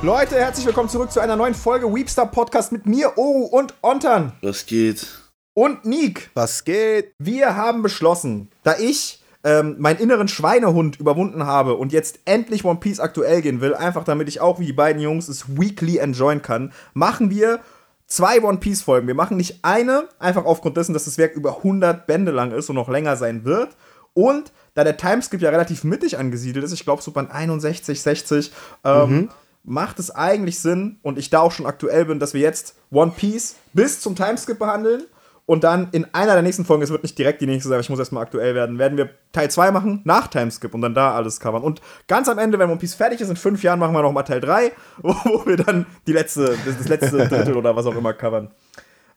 [0.00, 4.32] Leute, herzlich willkommen zurück zu einer neuen Folge Weepstar Podcast mit mir, Oh und Ontan.
[4.42, 5.08] Was geht?
[5.54, 6.30] Und Nick.
[6.34, 7.14] Was geht?
[7.18, 12.78] Wir haben beschlossen, da ich ähm, meinen inneren Schweinehund überwunden habe und jetzt endlich One
[12.78, 16.42] Piece aktuell gehen will, einfach damit ich auch wie die beiden Jungs es weekly enjoyen
[16.42, 17.58] kann, machen wir
[18.06, 19.08] zwei One Piece Folgen.
[19.08, 22.70] Wir machen nicht eine, einfach aufgrund dessen, dass das Werk über 100 Bände lang ist
[22.70, 23.70] und noch länger sein wird.
[24.14, 28.52] Und da der Timeskip ja relativ mittig angesiedelt ist, ich glaube so Band 61, 60,
[28.84, 29.28] ähm, mhm.
[29.64, 33.12] Macht es eigentlich Sinn, und ich da auch schon aktuell bin, dass wir jetzt One
[33.16, 35.04] Piece bis zum Timeskip behandeln
[35.48, 37.88] und dann in einer der nächsten Folgen, es wird nicht direkt die nächste sein, ich
[37.88, 41.40] muss erstmal aktuell werden, werden wir Teil 2 machen, nach Timeskip und dann da alles
[41.40, 41.62] covern.
[41.62, 44.24] Und ganz am Ende, wenn One Piece fertig ist, in fünf Jahren machen wir nochmal
[44.24, 48.12] Teil 3, wo, wir dann die letzte, das, das letzte Drittel oder was auch immer
[48.12, 48.50] covern.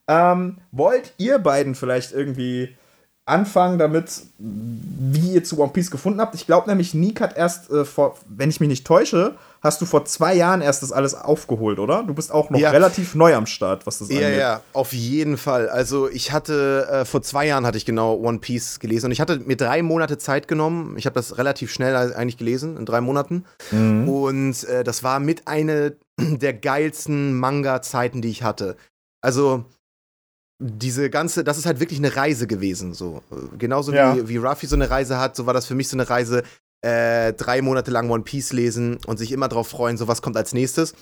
[0.08, 2.78] Ähm, wollt ihr beiden vielleicht irgendwie
[3.26, 6.34] anfangen damit, wie ihr zu One Piece gefunden habt.
[6.36, 9.86] Ich glaube nämlich, Nick hat erst äh, vor, wenn ich mich nicht täusche, hast du
[9.86, 12.04] vor zwei Jahren erst das alles aufgeholt, oder?
[12.04, 12.72] Du bist auch noch ja.
[12.72, 14.32] relativ neu am Start, was das ja, angeht.
[14.34, 15.70] Ja, ja, auf jeden Fall.
[15.70, 19.22] Also ich hatte, äh, vor zwei Jahren hatte ich genau One Piece gelesen und ich
[19.22, 20.98] hatte mir drei Monate Zeit genommen.
[20.98, 23.46] Ich habe das relativ schnell eigentlich gelesen, in drei Monaten.
[23.70, 24.10] Mhm.
[24.10, 28.76] Und äh, das war mit einer der geilsten Manga-Zeiten, die ich hatte.
[29.22, 29.66] Also
[30.60, 32.94] diese ganze, das ist halt wirklich eine Reise gewesen.
[32.94, 33.22] So.
[33.58, 34.16] Genauso ja.
[34.16, 36.44] wie, wie Ruffy so eine Reise hat, so war das für mich so eine Reise,
[36.82, 40.38] äh, drei Monate lang One Piece lesen und sich immer darauf freuen, so was kommt
[40.38, 40.94] als nächstes.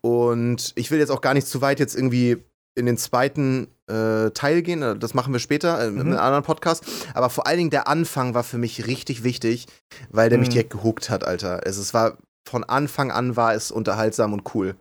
[0.00, 2.38] Und ich will jetzt auch gar nicht zu weit jetzt irgendwie
[2.74, 4.82] in den zweiten äh, Teil gehen.
[4.82, 6.00] Äh, das machen wir später äh, mhm.
[6.00, 6.84] in einem anderen Podcast.
[7.14, 9.66] Aber vor allen Dingen der Anfang war für mich richtig wichtig,
[10.10, 10.42] weil der mhm.
[10.42, 11.66] mich direkt gehuckt hat, Alter.
[11.66, 14.74] Es, es war von Anfang an war es unterhaltsam und cool.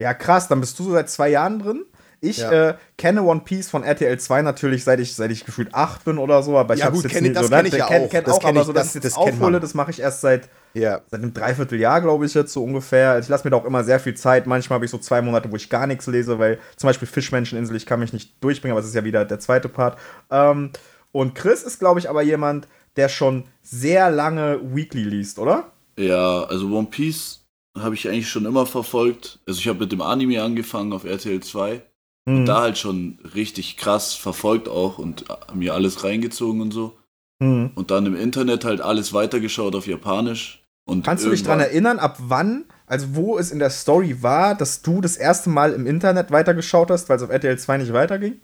[0.00, 0.48] Ja, krass.
[0.48, 1.84] Dann bist du so seit zwei Jahren drin.
[2.26, 2.70] Ich ja.
[2.70, 6.18] äh, kenne One Piece von RTL 2 natürlich, seit ich, seit ich gefühlt 8 bin
[6.18, 7.54] oder so, aber ich ja, habe es jetzt kenn, nicht das so.
[7.54, 9.74] Kenn ich ja kenn, kenn das auch, aber so, dass das, ich jetzt aufhole, das
[9.74, 11.00] mache ich erst seit, ja.
[11.10, 13.12] seit einem Dreivierteljahr, glaube ich, jetzt so ungefähr.
[13.12, 14.46] Also ich lasse mir da auch immer sehr viel Zeit.
[14.46, 17.76] Manchmal habe ich so zwei Monate, wo ich gar nichts lese, weil zum Beispiel Fischmenscheninsel,
[17.76, 19.98] ich kann mich nicht durchbringen, aber es ist ja wieder der zweite Part.
[20.30, 20.70] Ähm,
[21.12, 25.72] und Chris ist, glaube ich, aber jemand, der schon sehr lange Weekly liest, oder?
[25.98, 27.46] Ja, also One Piece
[27.78, 29.38] habe ich eigentlich schon immer verfolgt.
[29.46, 31.82] Also ich habe mit dem Anime angefangen auf RTL 2.
[32.26, 32.46] Und mhm.
[32.46, 36.98] da halt schon richtig krass verfolgt auch und mir alles reingezogen und so.
[37.38, 37.70] Mhm.
[37.74, 40.62] Und dann im Internet halt alles weitergeschaut auf Japanisch.
[40.88, 44.54] Und Kannst du dich daran erinnern, ab wann, also wo es in der Story war,
[44.54, 47.92] dass du das erste Mal im Internet weitergeschaut hast, weil es auf RTL 2 nicht
[47.92, 48.40] weiterging?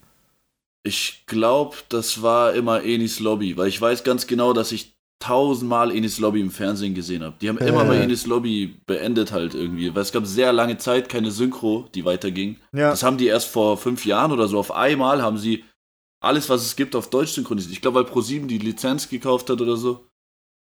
[0.84, 5.94] Ich glaube, das war immer Enis Lobby, weil ich weiß ganz genau, dass ich tausendmal
[5.94, 7.36] Enis Lobby im Fernsehen gesehen habe.
[7.40, 7.68] Die haben äh.
[7.68, 11.88] immer bei Enis Lobby beendet halt irgendwie, weil es gab sehr lange Zeit keine Synchro,
[11.94, 12.56] die weiterging.
[12.72, 12.90] Ja.
[12.90, 15.64] Das haben die erst vor fünf Jahren oder so auf einmal haben sie
[16.20, 17.72] alles, was es gibt, auf Deutsch synchronisiert.
[17.72, 20.06] Ich glaube, weil Pro7 die Lizenz gekauft hat oder so.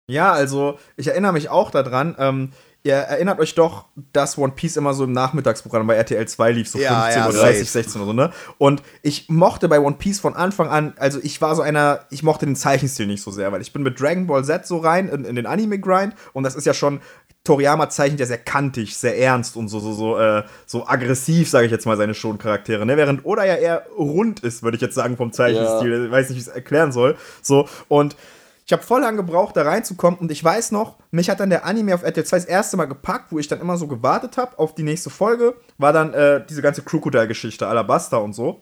[0.09, 2.15] Ja, also ich erinnere mich auch daran.
[2.19, 2.51] Ähm,
[2.85, 6.67] Ihr erinnert euch doch, dass One Piece immer so im Nachmittagsprogramm bei RTL 2 lief,
[6.67, 8.31] so ja, 15 ja, Uhr, 30, 16 Uhr, so, ne?
[8.57, 12.23] Und ich mochte bei One Piece von Anfang an, also ich war so einer, ich
[12.23, 15.07] mochte den Zeichenstil nicht so sehr, weil ich bin mit Dragon Ball Z so rein
[15.07, 16.99] in, in den Anime-Grind und das ist ja schon,
[17.45, 21.65] Toriyama zeichnet ja sehr kantig, sehr ernst und so, so, so, äh, so aggressiv, sage
[21.65, 22.97] ich jetzt mal, seine Schon-Charaktere, ne?
[22.97, 25.91] Während Oda ja eher rund ist, würde ich jetzt sagen, vom Zeichenstil.
[25.91, 26.05] Ja.
[26.05, 27.15] Ich weiß nicht, wie ich es erklären soll.
[27.41, 28.17] So, und
[28.65, 31.65] ich habe voll lange gebraucht, da reinzukommen und ich weiß noch, mich hat dann der
[31.65, 34.57] Anime auf RTL 2 das erste Mal gepackt, wo ich dann immer so gewartet habe
[34.57, 38.61] auf die nächste Folge, war dann äh, diese ganze Crocodile-Geschichte, Alabasta und so.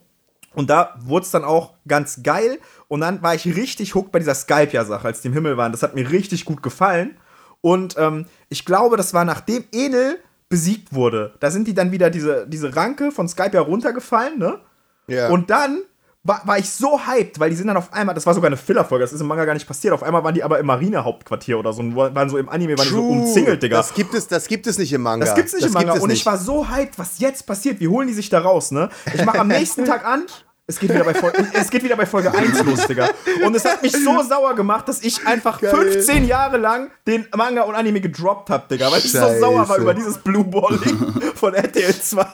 [0.54, 4.20] Und da wurde es dann auch ganz geil und dann war ich richtig hooked bei
[4.20, 5.72] dieser Skypia-Sache, als die im Himmel waren.
[5.72, 7.18] Das hat mir richtig gut gefallen
[7.62, 10.18] und ähm, ich glaube, das war nachdem Enel
[10.50, 11.36] besiegt wurde.
[11.40, 14.60] Da sind die dann wieder diese, diese Ranke von Skypia runtergefallen, ne?
[15.08, 15.30] Ja.
[15.30, 15.82] Und dann
[16.24, 18.58] war, war ich so hyped, weil die sind dann auf einmal, das war sogar eine
[18.58, 19.94] Filler-Folge, das ist im Manga gar nicht passiert.
[19.94, 23.02] Auf einmal waren die aber im Marinehauptquartier oder so, waren so im Anime, waren True.
[23.02, 23.78] die so umzingelt, Digga.
[23.78, 25.26] Das gibt es, das gibt es nicht im Manga.
[25.26, 26.00] Das gibt es nicht das im Manga.
[26.00, 27.80] Und ich war so hyped, was jetzt passiert.
[27.80, 28.90] Wie holen die sich da raus, ne?
[29.14, 30.26] Ich mache am nächsten Tag an,
[30.68, 33.10] es geht, wieder bei Folge, es geht wieder bei Folge 1 los, Digga.
[33.44, 35.72] Und es hat mich so sauer gemacht, dass ich einfach Geil.
[35.72, 38.92] 15 Jahre lang den Manga und Anime gedroppt hab, Digga.
[38.92, 42.26] Weil ich so sauer war über dieses Blue Balling von RTL 2.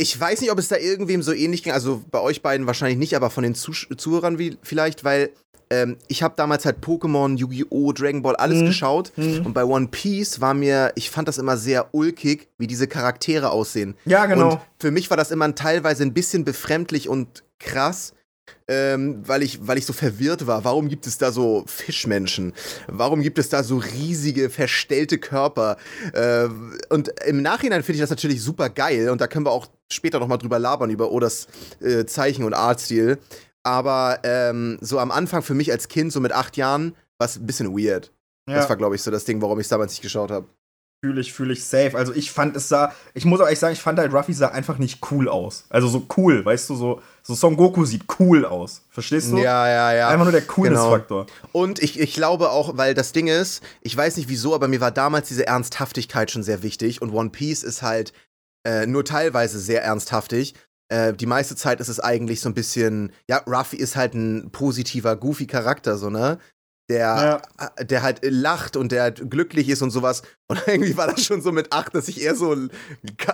[0.00, 1.72] Ich weiß nicht, ob es da irgendwem so ähnlich ging.
[1.72, 5.30] Also bei euch beiden wahrscheinlich nicht, aber von den Zuh Zuhörern wie, vielleicht, weil
[5.70, 8.66] ähm, ich habe damals halt Pokémon, Yu-Gi-Oh!, Dragon Ball, alles mhm.
[8.66, 9.12] geschaut.
[9.16, 9.46] Mhm.
[9.46, 13.50] Und bei One Piece war mir, ich fand das immer sehr ulkig, wie diese Charaktere
[13.50, 13.94] aussehen.
[14.04, 14.52] Ja, genau.
[14.52, 18.14] Und für mich war das immer teilweise ein bisschen befremdlich und krass
[18.68, 20.64] ähm, weil, ich, weil ich so verwirrt war.
[20.64, 22.52] Warum gibt es da so Fischmenschen?
[22.86, 25.76] Warum gibt es da so riesige, verstellte Körper?
[26.12, 26.48] Äh,
[26.88, 30.20] und im Nachhinein finde ich das natürlich super geil und da können wir auch später
[30.20, 31.48] nochmal drüber labern, über Odas
[31.80, 33.18] äh, Zeichen- und Artstil.
[33.62, 37.36] Aber ähm, so am Anfang für mich als Kind, so mit acht Jahren, war es
[37.36, 38.12] ein bisschen weird.
[38.48, 38.56] Ja.
[38.56, 40.46] Das war, glaube ich, so das Ding, warum ich es damals nicht geschaut habe.
[41.02, 41.96] Fühle ich, fühle ich safe.
[41.96, 44.48] Also ich fand es sah, ich muss auch ehrlich sagen, ich fand halt Ruffy sah
[44.48, 45.64] einfach nicht cool aus.
[45.70, 48.82] Also so cool, weißt du, so, so Son Goku sieht cool aus.
[48.90, 49.38] Verstehst du?
[49.38, 50.08] Ja, ja, ja.
[50.08, 51.26] Einfach nur der Coolness-Faktor.
[51.26, 51.48] Genau.
[51.52, 54.80] Und ich, ich glaube auch, weil das Ding ist, ich weiß nicht wieso, aber mir
[54.80, 58.12] war damals diese Ernsthaftigkeit schon sehr wichtig und One Piece ist halt
[58.66, 60.54] äh, nur teilweise sehr ernsthaftig.
[60.88, 64.50] Äh, die meiste Zeit ist es eigentlich so ein bisschen, ja, Ruffy ist halt ein
[64.50, 66.38] positiver, goofy Charakter, so, ne?
[66.90, 67.68] Der, ja.
[67.76, 70.22] Äh, der halt lacht und der halt glücklich ist und sowas.
[70.48, 72.54] Und irgendwie war das schon so mit acht, dass ich eher so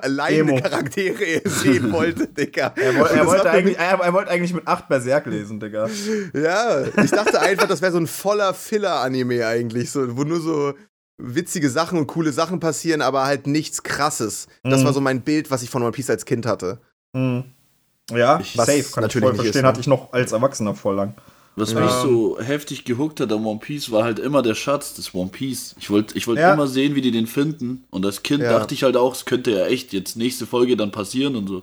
[0.04, 2.74] leidende Charaktere sehen wollte, Digga.
[2.76, 5.88] Er, woll, er, wollte eigentlich, er, er, wollte eigentlich mit acht Berserk lesen, Digga.
[6.34, 10.74] Ja, ich dachte einfach, das wäre so ein voller Filler-Anime eigentlich, so, wo nur so
[11.18, 14.48] witzige Sachen und coole Sachen passieren, aber halt nichts krasses.
[14.62, 14.70] Mhm.
[14.70, 16.78] Das war so mein Bild, was ich von One Piece als Kind hatte.
[17.14, 17.44] Mhm.
[18.10, 19.68] Ja, ich, safe, kann natürlich ich voll verstehen, ist, ne?
[19.68, 21.14] hatte ich noch als Erwachsener voll lang.
[21.58, 21.80] Was ja.
[21.80, 25.30] mich so heftig gehuckt hat an One Piece war halt immer der Schatz des One
[25.30, 25.74] Piece.
[25.78, 26.52] Ich wollte ich wollt ja.
[26.52, 27.84] immer sehen, wie die den finden.
[27.90, 28.52] Und als Kind ja.
[28.52, 31.62] dachte ich halt auch, es könnte ja echt jetzt nächste Folge dann passieren und so.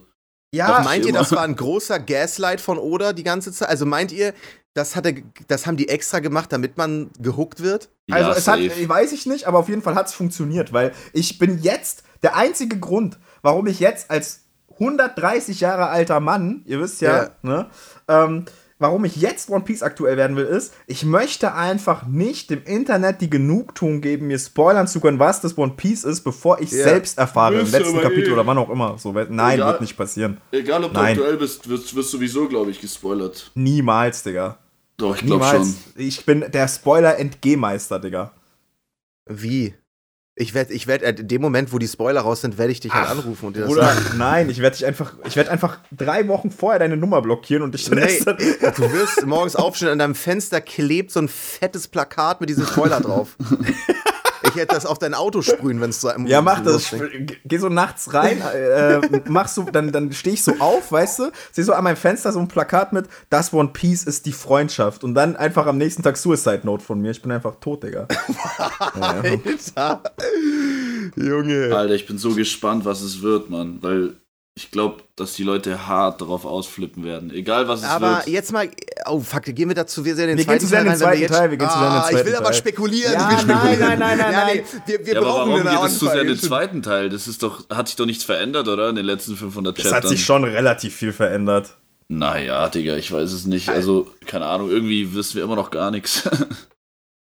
[0.54, 3.69] Ja, meint ihr, das war ein großer Gaslight von Oda die ganze Zeit?
[3.69, 4.34] Also meint ihr,
[4.74, 5.16] das, hat er,
[5.48, 7.89] das haben die extra gemacht, damit man gehuckt wird?
[8.12, 8.69] Also es safe.
[8.69, 12.04] hat, weiß ich nicht, aber auf jeden Fall hat es funktioniert, weil ich bin jetzt,
[12.22, 14.42] der einzige Grund, warum ich jetzt als
[14.74, 17.68] 130 Jahre alter Mann, ihr wisst ja, ne,
[18.07, 18.46] ähm,
[18.83, 23.21] warum ich jetzt One Piece aktuell werden will, ist, ich möchte einfach nicht dem Internet
[23.21, 26.83] die Genugtuung geben, mir spoilern zu können, was das One Piece ist, bevor ich ja.
[26.83, 28.33] selbst erfahre, im letzten Kapitel eh.
[28.33, 28.97] oder wann auch immer.
[28.97, 30.38] So, nein, egal, wird nicht passieren.
[30.51, 31.15] Egal, ob nein.
[31.15, 33.51] du aktuell bist, wirst, wirst sowieso, glaube ich, gespoilert.
[33.56, 34.57] Niemals, Digga.
[34.97, 35.75] Doch, ich glaube schon.
[35.95, 38.33] Ich bin der Spoiler-Entgehmeister, Digga.
[39.27, 39.74] Wie?
[40.35, 42.91] Ich werde, ich werde, in dem Moment, wo die Spoiler raus sind, werde ich dich
[42.91, 44.18] halt anrufen und dir das oder, sagen.
[44.18, 47.74] Nein, ich werde dich einfach, ich werde einfach drei Wochen vorher deine Nummer blockieren und
[47.75, 51.88] dich dann nee, dann Du wirst morgens aufstehen, an deinem Fenster klebt so ein fettes
[51.88, 53.38] Plakat mit diesem Spoiler drauf.
[54.53, 56.94] Ich hätte das auf dein Auto sprühen, wenn es so im Ja, mach das.
[57.45, 61.31] Geh so nachts rein, äh, machst so, dann, dann stehe ich so auf, weißt du,
[61.51, 65.03] sehe so an meinem Fenster so ein Plakat mit, das One Piece ist die Freundschaft.
[65.03, 67.11] Und dann einfach am nächsten Tag Suicide Note von mir.
[67.11, 68.07] Ich bin einfach tot, Digga.
[69.00, 70.03] Alter.
[71.15, 71.75] Junge.
[71.75, 73.79] Alter, ich bin so gespannt, was es wird, Mann.
[73.81, 74.13] Weil
[74.55, 77.31] ich glaube, dass die Leute hart darauf ausflippen werden.
[77.31, 78.21] Egal was es aber wird.
[78.21, 78.69] Aber jetzt mal,
[79.07, 80.85] oh fuck, gehen wir dazu, wir sehen den wir zweiten Teil.
[80.85, 83.13] Den zweiten Teil wir gehen zu ah, Ich will aber spekulieren.
[83.13, 85.91] Ja, nein, nein, nein, nein, nein, ja, nee, wir, wir ja, brauchen aber warum geht
[85.91, 87.09] es zu sehr den zweiten Teil?
[87.09, 88.89] Das ist doch, hat sich doch nichts verändert, oder?
[88.89, 89.91] In den letzten 500 Chaptern.
[89.91, 91.75] Es hat sich schon relativ viel verändert.
[92.07, 93.69] Naja, Digga, ich weiß es nicht.
[93.69, 96.29] Also, keine Ahnung, irgendwie wissen wir immer noch gar nichts.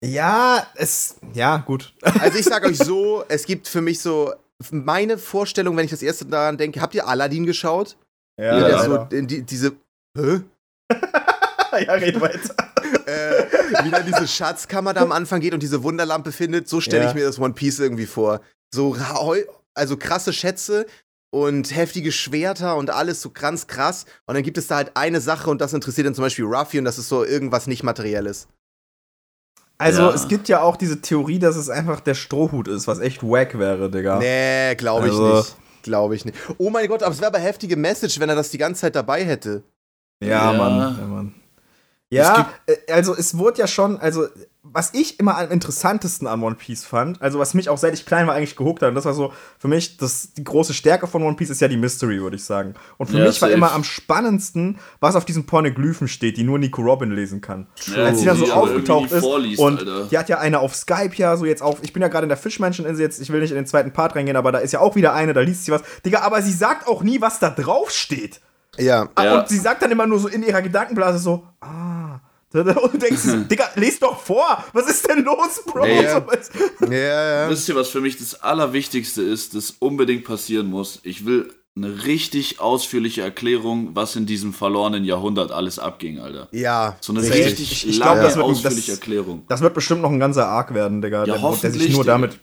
[0.04, 1.94] Ja, es, ja, gut.
[2.20, 4.32] Also ich sag euch so, es gibt für mich so
[4.70, 7.96] meine Vorstellung, wenn ich das erste daran denke, habt ihr Aladdin geschaut?
[8.40, 8.68] Ja.
[8.68, 9.72] ja so, die, diese.
[10.16, 10.40] Hä?
[11.86, 12.54] ja, red weiter.
[13.06, 17.04] äh, wie dann diese Schatzkammer da am Anfang geht und diese Wunderlampe findet, so stelle
[17.04, 17.08] ja.
[17.08, 18.40] ich mir das One Piece irgendwie vor.
[18.72, 18.96] So,
[19.74, 20.86] also krasse Schätze
[21.30, 24.06] und heftige Schwerter und alles so ganz krass.
[24.26, 26.78] Und dann gibt es da halt eine Sache und das interessiert dann zum Beispiel Ruffy
[26.78, 28.48] und das ist so irgendwas nicht Materielles.
[29.78, 30.14] Also, ja.
[30.14, 33.58] es gibt ja auch diese Theorie, dass es einfach der Strohhut ist, was echt wack
[33.58, 34.18] wäre, Digga.
[34.18, 35.56] Nee, glaube ich also, nicht.
[35.82, 36.36] Glaube ich nicht.
[36.58, 38.96] Oh mein Gott, aber es wäre aber heftige Message, wenn er das die ganze Zeit
[38.96, 39.62] dabei hätte.
[40.20, 40.52] Ja, ja.
[40.52, 40.96] Mann.
[40.98, 41.34] Ja, Mann.
[42.10, 44.26] Ja, äh, also es wurde ja schon, also
[44.72, 48.06] was ich immer am interessantesten an One Piece fand, also was mich auch seit ich
[48.06, 51.06] klein war eigentlich gehuckt hat, und das war so für mich, das, die große Stärke
[51.06, 52.74] von One Piece ist ja die Mystery, würde ich sagen.
[52.96, 56.58] Und für ja, mich war immer am spannendsten, was auf diesen Pornoglyphen steht, die nur
[56.58, 57.66] Nico Robin lesen kann.
[57.86, 60.04] Ja, Als sie dann so aufgetaucht ist vorliest, und Alter.
[60.10, 62.30] die hat ja eine auf Skype ja so jetzt auf, ich bin ja gerade in
[62.30, 64.80] der Fischmenscheninsel jetzt, ich will nicht in den zweiten Part reingehen, aber da ist ja
[64.80, 65.82] auch wieder eine, da liest sie was.
[66.04, 68.40] Digga, aber sie sagt auch nie, was da drauf steht.
[68.78, 69.08] Ja.
[69.18, 69.40] ja.
[69.40, 72.05] Und sie sagt dann immer nur so in ihrer Gedankenblase so, ah,
[72.58, 74.64] und du denkst, Digga, lest doch vor!
[74.72, 75.86] Was ist denn los, Bro?
[75.86, 76.02] Ja,
[76.90, 76.90] ja.
[76.90, 81.00] ja, Wisst ihr, was für mich das Allerwichtigste ist, das unbedingt passieren muss?
[81.02, 86.48] Ich will eine richtig ausführliche Erklärung, was in diesem verlorenen Jahrhundert alles abging, Alter.
[86.50, 86.96] Ja.
[87.00, 89.44] So eine richtig, richtig ich, lange, glaub, ausführliche das, Erklärung.
[89.48, 91.20] Das wird bestimmt noch ein ganzer Arc werden, Digga.
[91.20, 92.38] Ja, der, hoffentlich, der sich nur damit.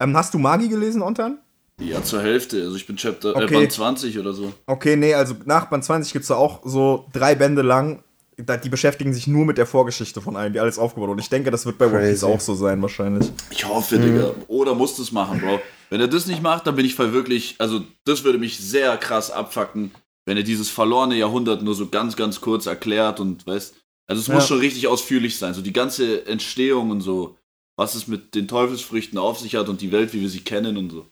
[0.00, 1.38] Ähm, hast du Magi gelesen, Ontan?
[1.80, 2.62] Ja, zur Hälfte.
[2.62, 3.54] Also ich bin Chapter äh, okay.
[3.54, 4.52] äh, Band 20 oder so.
[4.66, 8.02] Okay, nee, also nach Band 20 gibt es da auch so drei Bände lang
[8.38, 11.50] die beschäftigen sich nur mit der Vorgeschichte von allen, die alles aufgebaut Und ich denke,
[11.50, 13.30] das wird bei One Piece auch so sein, wahrscheinlich.
[13.50, 14.02] Ich hoffe, mhm.
[14.02, 14.34] Digga.
[14.46, 15.60] Oder muss das machen, Bro.
[15.90, 18.96] Wenn er das nicht macht, dann bin ich voll wirklich, also das würde mich sehr
[18.96, 19.90] krass abfacken,
[20.26, 23.74] wenn er dieses verlorene Jahrhundert nur so ganz, ganz kurz erklärt und weißt,
[24.06, 24.34] also es ja.
[24.34, 27.36] muss schon richtig ausführlich sein, so die ganze Entstehung und so,
[27.76, 30.76] was es mit den Teufelsfrüchten auf sich hat und die Welt, wie wir sie kennen
[30.76, 31.06] und so.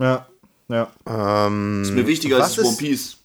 [0.00, 0.28] Ja,
[0.68, 0.92] ja.
[1.06, 3.18] Ähm, ist mir wichtiger als One Piece.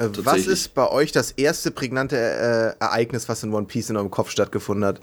[0.00, 3.96] Äh, was ist bei euch das erste prägnante äh, Ereignis, was in One Piece in
[3.96, 5.00] eurem Kopf stattgefunden hat?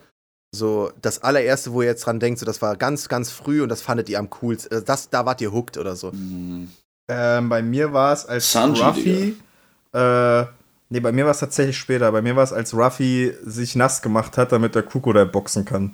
[0.51, 3.69] So, das allererste, wo ihr jetzt dran denkt, so, das war ganz, ganz früh und
[3.69, 4.79] das fandet ihr am coolsten.
[4.79, 6.11] Äh, das, da wart ihr hooked oder so.
[6.11, 6.71] Mhm.
[7.09, 9.37] Ähm, bei mir war es als Sanji, Ruffy.
[9.93, 10.45] Äh,
[10.89, 12.11] nee, bei mir war es tatsächlich später.
[12.11, 15.93] Bei mir war es, als Ruffy sich nass gemacht hat, damit der Crocodile boxen kann.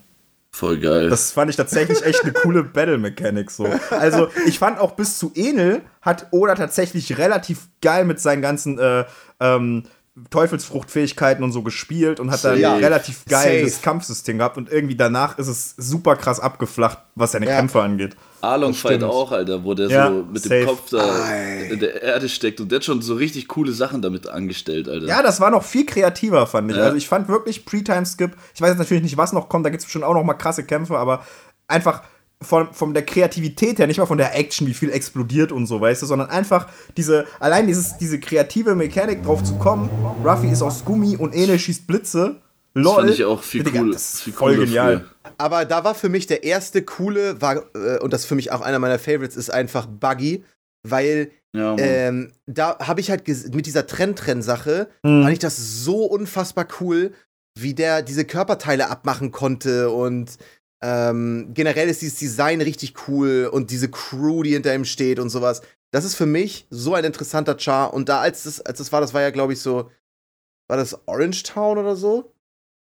[0.55, 1.09] Voll geil.
[1.09, 3.67] Das fand ich tatsächlich echt eine coole Battle-Mechanik so.
[3.89, 8.77] Also, ich fand auch bis zu Enel hat Oda tatsächlich relativ geil mit seinen ganzen
[8.77, 9.03] äh,
[9.39, 9.83] ähm,
[10.29, 15.39] Teufelsfruchtfähigkeiten und so gespielt und hat da ja, relativ geiles Kampfsystem gehabt und irgendwie danach
[15.39, 17.55] ist es super krass abgeflacht, was seine ja.
[17.55, 18.15] Kämpfe angeht.
[18.41, 20.55] Arlong Fight auch, Alter, wo der ja, so mit safe.
[20.55, 21.69] dem Kopf da Ei.
[21.71, 25.07] in der Erde steckt und der hat schon so richtig coole Sachen damit angestellt, Alter.
[25.07, 26.77] Ja, das war noch viel kreativer, fand ich.
[26.77, 26.83] Ja.
[26.83, 29.79] Also ich fand wirklich Pre-Time-Skip, ich weiß jetzt natürlich nicht, was noch kommt, da gibt
[29.79, 31.25] es bestimmt auch noch mal krasse Kämpfe, aber
[31.67, 32.03] einfach
[32.43, 35.81] von, von der Kreativität her, nicht mal von der Action, wie viel explodiert und so,
[35.81, 39.89] weißt du, sondern einfach diese, allein dieses, diese kreative Mechanik drauf zu kommen,
[40.23, 42.41] Ruffy ist aus Gummi und Enel schießt Blitze
[42.73, 42.95] LOL.
[42.95, 43.91] Das fand ich auch viel cool.
[43.91, 44.99] Das ist viel voll genial.
[44.99, 45.33] Früher.
[45.37, 48.51] Aber da war für mich der erste coole, war, äh, und das ist für mich
[48.51, 50.43] auch einer meiner Favorites, ist einfach Buggy,
[50.87, 55.21] weil ja, ähm, da habe ich halt mit dieser Trend-Trend-Sache, mhm.
[55.21, 57.13] fand ich das so unfassbar cool,
[57.59, 60.37] wie der diese Körperteile abmachen konnte und
[60.83, 65.29] ähm, generell ist dieses Design richtig cool und diese Crew, die hinter ihm steht und
[65.29, 65.61] sowas.
[65.91, 67.93] Das ist für mich so ein interessanter Char.
[67.93, 69.89] Und da, als das, als das war, das war ja, glaube ich, so,
[70.67, 72.33] war das Orange Town oder so?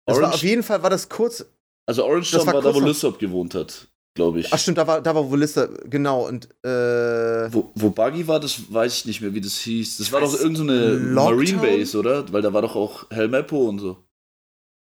[0.06, 1.46] Das Orange, war, auf jeden Fall war das kurz.
[1.86, 4.52] Also Orange Town war, war da, wo Lissop gewohnt hat, glaube ich.
[4.52, 6.26] Ach stimmt, da war, da war wo Lissop, genau.
[6.26, 9.98] Und, äh, wo, wo Buggy war, das weiß ich nicht mehr, wie das hieß.
[9.98, 12.32] Das war doch irgendeine so Marine Base, oder?
[12.32, 13.98] Weil da war doch auch Helmeppo und so.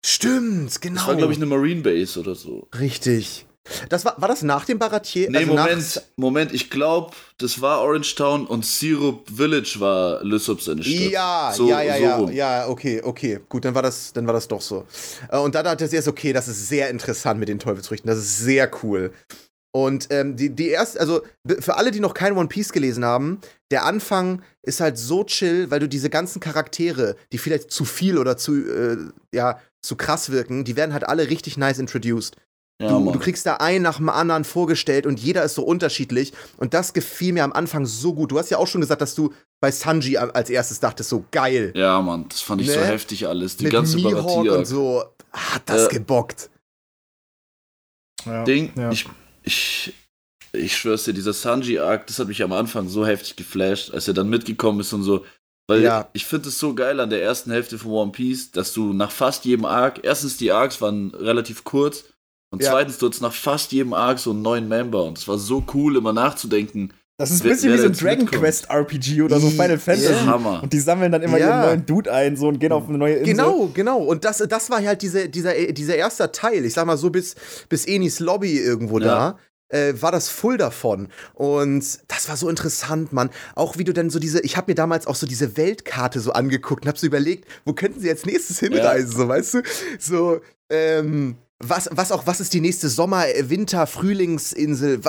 [0.07, 1.01] Stimmt, genau.
[1.01, 2.65] Das war, glaube ich, eine Marine Base oder so.
[2.79, 3.45] Richtig.
[3.89, 5.29] Das war, war das nach dem Baratier?
[5.29, 10.61] Nee, also Moment, Moment, ich glaube, das war Orange Town und Syrup Village war Lysop
[10.61, 11.11] seine Stadt.
[11.11, 14.33] Ja, so, ja, ja, so ja, ja, okay, okay, gut, dann war das, dann war
[14.33, 14.85] das doch so.
[15.29, 18.19] Äh, und da dachte ich erst, okay, das ist sehr interessant mit den Teufelsfrüchten, das
[18.19, 19.11] ist sehr cool.
[19.75, 21.21] Und ähm, die, die erste, also
[21.59, 25.69] für alle, die noch kein One Piece gelesen haben, der Anfang ist halt so chill,
[25.69, 28.97] weil du diese ganzen Charaktere, die vielleicht zu viel oder zu, äh,
[29.33, 32.35] ja, zu krass wirken, die werden halt alle richtig nice introduced.
[32.79, 36.31] Ja, du, du, kriegst da einen nach dem anderen vorgestellt und jeder ist so unterschiedlich.
[36.57, 38.31] Und das gefiel mir am Anfang so gut.
[38.31, 41.73] Du hast ja auch schon gesagt, dass du bei Sanji als erstes dachtest, so geil.
[41.75, 42.73] Ja, Mann, das fand ich ne?
[42.73, 43.57] so heftig alles.
[43.57, 45.03] Die Mit ganze Mihawk und so
[45.33, 46.51] hat das äh, gebockt.
[48.25, 48.91] Ja, Ding, ja.
[48.91, 49.07] ich,
[49.41, 49.93] ich,
[50.51, 54.13] ich schwör's dir, dieser Sanji-Arc, das hat mich am Anfang so heftig geflasht, als er
[54.13, 55.25] dann mitgekommen ist und so.
[55.67, 56.09] Weil ja.
[56.13, 59.11] ich finde es so geil an der ersten Hälfte von One Piece, dass du nach
[59.11, 62.05] fast jedem Arc, erstens die Arcs waren relativ kurz,
[62.49, 62.71] und ja.
[62.71, 65.03] zweitens, du hast nach fast jedem Arc so einen neuen Member.
[65.03, 66.93] Und es war so cool, immer nachzudenken.
[67.19, 68.43] Das ist ein bisschen wer, wer wie so ein Dragon mitkommt.
[68.43, 70.13] Quest RPG oder so Final Fantasy.
[70.13, 70.25] Yeah.
[70.25, 70.63] Hammer.
[70.63, 71.47] Und die sammeln dann immer ja.
[71.47, 73.33] ihren neuen Dude ein so und gehen auf eine neue Insel.
[73.33, 73.97] Genau, genau.
[73.97, 76.63] Und das, das war halt diese, dieser, dieser erste Teil.
[76.63, 77.35] Ich sag mal so bis,
[77.69, 79.05] bis Enis Lobby irgendwo ja.
[79.05, 79.39] da.
[79.69, 81.09] Äh, war das voll davon.
[81.33, 83.29] Und das war so interessant, Mann.
[83.55, 86.31] Auch wie du dann so diese, ich habe mir damals auch so diese Weltkarte so
[86.31, 89.17] angeguckt und hab so überlegt, wo könnten sie jetzt nächstes hinreisen, ja.
[89.17, 89.61] so weißt du?
[89.99, 95.01] So, ähm, was, was auch, was ist die nächste Sommer-, äh, Winter-, Frühlingsinsel?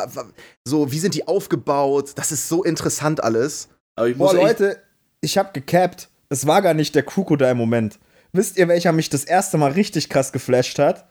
[0.64, 2.12] So, wie sind die aufgebaut?
[2.16, 3.68] Das ist so interessant alles.
[3.96, 4.82] Aber ich muss Boah, Leute,
[5.20, 6.08] ich hab gecapt.
[6.30, 7.98] Es war gar nicht der Crocodile im Moment.
[8.32, 11.08] Wisst ihr, welcher mich das erste Mal richtig krass geflasht hat?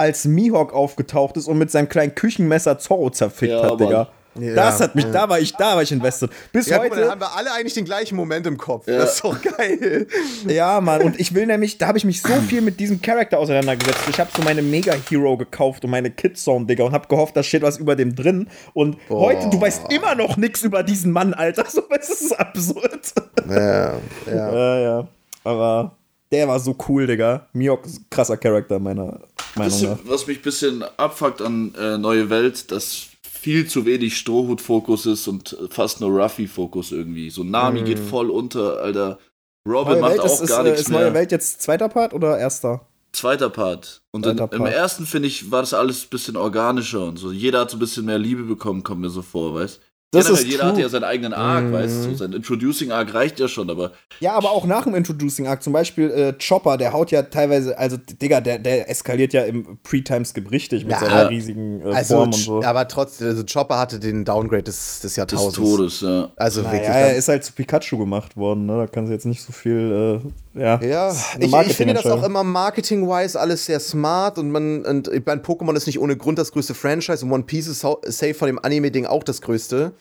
[0.00, 4.08] Als Mihawk aufgetaucht ist und mit seinem kleinen Küchenmesser Zorro zerfickt ja, hat, Digga.
[4.38, 5.10] Ja, das hat mich, ja.
[5.10, 6.30] da war ich, da war ich invested.
[6.52, 6.96] Bis ja, heute.
[6.96, 8.86] Mal, haben wir alle eigentlich den gleichen Moment im Kopf.
[8.86, 8.98] Ja.
[8.98, 10.06] Das ist doch geil.
[10.46, 11.02] Ja, Mann.
[11.02, 14.08] Und ich will nämlich, da habe ich mich so viel mit diesem Charakter auseinandergesetzt.
[14.08, 17.60] Ich habe so meine Mega-Hero gekauft und meine Kidzone, Digga, und habe gehofft, da steht
[17.60, 18.48] was über dem drin.
[18.72, 19.20] Und oh.
[19.20, 21.64] heute, du weißt immer noch nichts über diesen Mann, Alter.
[21.70, 23.12] So, das ist absurd.
[23.48, 23.92] Ja,
[24.26, 24.52] ja.
[24.52, 25.08] ja, ja.
[25.44, 25.96] Aber
[26.32, 27.46] der war so cool, Digga.
[27.52, 29.20] Miok, krasser Charakter, meiner
[29.56, 29.98] Nach.
[30.04, 35.26] Was mich ein bisschen abfuckt an äh, Neue Welt, dass viel zu wenig Strohhut-Fokus ist
[35.26, 37.30] und fast nur Ruffy-Fokus irgendwie.
[37.30, 37.84] So Nami mm.
[37.84, 39.18] geht voll unter, Alter.
[39.66, 41.00] Robin neue macht Welt auch ist, gar ist, nichts ist mehr.
[41.00, 42.86] Neue Welt jetzt zweiter Part oder erster?
[43.12, 44.02] Zweiter Part.
[44.10, 44.54] Und Zweiter in, Part.
[44.54, 47.32] im ersten, finde ich, war das alles ein bisschen organischer und so.
[47.32, 49.80] Jeder hat so ein bisschen mehr Liebe bekommen, kommt mir so vor, weißt
[50.12, 50.72] das Generell, ist jeder true.
[50.72, 51.72] hat ja seinen eigenen Arc, mm.
[51.72, 53.92] weißt du, sein Introducing Arc reicht ja schon, aber.
[54.18, 57.78] Ja, aber auch nach dem Introducing Arc, zum Beispiel äh, Chopper, der haut ja teilweise,
[57.78, 62.16] also Digga, der, der eskaliert ja im Pre-Time-Skip richtig mit ja, seiner riesigen äh, also,
[62.16, 62.62] Form und so.
[62.64, 65.56] Aber trotzdem, also Chopper hatte den Downgrade des, des Jahrtausends.
[65.56, 66.32] Des Todes, ja.
[66.34, 66.90] Also naja, wirklich.
[66.90, 68.78] er ist halt zu Pikachu gemacht worden, ne?
[68.78, 70.80] Da kann sie jetzt nicht so viel, äh, ja.
[70.82, 75.24] Ja, ich, ich finde das auch immer marketing-wise alles sehr smart und man, und ich
[75.24, 78.46] meine, Pokémon ist nicht ohne Grund das größte Franchise und One Piece ist safe von
[78.46, 79.92] dem Anime-Ding auch das größte.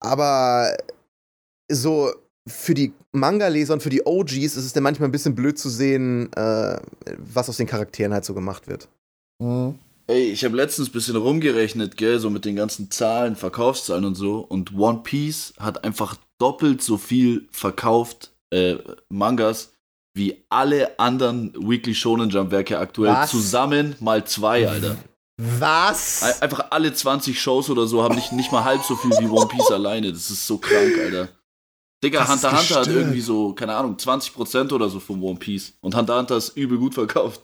[0.00, 0.76] Aber
[1.70, 2.12] so,
[2.46, 5.68] für die Manga-Leser und für die OGs ist es dann manchmal ein bisschen blöd zu
[5.68, 6.78] sehen, äh,
[7.18, 8.88] was aus den Charakteren halt so gemacht wird.
[9.38, 9.78] Mhm.
[10.08, 14.16] Ey, ich habe letztens ein bisschen rumgerechnet, gell, so mit den ganzen Zahlen, Verkaufszahlen und
[14.16, 14.40] so.
[14.40, 18.76] Und One Piece hat einfach doppelt so viel verkauft, äh,
[19.08, 19.72] Mangas,
[20.14, 23.30] wie alle anderen Weekly Shonen Jump Werke aktuell Was?
[23.30, 24.96] zusammen mal zwei, Alter.
[25.40, 26.40] Was?
[26.42, 29.48] Einfach alle 20 Shows oder so haben nicht, nicht mal halb so viel wie One
[29.48, 30.12] Piece alleine.
[30.12, 31.28] Das ist so krank, Alter.
[32.04, 35.72] Digga, Hunter x Hunter hat irgendwie so, keine Ahnung, 20% oder so von One Piece.
[35.80, 37.42] Und Hunter Hunter ist übel gut verkauft.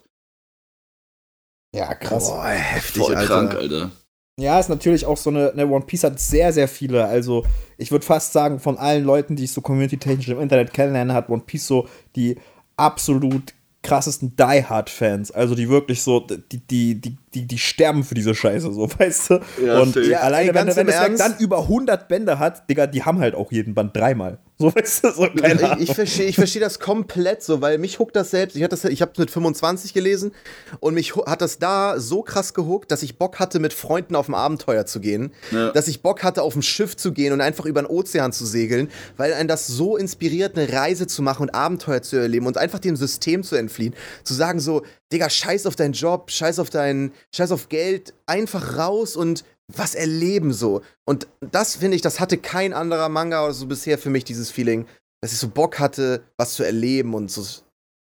[1.75, 2.29] Ja, krass.
[2.29, 3.35] Boah, heftig, Voll Alter.
[3.35, 3.91] krank, Alter.
[4.38, 7.04] Ja, ist natürlich auch so eine, eine One Piece hat sehr, sehr viele.
[7.04, 7.45] Also,
[7.76, 11.28] ich würde fast sagen, von allen Leuten, die ich so community-technisch im Internet kennenlerne, hat
[11.28, 12.37] One Piece so die
[12.76, 13.52] absolut
[13.83, 18.14] krassesten Die Hard Fans, also die wirklich so, die, die, die, die, die sterben für
[18.14, 19.40] diese Scheiße, so, weißt du?
[19.64, 23.18] Ja, und ja, alleine, wenn, wenn es dann über 100 Bände hat, Digga, die haben
[23.18, 24.38] halt auch jeden Band dreimal.
[24.61, 28.00] So, weißt du, so, keine Ich, ich verstehe ich versteh das komplett so, weil mich
[28.00, 28.57] huckt das selbst.
[28.57, 30.33] Ich, ich habe mit 25 gelesen
[30.81, 34.29] und mich hat das da so krass gehuckt, dass ich Bock hatte, mit Freunden auf
[34.29, 35.33] ein Abenteuer zu gehen.
[35.53, 35.71] Ja.
[35.71, 38.45] Dass ich Bock hatte, auf ein Schiff zu gehen und einfach über den Ozean zu
[38.45, 42.59] segeln, weil einen das so inspiriert, eine Reise zu machen und Abenteuer zu erleben und
[42.59, 43.95] einfach dem System zu entfliehen.
[44.25, 48.77] Zu sagen so, Digga, scheiß auf deinen Job, scheiß auf dein, scheiß auf Geld, einfach
[48.77, 50.82] raus und was erleben so.
[51.04, 54.50] Und das finde ich, das hatte kein anderer Manga oder so bisher für mich, dieses
[54.50, 54.87] Feeling,
[55.20, 57.44] dass ich so Bock hatte, was zu erleben und so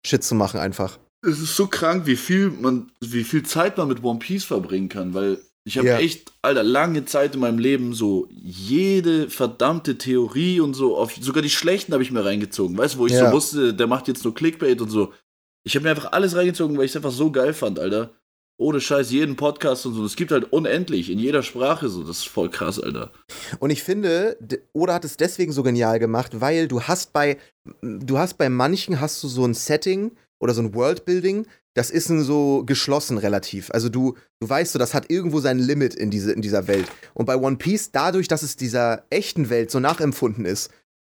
[0.05, 0.97] Shit zu machen einfach.
[1.25, 4.87] Es ist so krank, wie viel man, wie viel Zeit man mit One Piece verbringen
[4.87, 5.99] kann, weil ich habe yeah.
[5.99, 11.43] echt, Alter, lange Zeit in meinem Leben so jede verdammte Theorie und so, auf, sogar
[11.43, 12.77] die schlechten habe ich mir reingezogen.
[12.77, 13.29] Weißt du, wo ich yeah.
[13.29, 15.13] so wusste, der macht jetzt nur Clickbait und so.
[15.65, 18.13] Ich habe mir einfach alles reingezogen, weil ich es einfach so geil fand, Alter
[18.59, 20.03] ohne Scheiß jeden Podcast und so.
[20.03, 22.03] Es gibt halt unendlich in jeder Sprache so.
[22.03, 23.11] Das ist voll krass, Alter.
[23.59, 24.37] Und ich finde,
[24.73, 27.37] Oda hat es deswegen so genial gemacht, weil du hast bei,
[27.81, 32.07] du hast bei manchen hast du so ein Setting oder so ein Worldbuilding, das ist
[32.07, 33.71] so geschlossen relativ.
[33.71, 36.87] Also du, du weißt so, das hat irgendwo sein Limit in, diese, in dieser Welt.
[37.13, 40.69] Und bei One Piece, dadurch, dass es dieser echten Welt so nachempfunden ist,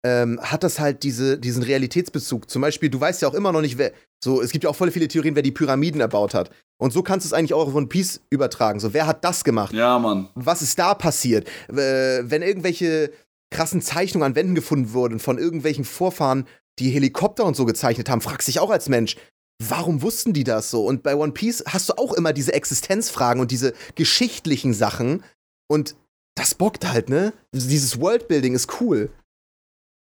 [0.04, 2.50] ähm, hat das halt diese, diesen Realitätsbezug.
[2.50, 3.92] Zum Beispiel, du weißt ja auch immer noch nicht, wer.
[4.22, 6.50] So, es gibt ja auch voll viele Theorien, wer die Pyramiden erbaut hat.
[6.80, 8.80] Und so kannst du es eigentlich auch auf One Piece übertragen.
[8.80, 9.74] So, wer hat das gemacht?
[9.74, 10.30] Ja, Mann.
[10.34, 11.46] Was ist da passiert?
[11.68, 13.12] Äh, wenn irgendwelche
[13.50, 16.46] krassen Zeichnungen an Wänden gefunden wurden von irgendwelchen Vorfahren,
[16.78, 19.16] die Helikopter und so gezeichnet haben, fragst dich auch als Mensch,
[19.62, 20.86] warum wussten die das so?
[20.86, 25.22] Und bei One Piece hast du auch immer diese Existenzfragen und diese geschichtlichen Sachen.
[25.68, 25.96] Und
[26.34, 27.34] das bockt halt, ne?
[27.52, 29.10] Dieses Worldbuilding ist cool.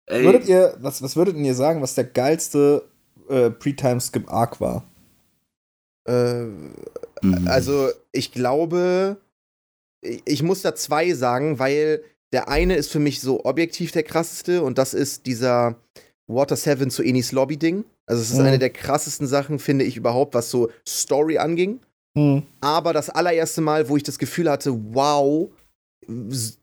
[0.09, 0.25] Ey.
[0.25, 2.87] Würdet ihr, was, was würdet ihr sagen, was der geilste
[3.31, 4.85] äh, Pre-Time-Skip-Arc war?
[6.07, 6.45] Äh,
[7.23, 7.47] mhm.
[7.47, 9.17] Also, ich glaube,
[10.03, 14.63] ich, muss da zwei sagen, weil der eine ist für mich so objektiv der krasseste
[14.63, 15.77] und das ist dieser
[16.27, 17.85] Water 7 zu Enis Lobby-Ding.
[18.07, 18.47] Also, es ist mhm.
[18.47, 21.81] eine der krassesten Sachen, finde ich überhaupt, was so Story anging.
[22.15, 22.45] Mhm.
[22.61, 25.51] Aber das allererste Mal, wo ich das Gefühl hatte, wow,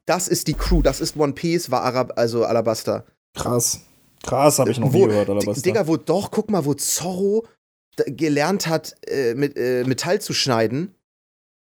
[0.06, 3.06] das ist die Crew, das ist One Piece, war Arab, also Alabaster.
[3.36, 3.82] Krass.
[4.24, 5.62] Krass, habe ich noch wo, nie gehört, was?
[5.62, 7.46] Digga, wo doch, guck mal, wo Zorro
[8.08, 10.96] gelernt hat, äh, mit, äh, Metall zu schneiden.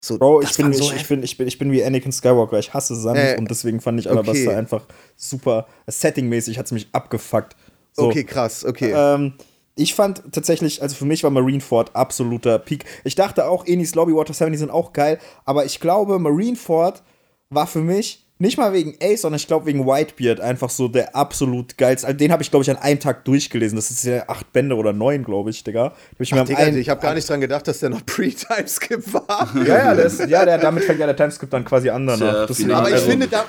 [0.04, 2.60] So, Bro, ich bin, so ich, ich, bin, ich, bin, ich bin wie Anakin Skywalker.
[2.60, 4.56] Ich hasse Sand äh, und deswegen fand ich Alabaster okay.
[4.56, 5.68] einfach super.
[5.88, 7.56] Settingmäßig hat es mich abgefuckt.
[7.94, 8.94] So, okay, krass, okay.
[8.96, 9.34] Ähm,
[9.76, 12.86] ich fand tatsächlich, also für mich war Marineford absoluter Peak.
[13.04, 17.04] Ich dachte auch, Enis Lobby, Water 7, die sind auch geil, aber ich glaube, Marineford
[17.50, 21.16] war für mich nicht mal wegen Ace, sondern ich glaube wegen Whitebeard einfach so der
[21.16, 22.08] absolut geilste.
[22.08, 23.76] Also den habe ich, glaube ich, an einem Tag durchgelesen.
[23.76, 25.86] Das ist ja acht Bände oder neun, glaube ich, Digga.
[25.86, 29.14] Hab ich, Ach, Digga, einen, ich habe gar nicht dran gedacht, dass der noch Pre-Timeskip
[29.14, 29.52] war.
[29.66, 32.06] ja, ja, das, ja der, damit fängt ja der Timeskip dann quasi an.
[32.06, 32.46] Danach.
[32.46, 33.46] Deswegen, aber ich also, finde, da,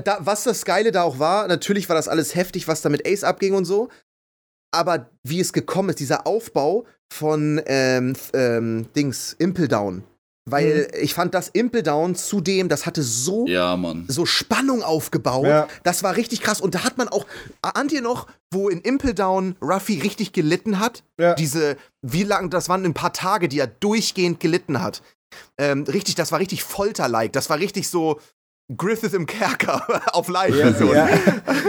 [0.00, 3.06] da, was das Geile da auch war, natürlich war das alles heftig, was da mit
[3.06, 3.88] Ace abging und so.
[4.72, 10.02] Aber wie es gekommen ist, dieser Aufbau von ähm, ähm, Dings, Impel Down
[10.46, 11.02] weil mhm.
[11.02, 13.78] ich fand das Impel Down zudem, das hatte so, ja,
[14.08, 15.46] so Spannung aufgebaut.
[15.46, 15.68] Ja.
[15.84, 16.60] Das war richtig krass.
[16.60, 17.26] Und da hat man auch,
[17.62, 21.02] ahnt ihr noch, wo in Impel Down Ruffy richtig gelitten hat?
[21.18, 21.34] Ja.
[21.34, 25.02] Diese, wie lange, das waren ein paar Tage, die er durchgehend gelitten hat.
[25.58, 27.32] Ähm, richtig, das war richtig Folter-like.
[27.32, 28.20] Das war richtig so,
[28.76, 30.92] Griffith im Kerker auf live ja, so.
[30.92, 31.08] ja.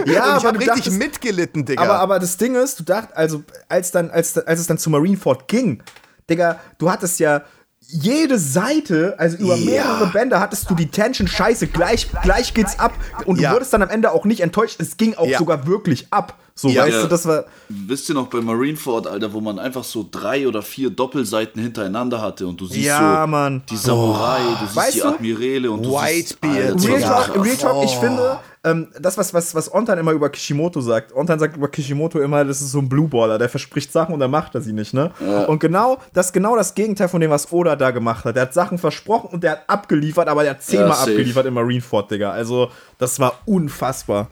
[0.06, 1.82] ja ich habe richtig dachtest, mitgelitten, Digga.
[1.82, 4.90] Aber, aber das Ding ist, du dachtest, also als dann, als, als es dann zu
[4.90, 5.82] Marineford ging,
[6.28, 7.44] Digga, du hattest ja
[7.88, 12.92] jede Seite, also über mehrere Bände, hattest du die Tension, scheiße, gleich, gleich geht's ab.
[13.24, 13.52] Und du ja.
[13.52, 14.80] wurdest dann am Ende auch nicht enttäuscht.
[14.80, 15.38] Es ging auch ja.
[15.38, 16.36] sogar wirklich ab.
[16.58, 17.44] So, ja, weißt du, das war.
[17.68, 22.22] Wisst ihr noch bei Marineford, Alter, wo man einfach so drei oder vier Doppelseiten hintereinander
[22.22, 23.62] hatte und du siehst ja, so Mann.
[23.68, 24.52] die Samurai, oh.
[24.60, 26.80] du siehst weißt die Admirale und du Whitebeard.
[26.80, 26.92] siehst.
[26.92, 30.80] Real Talk, Real Talk, ich finde, ähm, das, was, was, was Ontan immer über Kishimoto
[30.80, 34.20] sagt, Ontan sagt über Kishimoto immer, das ist so ein Blueballer, der verspricht Sachen und
[34.20, 35.12] dann macht er sie nicht, ne?
[35.20, 35.44] Ja.
[35.44, 38.34] Und genau das genau das Gegenteil von dem, was Oda da gemacht hat.
[38.34, 41.52] Der hat Sachen versprochen und der hat abgeliefert, aber der hat zehnmal ja, abgeliefert in
[41.52, 42.30] Marineford, Digga.
[42.30, 44.28] Also, das war unfassbar.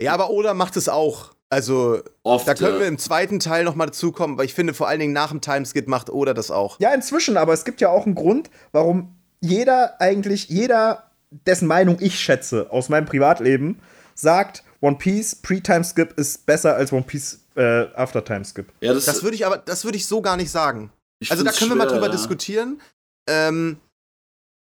[0.00, 1.35] Ja, aber Oda macht es auch.
[1.56, 5.00] Also, Oft, da können wir im zweiten Teil nochmal dazukommen, weil ich finde, vor allen
[5.00, 6.78] Dingen nach dem Timeskit macht Oda das auch.
[6.80, 11.96] Ja, inzwischen, aber es gibt ja auch einen Grund, warum jeder eigentlich, jeder, dessen Meinung
[11.98, 13.80] ich schätze aus meinem Privatleben,
[14.14, 18.66] sagt, One Piece Pre-Timeskip ist besser als One Piece äh, After-Timeskip.
[18.82, 20.90] Ja, das, das würde ich aber, das würde ich so gar nicht sagen.
[21.30, 22.12] Also da können schwer, wir mal drüber ja.
[22.12, 22.82] diskutieren.
[23.26, 23.78] Ähm,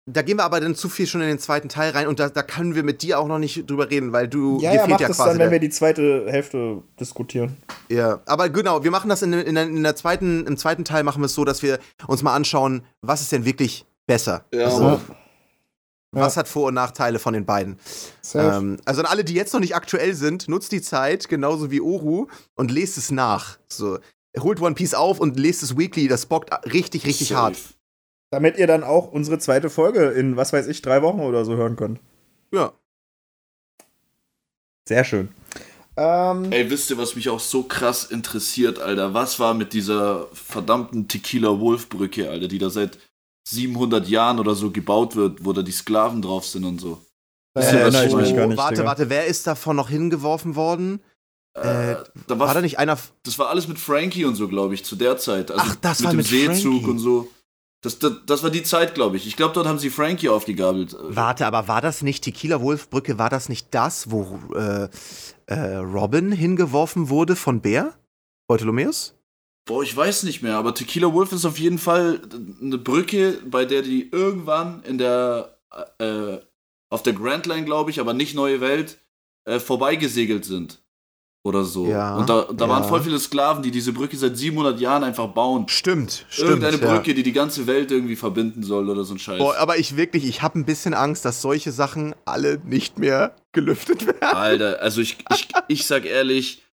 [0.05, 2.29] da gehen wir aber dann zu viel schon in den zweiten Teil rein und da,
[2.29, 4.85] da können wir mit dir auch noch nicht drüber reden, weil du ja, dir ja,
[4.85, 5.29] fehlt ja quasi.
[5.29, 7.57] dann, wenn wir die zweite Hälfte diskutieren.
[7.89, 11.21] Ja, aber genau, wir machen das in, in, in der zweiten, im zweiten Teil machen
[11.21, 14.43] wir es so, dass wir uns mal anschauen, was ist denn wirklich besser.
[14.53, 14.65] Ja.
[14.65, 14.99] Also,
[16.11, 17.79] was hat Vor- und Nachteile von den beiden?
[18.35, 21.81] Ähm, also an alle, die jetzt noch nicht aktuell sind, nutzt die Zeit, genauso wie
[21.81, 23.57] Oru, und lest es nach.
[23.67, 23.97] So,
[24.39, 27.41] holt One Piece auf und lest es weekly, das bockt richtig, richtig Safe.
[27.41, 27.57] hart.
[28.34, 31.56] Damit ihr dann auch unsere zweite Folge in, was weiß ich, drei Wochen oder so
[31.56, 32.00] hören könnt.
[32.52, 32.74] Ja.
[34.89, 35.30] Sehr schön.
[35.96, 39.13] Ähm, Ey, wisst ihr, was mich auch so krass interessiert, Alter?
[39.13, 42.98] Was war mit dieser verdammten Tequila-Wolf-Brücke, Alter, die da seit
[43.50, 47.06] 700 Jahren oder so gebaut wird, wo da die Sklaven drauf sind und so?
[47.54, 48.58] Das äh, erinnere ich mich gar nicht.
[48.58, 48.88] Warte, Digga.
[48.88, 51.04] warte, wer ist davon noch hingeworfen worden?
[51.56, 52.98] Äh, äh, da war, war da nicht einer.
[53.26, 55.52] Das war alles mit Frankie und so, glaube ich, zu der Zeit.
[55.52, 56.89] Also Ach, das mit war dem mit Seezug Frankie.
[56.89, 57.30] und so.
[57.84, 59.28] Das, das, das, war die Zeit, glaube ich.
[59.28, 60.96] Ich glaube, dort haben sie Frankie aufgegabelt.
[61.02, 63.19] Warte, aber war das nicht Tequila Wolfbrücke?
[63.19, 64.88] War das nicht das, wo äh,
[65.48, 67.93] äh, Robin hingeworfen wurde von Bär?
[68.48, 69.15] Bartholomäus?
[69.65, 72.22] Boah, ich weiß nicht mehr, aber Tequila Wolf ist auf jeden Fall
[72.62, 75.58] eine Brücke, bei der die irgendwann in der
[76.00, 76.38] äh,
[76.89, 78.98] auf der Grand Line, glaube ich, aber nicht Neue Welt,
[79.46, 80.83] äh, vorbeigesegelt sind
[81.43, 81.88] oder so.
[81.88, 82.71] Ja, und da, da ja.
[82.71, 85.67] waren voll viele Sklaven, die diese Brücke seit 700 Jahren einfach bauen.
[85.67, 86.49] Stimmt, stimmt.
[86.49, 87.15] Irgendeine Brücke, ja.
[87.15, 89.39] die die ganze Welt irgendwie verbinden soll oder so ein Scheiß.
[89.39, 93.36] Boah, aber ich wirklich, ich habe ein bisschen Angst, dass solche Sachen alle nicht mehr
[93.51, 94.21] gelüftet werden.
[94.21, 96.63] Alter, also ich, ich, ich sag ehrlich,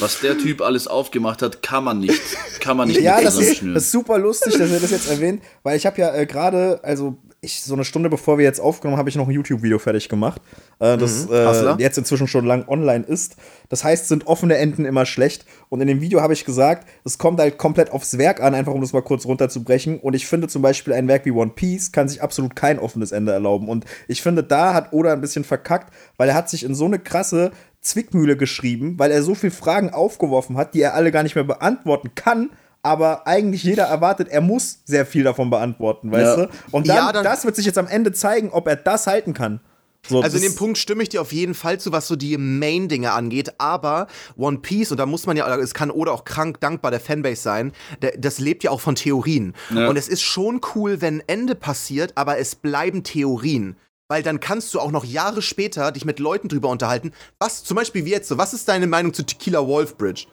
[0.00, 2.20] was der Typ alles aufgemacht hat, kann man nicht,
[2.60, 5.42] kann man nicht Ja, das ist, das ist super lustig, dass er das jetzt erwähnt,
[5.62, 8.98] weil ich habe ja äh, gerade, also ich, so eine Stunde bevor wir jetzt aufgenommen,
[8.98, 10.42] habe ich noch ein YouTube-Video fertig gemacht,
[10.78, 13.36] äh, das mhm, äh, jetzt inzwischen schon lang online ist.
[13.68, 15.46] Das heißt, sind offene Enden immer schlecht.
[15.68, 18.74] Und in dem Video habe ich gesagt, es kommt halt komplett aufs Werk an, einfach
[18.74, 19.98] um das mal kurz runterzubrechen.
[19.98, 23.12] Und ich finde zum Beispiel ein Werk wie One Piece kann sich absolut kein offenes
[23.12, 23.68] Ende erlauben.
[23.68, 26.84] Und ich finde, da hat Oda ein bisschen verkackt, weil er hat sich in so
[26.84, 31.22] eine krasse Zwickmühle geschrieben, weil er so viele Fragen aufgeworfen hat, die er alle gar
[31.22, 32.50] nicht mehr beantworten kann
[32.86, 36.46] aber eigentlich jeder erwartet, er muss sehr viel davon beantworten, weißt ja.
[36.46, 36.50] du?
[36.70, 39.34] Und dann, ja, dann, das wird sich jetzt am Ende zeigen, ob er das halten
[39.34, 39.60] kann.
[40.08, 42.38] So, also in dem Punkt stimme ich dir auf jeden Fall zu, was so die
[42.38, 46.60] Main-Dinge angeht, aber One Piece, und da muss man ja, es kann oder auch krank
[46.60, 47.72] dankbar der Fanbase sein,
[48.02, 49.54] der, das lebt ja auch von Theorien.
[49.74, 49.88] Ja.
[49.88, 53.76] Und es ist schon cool, wenn ein Ende passiert, aber es bleiben Theorien.
[54.08, 57.10] Weil dann kannst du auch noch Jahre später dich mit Leuten drüber unterhalten.
[57.40, 60.26] Was, zum Beispiel wie jetzt so, was ist deine Meinung zu Tequila Wolf Bridge?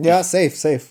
[0.00, 0.82] Ja, safe, safe.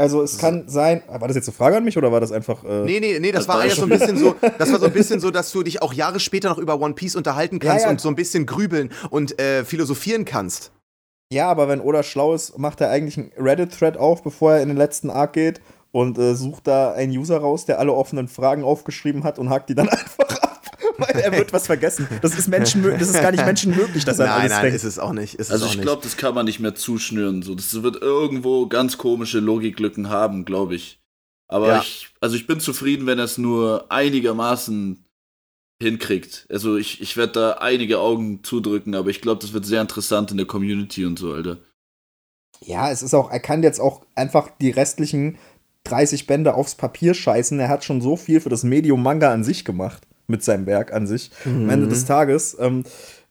[0.00, 2.62] Also es kann sein, war das jetzt eine Frage an mich oder war das einfach.
[2.62, 4.86] Äh nee, nee, nee, das, das war eher so ein bisschen so, das war so
[4.86, 7.80] ein bisschen so, dass du dich auch Jahre später noch über One Piece unterhalten kannst
[7.80, 7.90] ja, ja.
[7.90, 10.70] und so ein bisschen grübeln und äh, philosophieren kannst.
[11.32, 14.68] Ja, aber wenn Oda schlau ist, macht er eigentlich einen Reddit-Thread auf, bevor er in
[14.68, 18.62] den letzten Arc geht und äh, sucht da einen User raus, der alle offenen Fragen
[18.62, 20.57] aufgeschrieben hat und hakt die dann einfach ab
[21.24, 22.08] er wird was vergessen.
[22.22, 24.76] Das ist, Menschen, das ist gar nicht menschenmöglich, dass er nein, alles nein, denkt.
[24.76, 25.38] ist es auch nicht.
[25.38, 27.42] also ich glaube, das kann man nicht mehr zuschnüren.
[27.42, 27.54] So.
[27.54, 31.00] Das wird irgendwo ganz komische Logiklücken haben, glaube ich.
[31.48, 31.80] Aber ja.
[31.80, 35.04] ich, also ich bin zufrieden, wenn er es nur einigermaßen
[35.80, 36.46] hinkriegt.
[36.50, 40.30] Also ich, ich werde da einige Augen zudrücken, aber ich glaube, das wird sehr interessant
[40.30, 41.58] in der Community und so, Alter.
[42.60, 45.38] Ja, es ist auch, er kann jetzt auch einfach die restlichen
[45.84, 47.58] 30 Bände aufs Papier scheißen.
[47.60, 50.92] Er hat schon so viel für das Medium Manga an sich gemacht mit seinem Werk
[50.92, 51.30] an sich.
[51.44, 51.64] Mhm.
[51.64, 52.84] Am Ende des Tages ähm,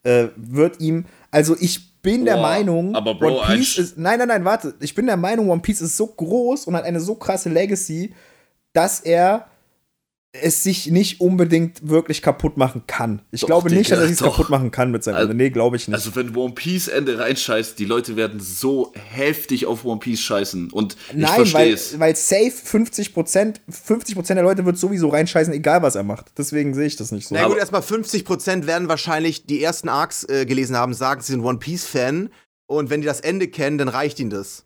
[0.04, 4.20] äh, wird ihm, also ich bin Boah, der Meinung, aber Bro, One Piece ist, nein,
[4.20, 7.00] nein, nein, warte, ich bin der Meinung, One Piece ist so groß und hat eine
[7.00, 8.14] so krasse Legacy,
[8.74, 9.48] dass er
[10.42, 13.22] es sich nicht unbedingt wirklich kaputt machen kann.
[13.32, 15.44] Ich doch, glaube nicht, dass er sich kaputt machen kann mit seinem also, Ende.
[15.44, 15.96] Nee, glaube ich nicht.
[15.96, 20.72] Also wenn One Piece Ende reinscheißt, die Leute werden so heftig auf One Piece scheißen
[20.72, 25.54] und Nein, ich weil, weil safe 50 Prozent, 50 Prozent der Leute wird sowieso reinscheißen,
[25.54, 26.32] egal was er macht.
[26.38, 27.36] Deswegen sehe ich das nicht so.
[27.36, 31.32] Na gut, erstmal 50 Prozent werden wahrscheinlich die ersten Arcs äh, gelesen haben, sagen, sie
[31.34, 32.30] sind One Piece Fan
[32.68, 34.66] und wenn die das Ende kennen, dann reicht ihnen das.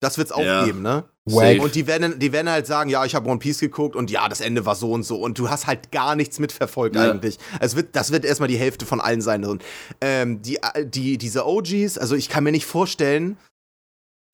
[0.00, 0.64] Das wird's auch Ja.
[0.64, 1.04] geben, ne?
[1.28, 1.60] Safe.
[1.60, 4.28] Und die werden, die werden halt sagen, ja, ich habe One Piece geguckt und ja,
[4.28, 5.20] das Ende war so und so.
[5.20, 7.10] Und du hast halt gar nichts mitverfolgt Ja.
[7.10, 7.38] eigentlich.
[7.60, 9.44] Es wird, das wird erstmal die Hälfte von allen sein.
[9.44, 9.64] Und,
[10.00, 13.36] ähm, die, die, diese OGs, also ich kann mir nicht vorstellen,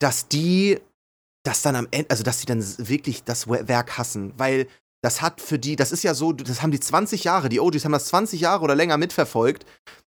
[0.00, 0.78] dass die
[1.44, 4.33] das dann am Ende, also dass die dann wirklich das Werk hassen.
[4.37, 4.66] Weil
[5.02, 7.85] das hat für die, das ist ja so, das haben die 20 Jahre, die OGs
[7.85, 9.64] haben das 20 Jahre oder länger mitverfolgt.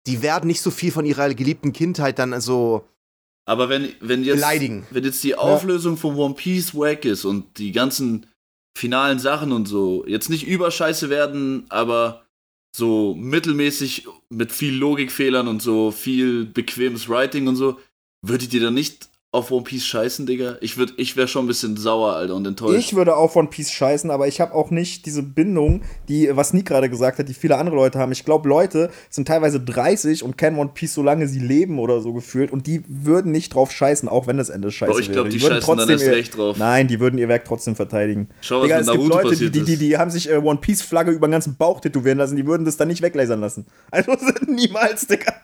[0.06, 2.84] Die werden nicht so viel von ihrer geliebten Kindheit dann so
[3.50, 4.86] Aber wenn, wenn, jetzt, beleidigen.
[4.92, 8.26] wenn jetzt die Auflösung von One Piece wack ist und die ganzen
[8.78, 12.24] finalen Sachen und so jetzt nicht überscheiße werden, aber
[12.76, 17.80] so mittelmäßig mit viel Logikfehlern und so viel bequemes Writing und so,
[18.22, 20.56] würdet ihr dann nicht auf One Piece scheißen, Digga?
[20.60, 22.76] Ich, würd, ich wäre schon ein bisschen sauer, Alter, und enttäuscht.
[22.76, 26.52] Ich würde auf One Piece scheißen, aber ich habe auch nicht diese Bindung, die, was
[26.52, 28.10] Nick gerade gesagt hat, die viele andere Leute haben.
[28.10, 32.12] Ich glaube, Leute sind teilweise 30 und kennen One Piece, solange sie leben oder so
[32.12, 32.50] gefühlt.
[32.50, 35.34] Und die würden nicht drauf scheißen, auch wenn das Ende scheiße Bro, ich glaub, wäre.
[35.34, 36.56] die würden scheißen dann erst recht drauf.
[36.58, 38.28] Nein, die würden ihr Werk trotzdem verteidigen.
[38.40, 40.28] Schau, was Digga, mit es gibt Naruto Leute, die, passiert die, die, die haben sich
[40.28, 43.40] äh, One Piece-Flagge über den ganzen Bauch tätowieren lassen, die würden das dann nicht weglasern
[43.40, 43.66] lassen.
[43.92, 44.10] Also
[44.48, 45.34] niemals, Digga.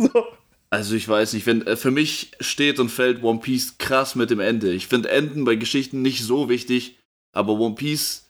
[0.00, 0.24] So.
[0.72, 4.30] Also ich weiß nicht, wenn äh, für mich steht und fällt One Piece krass mit
[4.30, 4.72] dem Ende.
[4.72, 6.98] Ich finde Enden bei Geschichten nicht so wichtig,
[7.32, 8.26] aber One Piece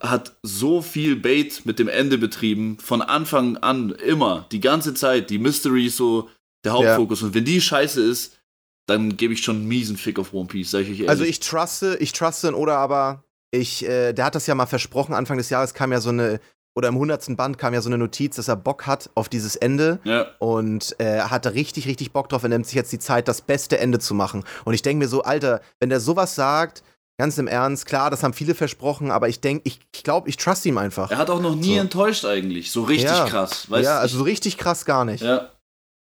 [0.00, 5.30] hat so viel Bait mit dem Ende betrieben, von Anfang an immer, die ganze Zeit.
[5.30, 6.28] Die Mystery ist so
[6.64, 8.40] der Hauptfokus und wenn die scheiße ist,
[8.88, 11.10] dann gebe ich schon einen miesen Fick auf One Piece, sag ich euch ehrlich.
[11.10, 15.14] Also ich truste, ich truste oder aber ich, äh, der hat das ja mal versprochen,
[15.14, 16.40] Anfang des Jahres kam ja so eine,
[16.76, 17.36] oder im 100.
[17.36, 20.26] Band kam ja so eine Notiz, dass er Bock hat auf dieses Ende ja.
[20.38, 22.42] und äh, er hatte richtig, richtig Bock drauf.
[22.42, 24.44] Er nimmt sich jetzt die Zeit, das beste Ende zu machen.
[24.64, 26.82] Und ich denke mir so, Alter, wenn der sowas sagt,
[27.18, 30.36] ganz im Ernst, klar, das haben viele versprochen, aber ich denke, ich, ich glaube, ich
[30.36, 31.10] trust ihm einfach.
[31.10, 31.80] Er hat auch noch nie So.
[31.80, 33.24] enttäuscht eigentlich, so richtig Ja.
[33.26, 33.70] krass.
[33.70, 35.22] Weißt ja, also so richtig krass gar nicht.
[35.24, 35.50] ja.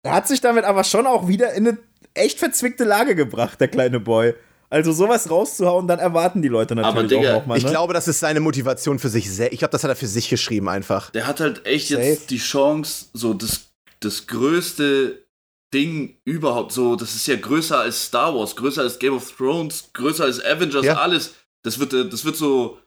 [0.03, 1.79] Er hat sich damit aber schon auch wieder in eine
[2.15, 4.35] echt verzwickte Lage gebracht, der kleine Boy.
[4.75, 7.59] Also sowas rauszuhauen, dann erwarten die Leute natürlich Aber, Digga, auch nochmal.
[7.59, 7.71] Ich ne?
[7.71, 9.53] glaube, das ist seine Motivation für sich selbst.
[9.53, 11.11] Ich glaube, das hat er für sich geschrieben einfach.
[11.11, 12.03] Der hat halt echt Safe.
[12.03, 13.69] jetzt die Chance, so das,
[14.01, 15.25] das größte
[15.73, 19.91] Ding überhaupt, so, das ist ja größer als Star Wars, größer als Game of Thrones,
[19.93, 20.95] größer als Avengers, Ja.
[20.97, 21.35] alles.
[21.63, 22.79] Das wird, das wird so,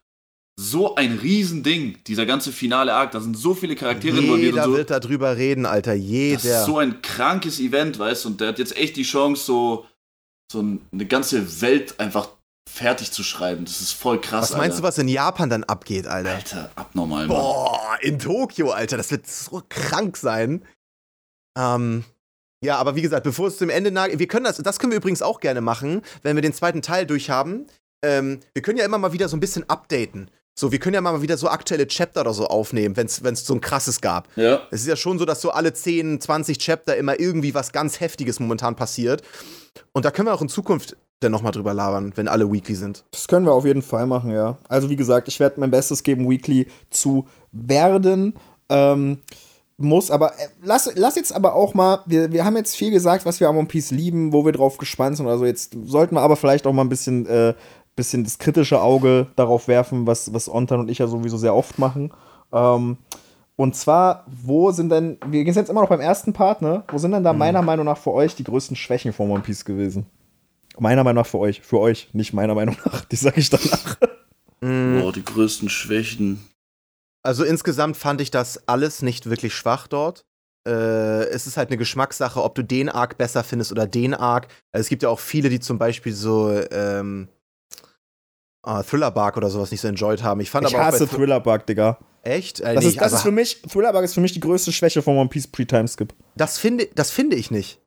[0.59, 3.11] so ein Riesending, dieser ganze finale Arc.
[3.11, 4.77] Da sind so viele Charaktere involviert Jeder und so.
[4.77, 5.93] wird darüber reden, Alter.
[5.95, 6.59] Das Jeder.
[6.59, 9.85] ist so ein krankes Event, weißt du, und der hat jetzt echt die Chance, so,
[10.51, 12.29] so eine ganze Welt einfach
[12.69, 13.65] fertig zu schreiben.
[13.65, 14.81] Das ist voll krass, was meinst Alter.
[14.81, 16.35] du, was in Japan dann abgeht, Alter?
[16.35, 17.37] Alter, abnormal, Mann.
[17.37, 20.63] Boah, in Tokio, Alter, das wird so krank sein.
[21.57, 22.03] Ähm,
[22.63, 24.97] ja, aber wie gesagt, bevor es zum Ende naht, wir können das, das können wir
[24.97, 27.67] übrigens auch gerne machen, wenn wir den zweiten Teil durchhaben.
[28.03, 30.29] Ähm, wir können ja immer mal wieder so ein bisschen updaten.
[30.59, 33.53] So, wir können ja mal wieder so aktuelle Chapter oder so aufnehmen, wenn es so
[33.53, 34.27] ein krasses gab.
[34.35, 34.63] Ja.
[34.71, 37.99] Es ist ja schon so, dass so alle 10, 20 Chapter immer irgendwie was ganz
[37.99, 39.21] Heftiges momentan passiert.
[39.93, 43.03] Und da können wir auch in Zukunft dann nochmal drüber labern, wenn alle Weekly sind.
[43.11, 44.57] Das können wir auf jeden Fall machen, ja.
[44.69, 48.35] Also wie gesagt, ich werde mein Bestes geben, Weekly zu werden.
[48.69, 49.19] Ähm,
[49.77, 53.25] muss, aber äh, lass, lass jetzt aber auch mal, wir, wir haben jetzt viel gesagt,
[53.25, 55.27] was wir am One Piece lieben, wo wir drauf gespannt sind.
[55.27, 57.53] Also jetzt sollten wir aber vielleicht auch mal ein bisschen, äh,
[57.95, 61.79] bisschen das kritische Auge darauf werfen, was, was Ontan und ich ja sowieso sehr oft
[61.79, 62.11] machen.
[62.51, 62.97] Ähm,
[63.57, 66.83] und zwar, wo sind denn, wir gehen jetzt immer noch beim ersten Part, ne?
[66.87, 69.65] Wo sind denn da meiner Meinung nach für euch die größten Schwächen von One Piece
[69.65, 70.05] gewesen?
[70.79, 73.97] Meiner Meinung nach für euch, für euch, nicht meiner Meinung nach, die sag ich danach.
[74.61, 76.39] Boah, die größten Schwächen.
[77.23, 80.23] Also insgesamt fand ich das alles nicht wirklich schwach dort.
[80.67, 84.47] Äh, es ist halt eine Geschmackssache, ob du den Arc besser findest oder den Arc.
[84.71, 87.27] Also es gibt ja auch viele, die zum Beispiel so ähm,
[88.63, 90.41] ah, Thriller Bark oder sowas nicht so enjoyed haben.
[90.41, 91.97] Ich fand Ich aber auch hasse Thr- Thriller Bug, Digga.
[92.27, 92.59] Echt?
[92.59, 94.71] Äh, Das, nee, ist, das ist für mich, Thriller Bug ist für mich die größte
[94.71, 96.13] Schwäche von One Piece Pre-Timeskip.
[96.35, 97.79] das finde das finde ich nicht.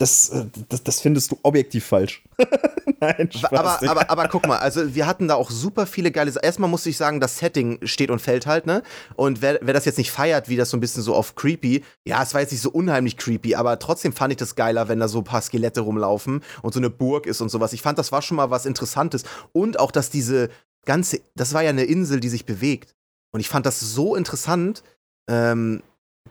[0.00, 2.22] Das, äh, das, das findest du objektiv falsch.
[3.00, 6.30] Nein, Spaß, aber, aber, aber guck mal, also wir hatten da auch super viele geile
[6.30, 6.44] Sachen.
[6.44, 8.82] Erstmal muss ich sagen, das Setting steht und fällt halt, ne?
[9.16, 11.82] Und wer, wer das jetzt nicht feiert, wie das so ein bisschen so auf creepy,
[12.06, 15.00] ja, es war jetzt nicht so unheimlich creepy, aber trotzdem fand ich das geiler, wenn
[15.00, 17.72] da so ein paar Skelette rumlaufen und so eine Burg ist und sowas.
[17.72, 19.24] Ich fand, das war schon mal was Interessantes.
[19.52, 20.48] Und auch, dass diese
[20.84, 22.94] ganze, das war ja eine Insel, die sich bewegt.
[23.32, 24.82] Und ich fand das so interessant.
[25.28, 25.82] Ähm,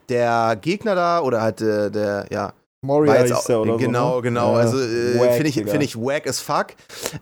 [0.08, 4.16] der Gegner da oder halt äh, der, ja, Moria hieß auch, der oder genau, so.
[4.16, 4.22] ne?
[4.22, 4.52] genau.
[4.54, 6.68] Ja, Also äh, finde ich, find ich wack as fuck.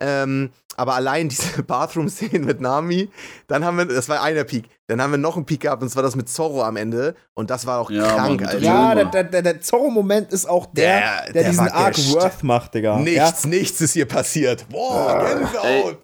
[0.01, 3.09] Ähm, aber allein diese Bathroom-Szenen mit Nami,
[3.49, 4.65] dann haben wir, das war einer Peak.
[4.89, 7.15] Dann haben wir noch einen Peak gehabt und zwar das mit Zorro am Ende.
[7.35, 8.59] Und das war auch Ja, krank, Mann, Alter.
[8.63, 12.43] Ja, der, der, der, der Zorro-Moment ist auch der, Der- der, der diesen Arc worth
[12.45, 12.99] macht, Digga.
[12.99, 14.67] Nichts, nichts ist hier passiert.
[14.69, 15.65] Boah, Gänsehaut.
[15.65, 15.97] Ey.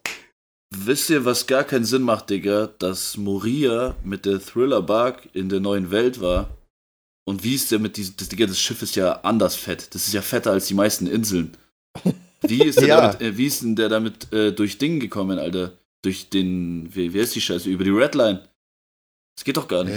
[0.74, 2.70] Wisst ihr, was gar keinen Sinn macht, Digga?
[2.78, 6.48] Dass Moria mit der Thriller Bark in der neuen Welt war
[7.24, 9.94] Und wie ist der mit diesem, das, Digga, das Schiff ist ja anders fett.
[9.94, 11.56] Das ist ja fetter als die meisten Inseln.
[12.44, 13.00] Wie ist der ja.
[13.00, 15.74] damit, äh, wie ist denn der damit äh, durch Ding gekommen, Alter?
[16.02, 17.70] Durch den, wie, wie ist die Scheiße?
[17.70, 18.42] Über die Redline.
[19.36, 19.94] Das geht doch gar nicht.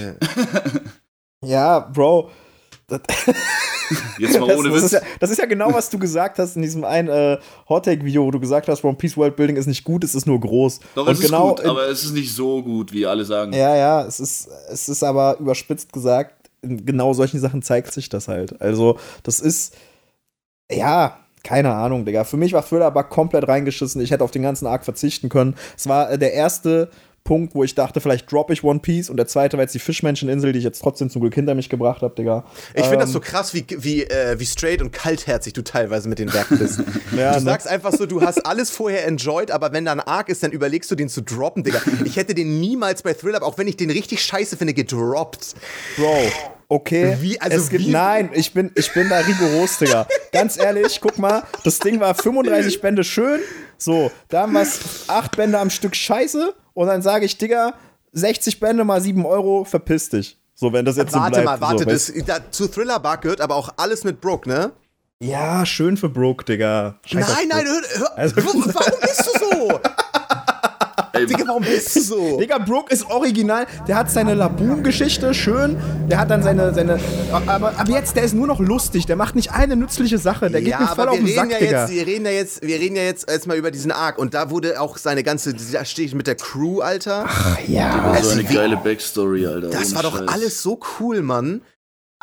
[1.45, 2.31] Ja, Bro.
[4.19, 4.81] Jetzt mal ohne das, Witz.
[4.81, 7.37] Das ist, ja, das ist, ja, genau, was du gesagt hast in diesem einen äh,
[7.69, 10.39] Hot-Take-Video, wo du gesagt hast, One Piece World Building ist nicht gut, es ist nur
[10.39, 10.79] groß.
[10.95, 13.53] Doch, es genau ist gut, aber es ist nicht so gut, wie alle sagen.
[13.53, 18.09] Ja, ja, es ist, es ist aber überspitzt gesagt, in genau solchen Sachen zeigt sich
[18.09, 18.59] das halt.
[18.61, 19.75] Also, das ist,
[20.71, 22.23] ja, keine Ahnung, Digga.
[22.23, 24.01] Für mich war Thriller komplett reingeschissen.
[24.01, 25.55] Ich hätte auf den ganzen Arc verzichten können.
[25.77, 26.89] Es war äh, der erste
[27.25, 29.09] Punkt, wo ich dachte, vielleicht droppe ich One Piece.
[29.09, 31.69] Und der zweite war jetzt die Fischmenscheninsel, die ich jetzt trotzdem zum Glück hinter mich
[31.69, 32.45] gebracht habe, Digga.
[32.75, 36.07] Ich finde ähm, das so krass, wie, wie, äh, wie straight und kaltherzig du teilweise
[36.07, 36.83] mit den Werken bist.
[37.17, 37.45] ja, du ne?
[37.45, 40.51] sagst einfach so, du hast alles vorher enjoyed, aber wenn da ein Arc ist, dann
[40.51, 41.81] überlegst du den zu droppen, Digga.
[42.05, 45.55] Ich hätte den niemals bei Thriller, auch wenn ich den richtig scheiße finde, gedroppt.
[45.97, 46.19] Bro,
[46.69, 47.17] okay.
[47.21, 47.87] Wie, also es gibt?
[47.87, 50.07] Nein, ich bin, ich bin da rigoros, Digga.
[50.31, 53.39] Ganz ehrlich, guck mal, das Ding war 35 Bände schön.
[53.77, 54.65] So, da haben wir
[55.07, 57.73] acht Bände am Stück scheiße und dann sage ich, Digga,
[58.13, 60.39] 60 Bände mal 7 Euro, verpiss dich.
[60.53, 61.61] So, wenn das jetzt warte so bleibt.
[61.61, 64.47] Warte mal, warte, so, das, da, zu Thriller Bark gehört aber auch alles mit Brooke,
[64.47, 64.71] ne?
[65.19, 66.99] Ja, schön für Brooke, Digga.
[67.05, 69.79] Scheiß nein, nein, hör, hör, also, warum bist du so?
[71.23, 72.37] Digga, warum bist du so?
[72.39, 73.65] Digga, Brooke ist original.
[73.87, 75.77] Der hat seine Laboon-Geschichte, schön.
[76.09, 76.99] Der hat dann seine, seine.
[77.31, 79.05] Aber, aber jetzt, der ist nur noch lustig.
[79.05, 80.49] Der macht nicht eine nützliche Sache.
[80.49, 81.81] Der ja, geht mir voll auf den Sack, ja Digga.
[81.81, 84.17] Jetzt, wir reden ja jetzt, wir reden ja jetzt erstmal über diesen Arc.
[84.17, 85.53] Und da wurde auch seine ganze.
[85.53, 87.25] Da stehe ich mit der Crew, Alter.
[87.27, 88.13] Ach ja.
[88.13, 89.69] Das so eine geile Backstory, Alter.
[89.69, 90.27] Das war doch Scheiß.
[90.27, 91.61] alles so cool, Mann.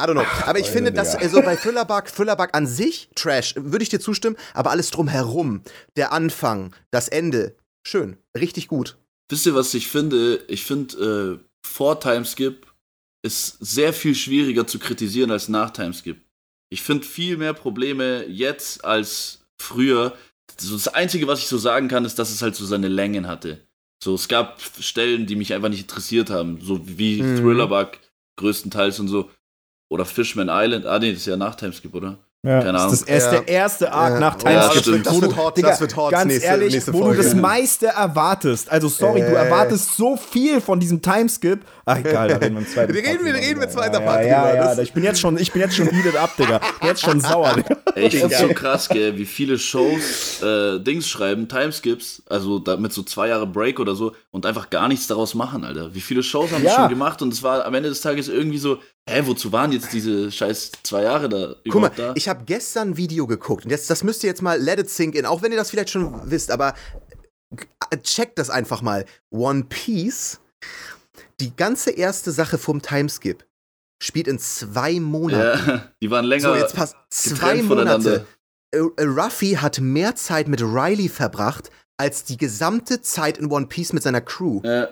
[0.01, 0.25] I don't know.
[0.47, 4.37] Aber ich finde, dass also bei Thrillerbug, Thrillerbug an sich, Trash, würde ich dir zustimmen,
[4.55, 5.63] aber alles drumherum,
[5.97, 7.55] der Anfang, das Ende,
[7.87, 8.97] schön, richtig gut.
[9.31, 10.45] Wisst ihr, was ich finde?
[10.49, 12.67] Ich finde, äh, vor Timeskip
[13.23, 16.21] ist sehr viel schwieriger zu kritisieren als nach Timeskip.
[16.71, 20.17] Ich finde viel mehr Probleme jetzt als früher.
[20.57, 23.67] Das Einzige, was ich so sagen kann, ist, dass es halt so seine Längen hatte.
[24.03, 27.39] So, es gab Stellen, die mich einfach nicht interessiert haben, so wie mhm.
[27.39, 27.99] Thrillerbug
[28.37, 29.31] größtenteils und so.
[29.91, 30.87] Oder Fishman Island.
[30.87, 32.19] Ah, nee, das ist ja nach Timeskip, oder?
[32.45, 32.91] Ja, Keine Ahnung.
[32.91, 33.31] Das ist ja.
[33.31, 34.19] der erste Arc ja.
[34.19, 34.87] nach Timeskip.
[34.87, 36.11] Ja, das, wird hot, Digga, das wird hot.
[36.11, 38.69] Ganz nächste, ehrlich, nächste wo du das meiste erwartest.
[38.69, 39.31] Also sorry, äh.
[39.31, 41.61] du erwartest so viel von diesem Timeskip.
[41.85, 44.25] Ach egal, da reden wir im zweiten Wir reden, wir reden mit zweiter ja, Part
[44.25, 46.61] ja, ja, ja, Ich bin jetzt schon, ich bin jetzt schon heated up, Digga.
[46.65, 47.77] Ich bin jetzt schon sauer, Digga.
[47.95, 52.77] Ey, ich find's so krass, gell, wie viele Shows äh, Dings schreiben, Timeskips, also da
[52.77, 55.95] mit so zwei Jahre Break oder so und einfach gar nichts daraus machen, Alter.
[55.95, 56.75] Wie viele Shows haben ja.
[56.75, 59.93] schon gemacht und es war am Ende des Tages irgendwie so, hä, wozu waren jetzt
[59.93, 62.13] diese scheiß zwei Jahre da Guck mal, da?
[62.17, 64.91] ich habe gestern ein Video geguckt und jetzt, das müsst ihr jetzt mal let it
[64.91, 66.75] sink in, auch wenn ihr das vielleicht schon wisst, aber
[67.91, 69.05] äh, checkt das einfach mal.
[69.31, 70.41] One Piece,
[71.41, 73.45] die ganze erste Sache vom Timeskip
[74.03, 75.69] spielt in zwei Monaten.
[75.69, 76.43] Ja, die waren länger.
[76.43, 78.27] So, jetzt passt zwei Monate.
[78.75, 83.67] Äh, äh, Ruffy hat mehr Zeit mit Riley verbracht als die gesamte Zeit in One
[83.67, 84.61] Piece mit seiner Crew.
[84.65, 84.89] Ja.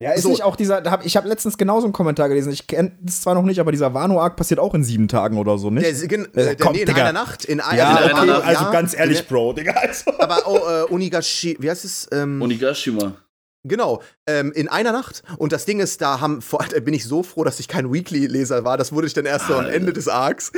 [0.00, 0.28] Ja, ist so.
[0.28, 3.34] nicht auch dieser, hab, ich habe letztens genauso einen Kommentar gelesen, ich kenne das zwar
[3.34, 5.84] noch nicht, aber dieser Wano-Arc passiert auch in sieben Tagen oder so, nicht?
[5.84, 7.02] Der, der, der, nee, in Digga.
[7.02, 7.44] einer Nacht.
[7.44, 9.72] In, ein, ja, also, okay, also ja, ganz ehrlich, Bro, Digga.
[9.72, 10.12] Also.
[10.18, 12.08] Aber oh, äh, Unigashi, wie heißt es?
[12.12, 13.16] Ähm, Onigashima.
[13.68, 15.22] Genau, ähm, in einer Nacht.
[15.38, 18.64] Und das Ding ist, da haben, vor, bin ich so froh, dass ich kein Weekly-Leser
[18.64, 18.76] war.
[18.76, 20.52] Das wurde ich dann erst so am Ende des Arcs.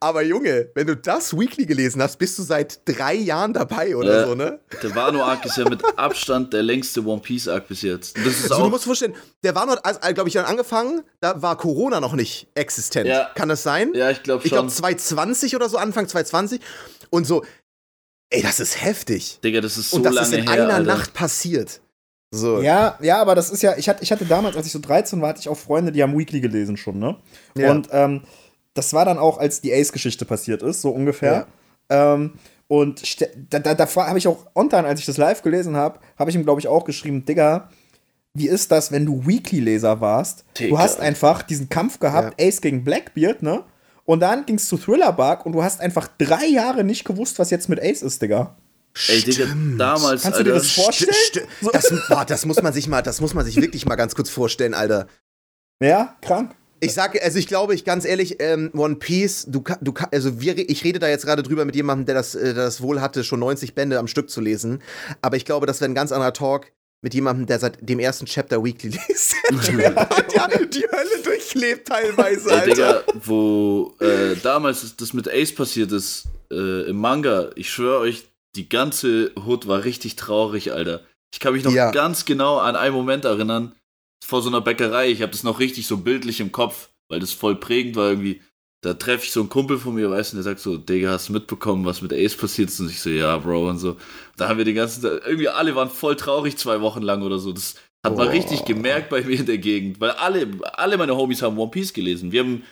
[0.00, 4.22] Aber Junge, wenn du das Weekly gelesen hast, bist du seit drei Jahren dabei oder
[4.22, 4.60] äh, so, ne?
[4.82, 8.16] Der Wano-Arc ist ja mit Abstand der längste One Piece-Arc bis jetzt.
[8.16, 11.40] Das ist also, du musst vorstellen, der Wano hat, also, glaube ich, dann angefangen, da
[11.42, 13.06] war Corona noch nicht existent.
[13.06, 13.30] Ja.
[13.34, 13.92] Kann das sein?
[13.94, 14.46] Ja, ich glaube schon.
[14.46, 16.60] Ich glaube 2020 oder so, Anfang 2020.
[17.10, 17.44] Und so,
[18.30, 19.40] ey, das ist heftig.
[19.42, 20.86] Digga, das ist so Und das lange ist in her, einer Alter.
[20.86, 21.80] Nacht passiert.
[22.30, 22.60] So.
[22.60, 25.20] Ja, ja, aber das ist ja, ich hatte, ich hatte damals, als ich so 13
[25.20, 27.16] war, hatte ich auch Freunde, die haben Weekly gelesen schon, ne?
[27.56, 27.70] Ja.
[27.70, 28.22] Und ähm,
[28.74, 31.46] das war dann auch, als die Ace-Geschichte passiert ist, so ungefähr.
[31.90, 32.14] Ja.
[32.14, 32.34] Ähm,
[32.68, 33.02] und
[33.50, 36.36] da, da, da habe ich auch Ontan, als ich das live gelesen habe, habe ich
[36.36, 37.70] ihm, glaube ich, auch geschrieben, Digga,
[38.34, 40.44] wie ist das, wenn du Weekly-Leser warst?
[40.58, 40.70] Digga.
[40.70, 42.46] Du hast einfach diesen Kampf gehabt, ja.
[42.46, 43.64] Ace gegen Blackbeard, ne?
[44.04, 47.38] Und dann ging es zu Thriller Bark und du hast einfach drei Jahre nicht gewusst,
[47.38, 48.56] was jetzt mit Ace ist, Digga.
[49.08, 49.46] Ey, Digga,
[49.76, 51.12] damals, Kannst du dir das vorstellen?
[51.12, 53.96] St st das, boah, das muss man sich mal, das muss man sich wirklich mal
[53.96, 55.06] ganz kurz vorstellen, Alter.
[55.80, 56.54] Ja, krank.
[56.80, 60.56] Ich sage, also ich glaube, ich ganz ehrlich, ähm, One Piece, du, du also wir,
[60.58, 63.24] ich rede da jetzt gerade drüber mit jemandem, der das, äh, der das wohl hatte,
[63.24, 64.80] schon 90 Bände am Stück zu lesen.
[65.20, 68.26] Aber ich glaube, das wäre ein ganz anderer Talk mit jemandem, der seit dem ersten
[68.26, 69.34] Chapter Weekly liest.
[69.50, 72.62] ja, die Hölle durchlebt teilweise, Alter.
[72.62, 78.00] Ey, Digga, wo äh, damals das mit Ace passiert ist, äh, im Manga, ich schwöre
[78.00, 81.04] euch, die ganze Hood war richtig traurig, Alter.
[81.32, 81.90] Ich kann mich noch ja.
[81.90, 83.74] ganz genau an einen Moment erinnern,
[84.24, 85.10] vor so einer Bäckerei.
[85.10, 86.88] Ich habe das noch richtig so bildlich im Kopf.
[87.08, 88.42] weil das voll prägend war irgendwie.
[88.82, 91.28] Da treffe ich so einen Kumpel von mir, weißt du, der sagt so, Digga, hast
[91.28, 92.78] du mitbekommen, was mit Ace passiert ist?
[92.78, 93.96] Und ich so, ja, Bro, und so.
[94.36, 97.40] Da haben wir den ganzen Tag, irgendwie alle waren voll traurig zwei Wochen lang oder
[97.40, 97.52] so.
[97.52, 97.74] Das
[98.04, 101.58] hat man richtig gemerkt bei mir in der Gegend, weil alle, alle meine Homies haben
[101.58, 102.30] One Piece gelesen.
[102.30, 102.62] Wir haben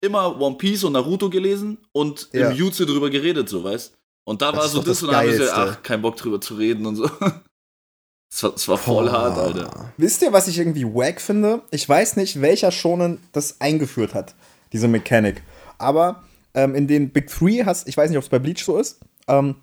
[0.00, 2.50] immer One Piece und Naruto gelesen und ja.
[2.50, 5.26] im Jutsu drüber geredet, so, weißt Und da das war so das, das und dann
[5.26, 7.10] haben wir ach, kein Bock drüber zu reden und so.
[8.40, 9.12] Das war, war voll oh.
[9.12, 9.92] hart, Alter.
[9.98, 11.60] Wisst ihr, was ich irgendwie wack finde?
[11.70, 14.34] Ich weiß nicht, welcher Shonen das eingeführt hat,
[14.72, 15.42] diese Mechanik.
[15.76, 16.22] Aber
[16.54, 19.00] ähm, in den Big Three hast, ich weiß nicht, ob es bei Bleach so ist,
[19.28, 19.56] ähm,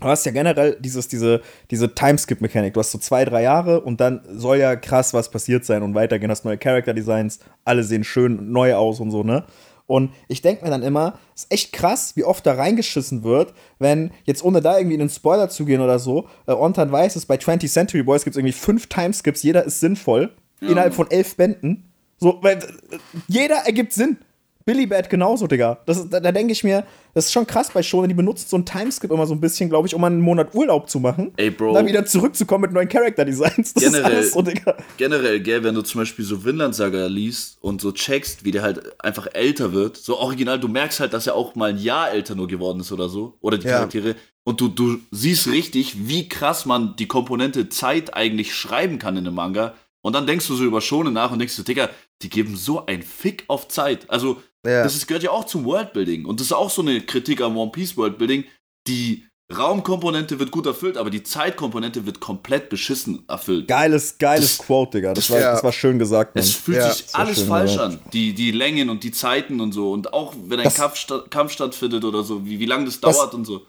[0.00, 2.72] du hast ja generell dieses, diese, diese Timeskip-Mechanik.
[2.72, 5.94] Du hast so zwei, drei Jahre und dann soll ja krass was passiert sein und
[5.94, 6.30] weitergehen.
[6.30, 9.44] Hast neue Character-Designs, alle sehen schön neu aus und so, ne?
[9.86, 14.12] Und ich denke mir dann immer, ist echt krass, wie oft da reingeschissen wird, wenn,
[14.24, 17.26] jetzt ohne da irgendwie in einen Spoiler zu gehen oder so, äh, Ontan weiß es,
[17.26, 20.70] bei 20th Century Boys gibt es irgendwie fünf Timeskips, jeder ist sinnvoll, ja.
[20.70, 21.90] innerhalb von elf Bänden.
[22.18, 24.18] So, weil, äh, jeder ergibt Sinn.
[24.66, 25.78] Billy Bad genauso, Digga.
[25.84, 28.56] Das, da, da denke ich mir, das ist schon krass bei Shonen, die benutzen so
[28.56, 31.32] einen Timeskip immer so ein bisschen, glaube ich, um einen Monat Urlaub zu machen.
[31.36, 31.68] Ey, Bro.
[31.68, 33.74] Und dann wieder zurückzukommen mit neuen Character-Designs.
[33.74, 34.76] Generell, so, Digga.
[34.96, 38.62] Generell, gell, wenn du zum Beispiel so Vinland Saga liest und so checkst, wie der
[38.62, 42.10] halt einfach älter wird, so original, du merkst halt, dass er auch mal ein Jahr
[42.10, 43.36] älter nur geworden ist oder so.
[43.40, 43.74] Oder die ja.
[43.74, 44.16] Charaktere.
[44.44, 49.26] Und du, du siehst richtig, wie krass man die Komponente Zeit eigentlich schreiben kann in
[49.26, 49.74] einem Manga.
[50.02, 51.88] Und dann denkst du so über Shonen nach und denkst du, Digga,
[52.22, 54.10] die geben so ein Fick auf Zeit.
[54.10, 54.82] Also, ja.
[54.82, 56.24] Das ist, gehört ja auch zum Worldbuilding.
[56.24, 58.44] Und das ist auch so eine Kritik am One Piece Worldbuilding.
[58.86, 63.68] Die Raumkomponente wird gut erfüllt, aber die Zeitkomponente wird komplett beschissen erfüllt.
[63.68, 65.12] Geiles, geiles das, Quote, Digga.
[65.12, 65.52] Das, das, war, ja.
[65.52, 66.34] das war schön gesagt.
[66.34, 66.42] Man.
[66.42, 67.92] Es fühlt ja, sich alles falsch gesagt.
[67.92, 68.00] an.
[68.12, 69.92] Die, die Längen und die Zeiten und so.
[69.92, 73.44] Und auch wenn ein Kampf, Kampf, stattfindet oder so, wie, wie lange das dauert und
[73.44, 73.66] so.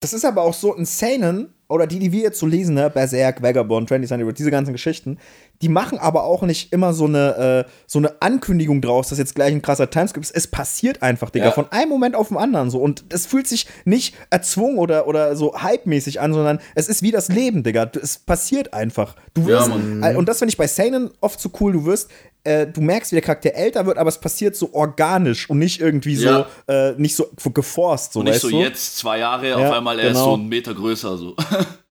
[0.00, 2.90] Das ist aber auch so ein Seinen, oder die, die wir jetzt so lesen, ne,
[2.90, 5.18] Berserk, Vagabond, Trendy Sunday, diese ganzen Geschichten,
[5.62, 9.34] die machen aber auch nicht immer so eine, äh, so eine Ankündigung draus, dass jetzt
[9.34, 10.34] gleich ein krasser Timeskip ist.
[10.34, 11.52] Es passiert einfach, Digga, ja.
[11.52, 12.78] von einem Moment auf den anderen so.
[12.78, 17.12] Und es fühlt sich nicht erzwungen oder, oder so hype-mäßig an, sondern es ist wie
[17.12, 17.90] das Leben, Digga.
[18.00, 19.16] Es passiert einfach.
[19.32, 22.10] Du wirst, ja, und das finde ich bei Seinen oft so cool, du wirst
[22.44, 25.80] äh, du merkst, wie der Charakter älter wird, aber es passiert so organisch und nicht
[25.80, 26.46] irgendwie ja.
[26.66, 28.12] so, äh, nicht so geforst.
[28.12, 28.60] So, und nicht so du?
[28.60, 30.18] jetzt zwei Jahre, ja, auf einmal er genau.
[30.18, 31.16] ist so einen Meter größer.
[31.16, 31.34] So.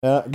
[0.04, 0.26] Ja.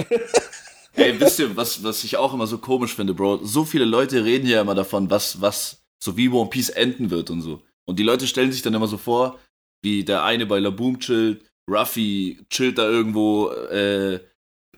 [0.95, 3.45] Ey, wisst ihr, was, was ich auch immer so komisch finde, Bro?
[3.45, 7.31] So viele Leute reden ja immer davon, was, was, so wie One Piece enden wird
[7.31, 7.63] und so.
[7.85, 9.39] Und die Leute stellen sich dann immer so vor,
[9.83, 14.19] wie der eine bei Laboom chillt, Ruffy chillt da irgendwo äh,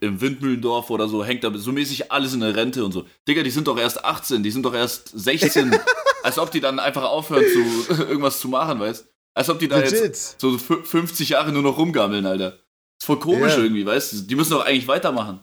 [0.01, 3.07] im Windmühlendorf oder so, hängt da so mäßig alles in der Rente und so.
[3.29, 5.79] Digga, die sind doch erst 18, die sind doch erst 16.
[6.23, 9.79] als ob die dann einfach aufhören, zu, irgendwas zu machen, weißt Als ob die da
[9.79, 10.01] Legit.
[10.01, 12.59] jetzt so 50 Jahre nur noch rumgammeln, Alter.
[12.99, 13.63] Ist voll komisch yeah.
[13.63, 14.17] irgendwie, weißt du?
[14.23, 15.41] Die müssen doch eigentlich weitermachen.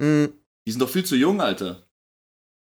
[0.00, 0.32] Mhm.
[0.66, 1.87] Die sind doch viel zu jung, Alter.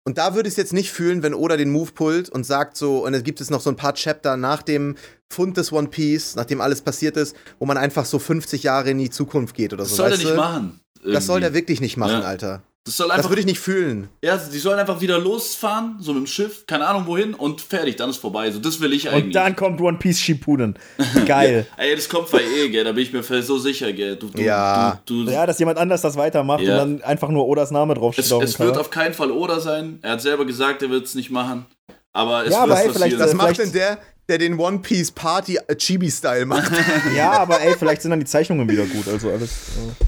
[0.05, 2.77] Und da würde ich es jetzt nicht fühlen, wenn Oda den Move pullt und sagt
[2.77, 4.95] so, und dann gibt es noch so ein paar Chapter nach dem
[5.31, 8.97] Fund des One Piece, nachdem alles passiert ist, wo man einfach so 50 Jahre in
[8.97, 10.03] die Zukunft geht oder das so.
[10.03, 10.79] Das soll er nicht machen.
[10.95, 11.13] Irgendwie.
[11.13, 12.27] Das soll der wirklich nicht machen, ja.
[12.27, 12.63] Alter.
[12.85, 14.09] Das, soll einfach, das würde ich nicht fühlen.
[14.23, 17.97] Ja, die sollen einfach wieder losfahren, so mit dem Schiff, keine Ahnung wohin und fertig,
[17.97, 18.49] dann ist vorbei.
[18.51, 19.25] So, das will ich eigentlich.
[19.25, 20.75] Und dann kommt One Piece Shippuden.
[21.25, 21.67] Geil.
[21.69, 24.15] ja, ey, das kommt bei eh, gell, da bin ich mir so sicher, gell.
[24.15, 24.99] Du, du, ja.
[25.05, 26.81] Du, ja, dass jemand anders das weitermacht ja.
[26.81, 28.25] und dann einfach nur Odas Name draufsteht.
[28.25, 29.99] Es, es wird auf keinen Fall Oda sein.
[30.01, 31.65] Er hat selber gesagt, er wird es nicht machen.
[32.13, 33.99] Aber es ja, wird aber ey, vielleicht, Was macht denn der,
[34.29, 36.71] der den One Piece Party Chibi-Style macht?
[37.15, 39.07] ja, aber ey, vielleicht sind dann die Zeichnungen wieder gut.
[39.07, 39.51] Also alles.
[39.51, 40.05] Äh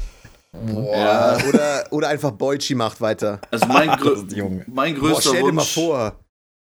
[0.52, 0.96] Boah.
[0.96, 1.48] Ja.
[1.48, 3.40] Oder, oder einfach Boichi macht weiter.
[3.52, 4.24] Also mein, grö
[4.68, 6.20] mein größter Boah, stell dir mal vor.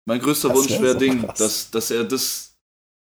[0.04, 2.56] Mein größter das Wunsch wäre so Ding, dass, dass er das,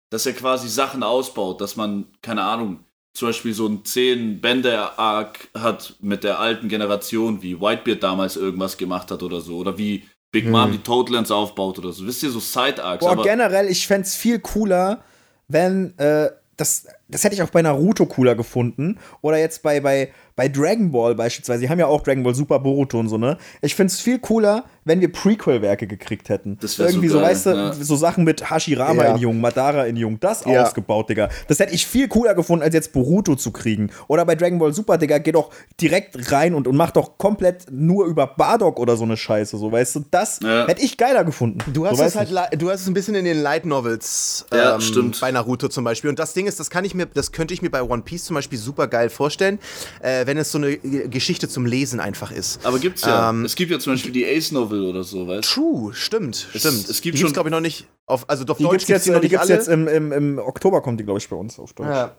[0.09, 5.95] dass er quasi Sachen ausbaut, dass man, keine Ahnung, zum Beispiel so ein 10-Bänder-Arc hat
[5.99, 9.57] mit der alten Generation, wie Whitebeard damals irgendwas gemacht hat oder so.
[9.57, 10.51] Oder wie Big hm.
[10.51, 12.05] Mom die Toadlands aufbaut oder so.
[12.05, 13.03] Wisst ihr, so Side-Arcs.
[13.03, 15.03] Boah, generell, ich fände es viel cooler,
[15.47, 18.97] wenn, äh, das, das hätte ich auch bei Naruto cooler gefunden.
[19.22, 22.60] Oder jetzt bei, bei, bei Dragon Ball beispielsweise, die haben ja auch Dragon Ball Super
[22.60, 23.38] Boruto und so, ne?
[23.62, 26.57] Ich finde es viel cooler, wenn wir Prequel-Werke gekriegt hätten.
[26.60, 27.70] Das Irgendwie so, geil, so, weißt ja.
[27.72, 29.16] du, so Sachen mit Hashirama ja.
[29.16, 30.64] in Jung, Madara in Jung, das ja.
[30.64, 31.30] ausgebaut, Digga.
[31.47, 33.91] Das hätte ich viel cooler gefunden, als jetzt Boruto zu kriegen.
[34.07, 37.68] Oder bei Dragon Ball Super, Digga, geh doch direkt rein und, und mach doch komplett
[37.72, 40.05] nur über Bardock oder so eine Scheiße, so, weißt du?
[40.10, 40.68] Das ja.
[40.68, 41.60] hätte ich geiler gefunden.
[41.72, 44.82] Du hast so, es halt, du hast es ein bisschen in den Light Novels ähm,
[44.82, 45.20] stimmt.
[45.22, 46.10] bei Naruto zum Beispiel.
[46.10, 48.25] Und das Ding ist, das kann ich mir, das könnte ich mir bei One Piece
[48.25, 49.59] zum Beispiel super geil vorstellen,
[50.01, 52.65] äh, wenn es so eine Geschichte zum Lesen einfach ist.
[52.65, 53.29] Aber gibt's ja.
[53.29, 55.61] Ähm, es gibt ja zum Beispiel die Ace Novel oder so, weißt du?
[55.61, 56.89] True, stimmt, es, stimmt.
[56.89, 59.07] Es gibt die schon, glaube ich, noch nicht auf, also doch die Deutsch gibt's jetzt,
[59.07, 61.73] die, die gibt's jetzt im, im, im Oktober kommt die, glaube ich, bei uns auf
[61.73, 61.87] Deutsch.
[61.87, 62.15] Ja.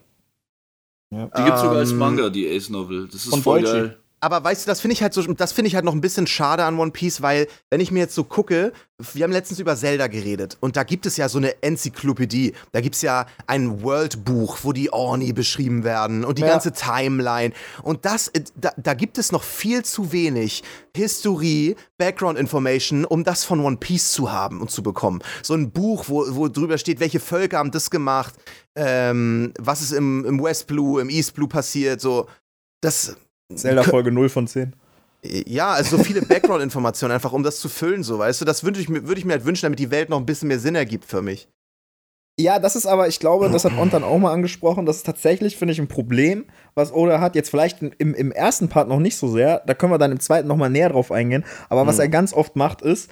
[1.10, 1.30] ja.
[1.36, 3.08] Die gibt's sogar als ähm, Manga, die Ace Novel.
[3.10, 3.72] Das ist voll Deutsche.
[3.72, 3.99] geil.
[4.20, 6.26] Aber weißt du, das finde ich halt so, das finde ich halt noch ein bisschen
[6.26, 8.72] schade an One Piece, weil, wenn ich mir jetzt so gucke,
[9.14, 12.52] wir haben letztens über Zelda geredet und da gibt es ja so eine Enzyklopädie.
[12.72, 16.48] Da gibt es ja ein World-Buch, wo die Orni beschrieben werden und die ja.
[16.48, 17.54] ganze Timeline.
[17.82, 20.62] Und das, äh, da, da gibt es noch viel zu wenig
[20.94, 25.22] Historie, Background Information, um das von One Piece zu haben und zu bekommen.
[25.42, 28.34] So ein Buch, wo, wo drüber steht, welche Völker haben das gemacht,
[28.76, 32.28] ähm, was ist im, im West Blue, im East Blue passiert, so.
[32.82, 33.16] Das.
[33.54, 34.74] Zelda Folge 0 von 10.
[35.22, 38.80] Ja, also so viele Background-Informationen, einfach um das zu füllen, so, weißt du, das würde
[38.80, 40.74] ich, mir, würd ich mir halt wünschen, damit die Welt noch ein bisschen mehr Sinn
[40.74, 41.48] ergibt für mich.
[42.38, 45.58] Ja, das ist aber, ich glaube, das hat Ontan auch mal angesprochen, das ist tatsächlich,
[45.58, 47.34] finde ich, ein Problem, was Oda hat.
[47.34, 50.20] Jetzt vielleicht im, im ersten Part noch nicht so sehr, da können wir dann im
[50.20, 51.44] zweiten noch mal näher drauf eingehen.
[51.68, 52.02] Aber was mhm.
[52.02, 53.10] er ganz oft macht, ist,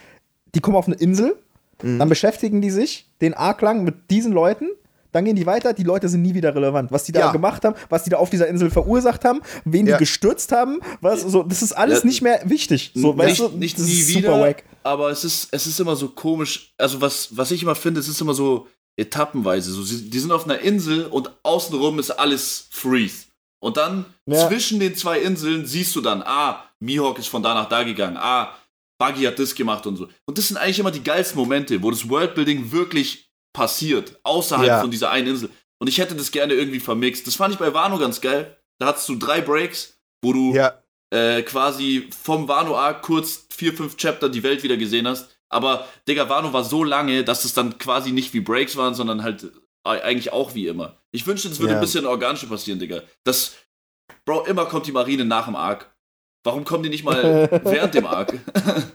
[0.55, 1.37] die kommen auf eine Insel,
[1.83, 1.99] mhm.
[1.99, 4.71] dann beschäftigen die sich den Arc lang mit diesen Leuten
[5.13, 6.93] dann gehen die weiter, die Leute sind nie wieder relevant.
[6.93, 7.33] Was die da ja.
[7.33, 9.97] gemacht haben, was die da auf dieser Insel verursacht haben, wen ja.
[9.97, 12.07] die gestürzt haben, was, so, das ist alles ja.
[12.07, 12.93] nicht mehr wichtig.
[12.95, 14.65] So, nicht, weißt du, nicht nie wieder, wack.
[14.83, 16.73] aber es ist, es ist immer so komisch.
[16.77, 19.73] Also, was, was ich immer finde, es ist immer so etappenweise.
[19.73, 23.27] So, die sind auf einer Insel und außenrum ist alles Freeze.
[23.61, 27.69] Und dann zwischen den zwei Inseln siehst du dann, ah, Mihawk ist von da nach
[27.69, 28.55] da gegangen, ah,
[28.99, 30.09] Buggy hat das gemacht und so.
[30.27, 33.28] Und das sind eigentlich immer die geilsten Momente, wo das Worldbuilding wirklich
[33.59, 34.81] passiert, außerhalb ja.
[34.81, 35.51] von dieser einen Insel.
[35.81, 37.27] Und ich hätte das gerne irgendwie vermixt.
[37.27, 38.57] Das fand ich bei Wano ganz geil.
[38.79, 40.81] Da hattest du drei Breaks, wo du ja.
[41.11, 45.29] äh, quasi vom Wano-Arc kurz vier, fünf Chapter die Welt wieder gesehen hast.
[45.49, 49.25] Aber, Digga, Wano war so lange, dass es dann quasi nicht wie Breaks waren, sondern
[49.25, 49.51] halt
[49.83, 50.99] eigentlich auch wie immer.
[51.11, 51.79] Ich wünschte, es würde ja.
[51.79, 53.03] ein bisschen organischer passieren, Digga.
[53.25, 53.55] Das,
[54.25, 55.93] Bro, immer kommt die Marine nach dem Arc.
[56.45, 58.35] Warum kommen die nicht mal während dem Arc?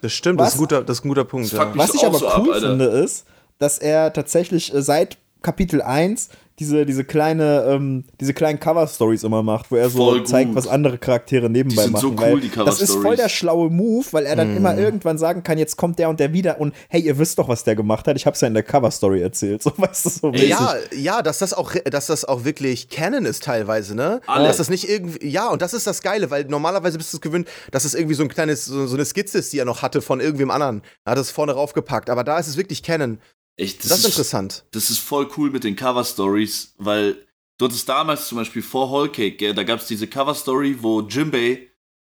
[0.02, 1.52] Das stimmt, das ist, ein guter, das ist ein guter Punkt.
[1.52, 1.76] Ja.
[1.76, 3.26] Was ich aber so cool ab, finde, ist,
[3.64, 9.42] dass er tatsächlich äh, seit Kapitel 1 diese, diese kleine, ähm, diese kleinen Cover-Stories immer
[9.42, 12.18] macht, wo er so zeigt, was andere Charaktere nebenbei die sind machen.
[12.18, 12.80] So cool, die Cover -Stories.
[12.80, 14.58] das ist voll der schlaue Move, weil er dann mm.
[14.58, 17.48] immer irgendwann sagen kann, jetzt kommt der und der wieder und hey, ihr wisst doch,
[17.48, 18.18] was der gemacht hat.
[18.18, 19.64] Ich hab's ja in der Cover-Story erzählt.
[19.64, 23.44] So weißt du so Ja, ja, dass das auch, dass das auch wirklich Canon ist
[23.44, 24.22] teilweise, ne?
[24.28, 24.48] Alle.
[24.48, 27.22] Dass das nicht irgendwie, ja, und das ist das Geile, weil normalerweise bist du es
[27.22, 29.82] gewöhnt, dass es irgendwie so ein kleines, so, so eine Skizze ist, die er noch
[29.82, 30.84] hatte von irgendwem anderen.
[31.04, 33.18] Er hat es vorne raufgepackt, aber da ist es wirklich Canon.
[33.56, 34.66] Ich, das, das ist interessant.
[34.72, 37.18] Das ist voll cool mit den Cover-Stories, weil
[37.58, 41.70] du hattest damals zum Beispiel vor Whole Cake, da gab es diese Cover-Story, wo Jimbei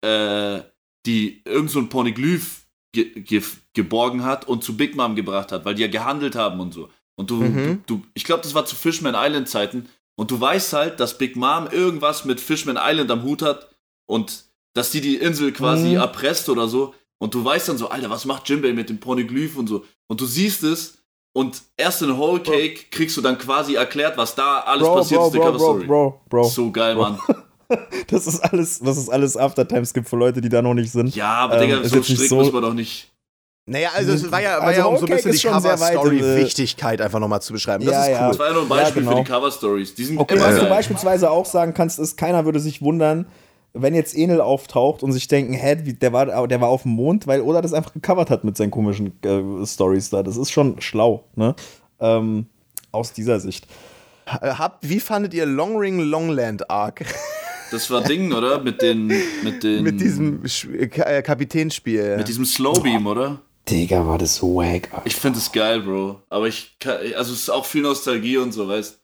[0.02, 0.62] äh,
[1.06, 3.42] die irgend so ein Pornoglyph ge ge
[3.74, 6.90] geborgen hat und zu Big Mom gebracht hat, weil die ja gehandelt haben und so.
[7.16, 7.82] Und du, mhm.
[7.86, 9.88] du, du ich glaube, das war zu Fishman Island Zeiten.
[10.18, 13.68] Und du weißt halt, dass Big Mom irgendwas mit Fishman Island am Hut hat
[14.06, 15.96] und dass die die Insel quasi mhm.
[15.96, 16.94] erpresst oder so.
[17.18, 19.84] Und du weißt dann so, Alter, was macht Jimbei mit dem Pornoglyph und so.
[20.06, 20.98] Und du siehst es
[21.36, 22.84] und erst in Whole Cake bro.
[22.90, 25.86] kriegst du dann quasi erklärt, was da alles bro, passiert bro, ist, der Cover Story.
[25.86, 27.18] Bro, bro, So geil, Mann.
[28.08, 31.14] das ist alles, was es alles Aftertimes gibt für Leute, die da noch nicht sind.
[31.14, 33.12] Ja, aber ähm, Digga, so strikt so muss man doch nicht.
[33.66, 37.18] Naja, also es war ja, war also ja um so ein bisschen die Cover-Story-Wichtigkeit einfach
[37.18, 37.84] nochmal zu beschreiben.
[37.84, 38.14] Das ja, ist cool.
[38.14, 38.28] Ja.
[38.28, 39.18] Das war ja nur ein Beispiel ja, genau.
[39.18, 39.94] für die Cover-Stories.
[39.94, 40.60] Die sind okay, was geil.
[40.60, 43.26] du beispielsweise auch sagen kannst, ist, keiner würde sich wundern,
[43.82, 47.26] wenn jetzt Enel auftaucht und sich denken, hä, der war, der war auf dem Mond,
[47.26, 50.22] weil Oda das einfach gecovert hat mit seinen komischen äh, Stories da.
[50.22, 51.54] Das ist schon schlau, ne?
[52.00, 52.46] Ähm,
[52.92, 53.66] aus dieser Sicht.
[54.26, 57.04] Äh, hab, wie fandet ihr Long Ring Longland Arc?
[57.72, 58.62] Das war Ding, oder?
[58.62, 59.08] Mit den.
[59.42, 60.86] Mit, den, mit diesem äh,
[61.20, 62.16] Kapitänsspiel.
[62.16, 63.40] Mit diesem Slowbeam, oder?
[63.68, 64.88] Digga, war das so wack.
[64.92, 65.02] Alter.
[65.04, 66.22] Ich finde es geil, Bro.
[66.28, 69.00] Aber ich kann, also es ist auch viel Nostalgie und so, weißt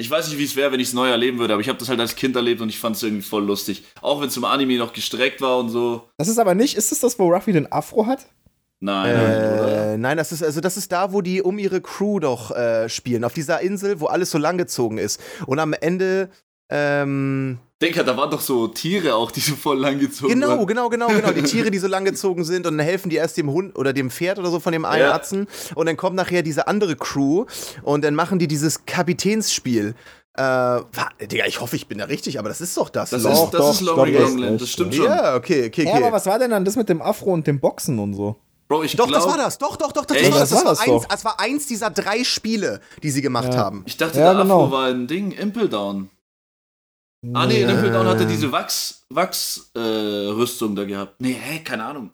[0.00, 1.76] Ich weiß nicht, wie es wäre, wenn ich es neu erleben würde, aber ich habe
[1.78, 3.82] das halt als Kind erlebt und ich fand es irgendwie voll lustig.
[4.00, 6.08] Auch wenn es im Anime noch gestreckt war und so.
[6.18, 8.28] Das ist aber nicht, ist das das, wo Ruffy den Afro hat?
[8.78, 12.52] Nein, äh, nein, das ist also das ist da, wo die um ihre Crew doch
[12.52, 15.20] äh, spielen, auf dieser Insel, wo alles so langgezogen ist.
[15.46, 16.30] Und am Ende
[16.70, 20.66] ähm, Denker, da waren doch so Tiere auch, die so voll langgezogen genau, waren.
[20.66, 21.32] Genau, genau, genau, genau.
[21.32, 24.10] Die Tiere, die so langgezogen sind und dann helfen die erst dem Hund oder dem
[24.10, 25.14] Pferd oder so von dem einen ja.
[25.14, 25.46] Atzen.
[25.76, 27.46] Und dann kommt nachher diese andere Crew
[27.82, 29.94] und dann machen die dieses Kapitänsspiel.
[30.34, 30.80] Äh,
[31.26, 33.10] Digga, ich hoffe, ich bin da richtig, aber das ist doch das.
[33.10, 35.06] Das doch, ist, das doch, ist Long Longland, das stimmt schon.
[35.06, 35.84] Ja, okay, okay, okay.
[35.84, 38.36] Ja, aber was war denn dann das mit dem Afro und dem Boxen und so?
[38.68, 39.56] Bro, ich Doch, glaub, das war das.
[39.56, 40.50] Doch, doch, doch, das, war das.
[40.50, 43.60] Das, war, das, eins, das war eins dieser drei Spiele, die sie gemacht ja.
[43.60, 43.82] haben.
[43.86, 44.64] Ich dachte, ja, der genau.
[44.64, 46.10] Afro war ein Ding, Impel Down.
[47.34, 51.20] Ah, nee, in Impel Down hatte diese Wachs-Rüstung Wachs, äh, da gehabt.
[51.20, 52.10] Nee, hä, keine Ahnung.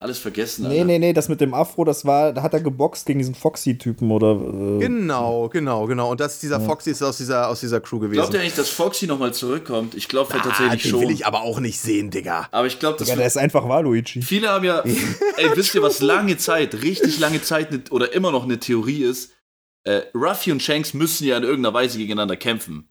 [0.00, 0.64] Alles vergessen.
[0.64, 0.76] Alter.
[0.76, 3.34] Nee, nee, nee, das mit dem Afro, das war, da hat er geboxt gegen diesen
[3.34, 4.30] Foxy-Typen oder.
[4.30, 6.12] Äh, genau, genau, genau.
[6.12, 6.64] Und das, dieser ja.
[6.64, 8.20] Foxy ist aus dieser, aus dieser Crew gewesen.
[8.20, 9.96] Glaubt ihr eigentlich, dass Foxy nochmal zurückkommt?
[9.96, 11.00] Ich glaube halt tatsächlich den schon.
[11.00, 12.46] will ich aber auch nicht sehen, Digga.
[12.52, 13.08] Aber ich glaube, das.
[13.08, 14.22] Ja, der ist einfach Waluigi.
[14.22, 14.78] Viele haben ja.
[15.36, 19.02] ey, wisst ihr, was lange Zeit, richtig lange Zeit ne, oder immer noch eine Theorie
[19.02, 19.32] ist?
[19.82, 22.88] Äh, Ruffy und Shanks müssen ja in irgendeiner Weise gegeneinander kämpfen.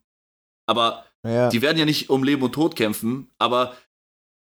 [0.66, 1.50] Aber ja.
[1.50, 3.76] die werden ja nicht um Leben und Tod kämpfen, aber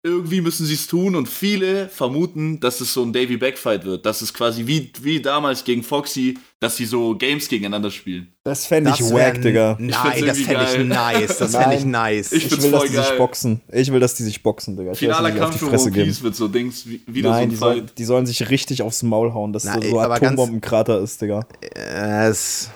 [0.06, 4.06] irgendwie müssen sie es tun und viele vermuten, dass es so ein Davy Backfight wird.
[4.06, 8.32] Dass es quasi wie, wie damals gegen Foxy, dass sie so Games gegeneinander spielen.
[8.44, 9.78] Das fände ich wack, Digga.
[9.80, 11.38] Nein, das fände ich nice.
[11.40, 12.32] Das fände ich nice.
[12.34, 13.04] Ich, ich will, dass die geil.
[13.04, 13.62] sich boxen.
[13.72, 14.92] Ich will, dass die sich boxen, Digga.
[14.92, 17.82] Ich Finaler Kampf für One Piece wird so Dings, wie, wieder Nein, so die, soll,
[17.98, 21.48] die sollen sich richtig aufs Maul hauen, dass Na, so, so Atombombenkrater ist, Digga.
[21.62, 22.70] Es.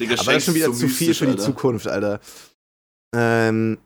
[0.00, 1.44] Digga, aber das ist schon wieder zu viel für die Alter.
[1.44, 2.18] Zukunft, Alter.
[3.14, 3.78] Ähm,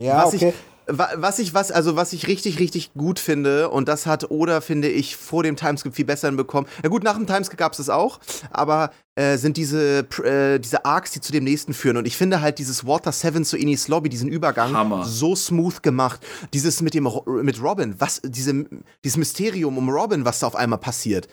[0.00, 0.48] ja, was okay.
[0.48, 0.54] Ich,
[0.86, 4.88] was ich, was, also was ich richtig, richtig gut finde, und das hat Oda, finde
[4.88, 6.68] ich, vor dem Timeskip viel besser hinbekommen.
[6.82, 8.20] Ja gut, nach dem Timeskip gab es das auch,
[8.50, 11.96] aber äh, sind diese, äh, diese Arcs, die zu dem nächsten führen.
[11.96, 15.04] Und ich finde halt dieses Water 7 zu Inis Lobby, diesen Übergang, Hammer.
[15.04, 16.20] so smooth gemacht.
[16.52, 17.08] Dieses mit dem
[17.42, 18.66] mit Robin, was, diese,
[19.04, 21.28] dieses Mysterium um Robin, was da auf einmal passiert.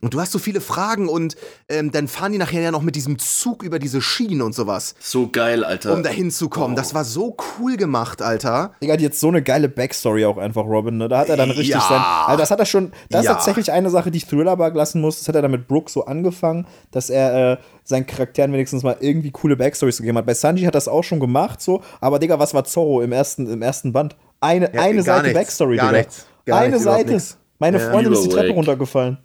[0.00, 1.36] Und du hast so viele Fragen und
[1.68, 4.94] ähm, dann fahren die nachher ja noch mit diesem Zug über diese Schienen und sowas.
[5.00, 5.92] So geil, Alter.
[5.92, 6.74] Um da hinzukommen.
[6.74, 6.76] Oh.
[6.76, 8.74] Das war so cool gemacht, Alter.
[8.80, 10.98] Digga, hat jetzt so eine geile Backstory auch einfach, Robin.
[10.98, 11.08] Ne?
[11.08, 11.80] Da hat er dann richtig ja.
[11.80, 12.00] sein.
[12.00, 12.92] Also, das hat er schon.
[13.10, 13.32] Das ja.
[13.32, 15.18] ist tatsächlich eine Sache, die ich Thrillerbug lassen muss.
[15.18, 17.17] Das hat er dann mit Brooke so angefangen, dass er.
[17.18, 17.56] Äh,
[17.88, 20.26] seinen Charakteren wenigstens mal irgendwie coole Backstories gegeben hat.
[20.26, 23.50] Bei Sanji hat das auch schon gemacht, so, aber Digga, was war Zorro im ersten,
[23.50, 24.14] im ersten Band?
[24.40, 25.98] Eine, ja, eine Seite nichts, Backstory, gar Digga.
[25.98, 27.18] Nichts, gar eine nichts, Seite.
[27.58, 29.18] Meine Freundin ist die Treppe runtergefallen.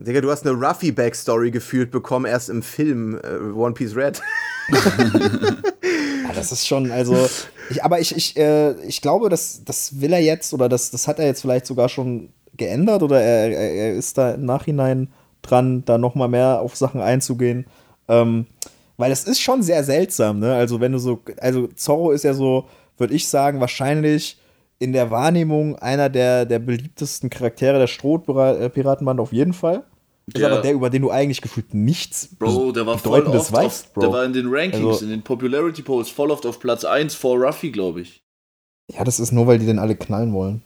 [0.00, 4.20] Digga, du hast eine Ruffy-Backstory gefühlt bekommen, erst im Film äh, One Piece Red.
[4.70, 7.28] ja, das ist schon, also,
[7.70, 11.08] ich, aber ich, ich, äh, ich glaube, das, das will er jetzt oder das, das
[11.08, 15.08] hat er jetzt vielleicht sogar schon geändert oder er, er ist da im Nachhinein
[15.50, 17.66] dran, da nochmal mehr auf Sachen einzugehen.
[18.08, 18.46] Ähm,
[18.96, 20.54] weil es ist schon sehr seltsam, ne?
[20.54, 24.38] Also, wenn du so, also Zorro ist ja so, würde ich sagen, wahrscheinlich
[24.78, 29.84] in der Wahrnehmung einer der, der beliebtesten Charaktere der Strohpiratenbande auf jeden Fall.
[30.26, 30.48] Ist ja.
[30.48, 33.92] aber der, über den du eigentlich gefühlt nichts Bro, der war voll oft weißt, auf,
[33.94, 34.00] Bro.
[34.02, 37.14] Der war in den Rankings, also, in den Popularity Polls voll oft auf Platz 1
[37.14, 38.22] vor Ruffy, glaube ich.
[38.92, 40.62] Ja, das ist nur, weil die den alle knallen wollen.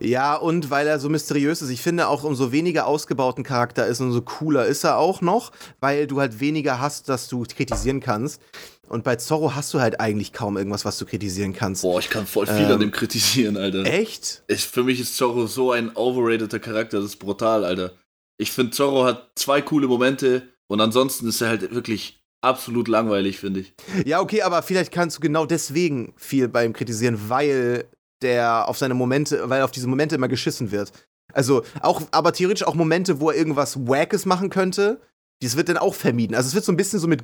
[0.00, 1.70] Ja, und weil er so mysteriös ist.
[1.70, 6.06] Ich finde auch, umso weniger ausgebauten Charakter ist, umso cooler ist er auch noch, weil
[6.06, 8.40] du halt weniger hast, dass du kritisieren kannst.
[8.88, 11.82] Und bei Zorro hast du halt eigentlich kaum irgendwas, was du kritisieren kannst.
[11.82, 13.84] Boah, ich kann voll viel ähm, an dem kritisieren, Alter.
[13.84, 14.42] Echt?
[14.48, 17.92] Ich, für mich ist Zorro so ein overrateder Charakter, das ist brutal, Alter.
[18.38, 23.38] Ich finde, Zorro hat zwei coole Momente und ansonsten ist er halt wirklich absolut langweilig,
[23.38, 23.74] finde ich.
[24.06, 27.84] Ja, okay, aber vielleicht kannst du genau deswegen viel bei ihm kritisieren, weil
[28.22, 30.92] der auf seine Momente, weil auf diese Momente immer geschissen wird.
[31.32, 35.00] Also auch, aber theoretisch auch Momente, wo er irgendwas Wackes machen könnte,
[35.42, 36.34] das wird dann auch vermieden.
[36.34, 37.22] Also es wird so ein bisschen so mit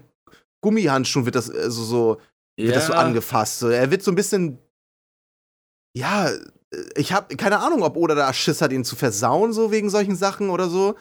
[0.64, 2.20] Gummihandschuhen wird das also so,
[2.56, 2.66] ja.
[2.66, 3.58] wird das so angefasst.
[3.58, 4.58] So, er wird so ein bisschen,
[5.94, 6.30] ja,
[6.96, 10.16] ich habe keine Ahnung, ob Oda da Schiss hat, ihn zu versauen, so wegen solchen
[10.16, 10.96] Sachen oder so.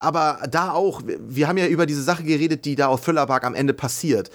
[0.00, 3.54] Aber da auch, wir haben ja über diese Sache geredet, die da auf Thriller am
[3.54, 4.30] Ende passiert.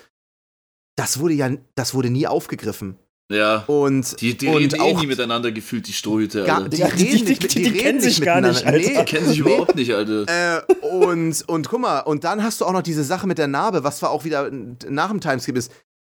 [0.96, 2.98] Das wurde ja, das wurde nie aufgegriffen.
[3.30, 3.66] Ja.
[3.68, 6.70] Und, die, die und reden eh nie miteinander gefühlt, die Strohhüte, Alter.
[6.70, 8.78] Die, reden nicht, die, die, die kennen sich gar nicht, Alter.
[8.78, 10.26] Nee, die kennen sich überhaupt nicht, Alter.
[10.28, 13.48] Äh, und, und guck mal, und dann hast du auch noch diese Sache mit der
[13.48, 15.72] Narbe, was war auch wieder nach dem Timeskip ist,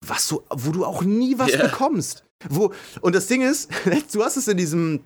[0.07, 1.67] was du, wo du auch nie was yeah.
[1.67, 2.25] bekommst.
[2.49, 3.69] Wo, und das Ding ist,
[4.13, 5.01] du hast es in diesem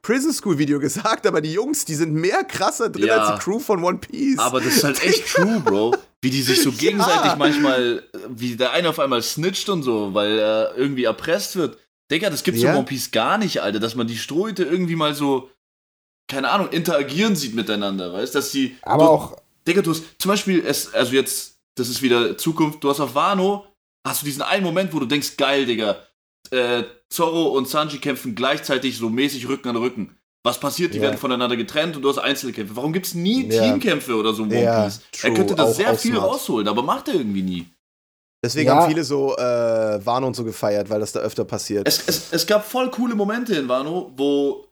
[0.00, 3.18] Prison School Video gesagt, aber die Jungs, die sind mehr krasser drin ja.
[3.18, 4.38] als die Crew von One Piece.
[4.38, 5.94] Aber das ist halt echt true, Bro.
[6.22, 7.36] Wie die sich so gegenseitig ja.
[7.36, 11.78] manchmal, wie der eine auf einmal snitcht und so, weil er irgendwie erpresst wird.
[12.10, 12.70] Digga, das gibt's ja.
[12.70, 15.50] in One Piece gar nicht, Alter, dass man die Strohhüte irgendwie mal so,
[16.28, 18.76] keine Ahnung, interagieren sieht miteinander, weißt dass die.
[18.82, 19.36] Aber du, auch.
[19.66, 23.14] Digga, du hast zum Beispiel, es, also jetzt, das ist wieder Zukunft, du hast auf
[23.14, 23.66] Wano,
[24.06, 25.96] hast du diesen einen Moment, wo du denkst, geil, Digga,
[26.50, 30.16] äh, Zorro und Sanji kämpfen gleichzeitig so mäßig Rücken an Rücken.
[30.44, 30.92] Was passiert?
[30.92, 31.08] Die yeah.
[31.08, 32.74] werden voneinander getrennt und du hast Einzelkämpfe.
[32.74, 33.62] Warum gibt es nie yeah.
[33.62, 35.00] Teamkämpfe oder so One Piece?
[35.22, 36.32] Er könnte da sehr viel smart.
[36.32, 37.66] rausholen, aber macht er irgendwie nie.
[38.44, 38.74] Deswegen ja.
[38.74, 41.86] haben viele so äh, Wano und so gefeiert, weil das da öfter passiert.
[41.86, 44.66] Es, es, es gab voll coole Momente in Wano, wo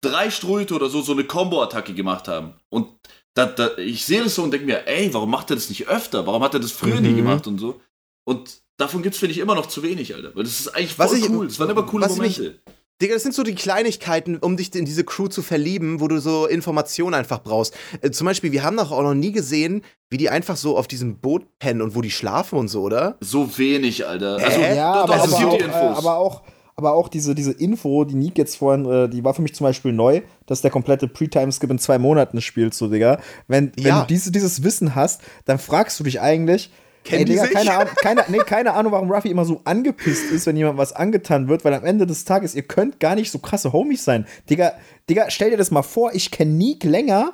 [0.00, 2.54] drei Ströte oder so so eine Combo-Attacke gemacht haben.
[2.68, 2.86] Und
[3.34, 5.88] da, da, ich sehe das so und denke mir, ey, warum macht er das nicht
[5.88, 6.24] öfter?
[6.26, 7.02] Warum hat er das früher mhm.
[7.02, 7.80] nie gemacht und so?
[8.24, 10.34] Und davon gibt es, finde ich, immer noch zu wenig, Alter.
[10.36, 11.48] Weil das ist eigentlich voll ich, cool.
[11.48, 12.42] Das waren immer coole Momente.
[12.42, 12.52] Mich,
[13.00, 16.20] Digga, das sind so die Kleinigkeiten, um dich in diese Crew zu verlieben, wo du
[16.20, 17.74] so Informationen einfach brauchst.
[18.02, 20.86] Äh, zum Beispiel, wir haben doch auch noch nie gesehen, wie die einfach so auf
[20.86, 23.16] diesem Boot pennen und wo die schlafen und so, oder?
[23.20, 24.36] So wenig, Alter.
[24.36, 24.76] Also, äh?
[24.76, 26.42] ja, doch, aber, aber, auch, äh, aber, auch,
[26.76, 29.64] aber auch diese, diese Info, die Nick jetzt vorhin, äh, die war für mich zum
[29.64, 33.18] Beispiel neu, dass der komplette Pre-Time-Skip in zwei Monaten spielt, so, Digga.
[33.48, 34.00] Wenn, wenn ja.
[34.02, 36.70] du diese, dieses Wissen hast, dann fragst du dich eigentlich,
[37.04, 40.46] Kennen Ey, Digga, keine, Ahnung, keine, nee, keine Ahnung, warum Ruffy immer so angepisst ist,
[40.46, 43.38] wenn jemand was angetan wird, weil am Ende des Tages, ihr könnt gar nicht so
[43.38, 44.26] krasse Homies sein.
[44.50, 44.72] Digga,
[45.08, 47.32] Digga stell dir das mal vor, ich kenne Nick länger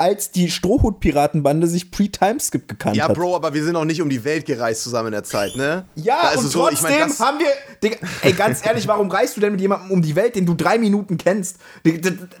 [0.00, 3.10] als die Strohhut-Piratenbande sich pre-Timeskip gekannt ja, hat.
[3.10, 5.56] Ja, Bro, aber wir sind auch nicht um die Welt gereist zusammen in der Zeit,
[5.56, 5.84] ne?
[5.94, 7.48] Ja, also und so, trotzdem ich mein, haben wir.
[7.82, 10.54] Digga, ey, ganz ehrlich, warum reist du denn mit jemandem um die Welt, den du
[10.54, 11.58] drei Minuten kennst?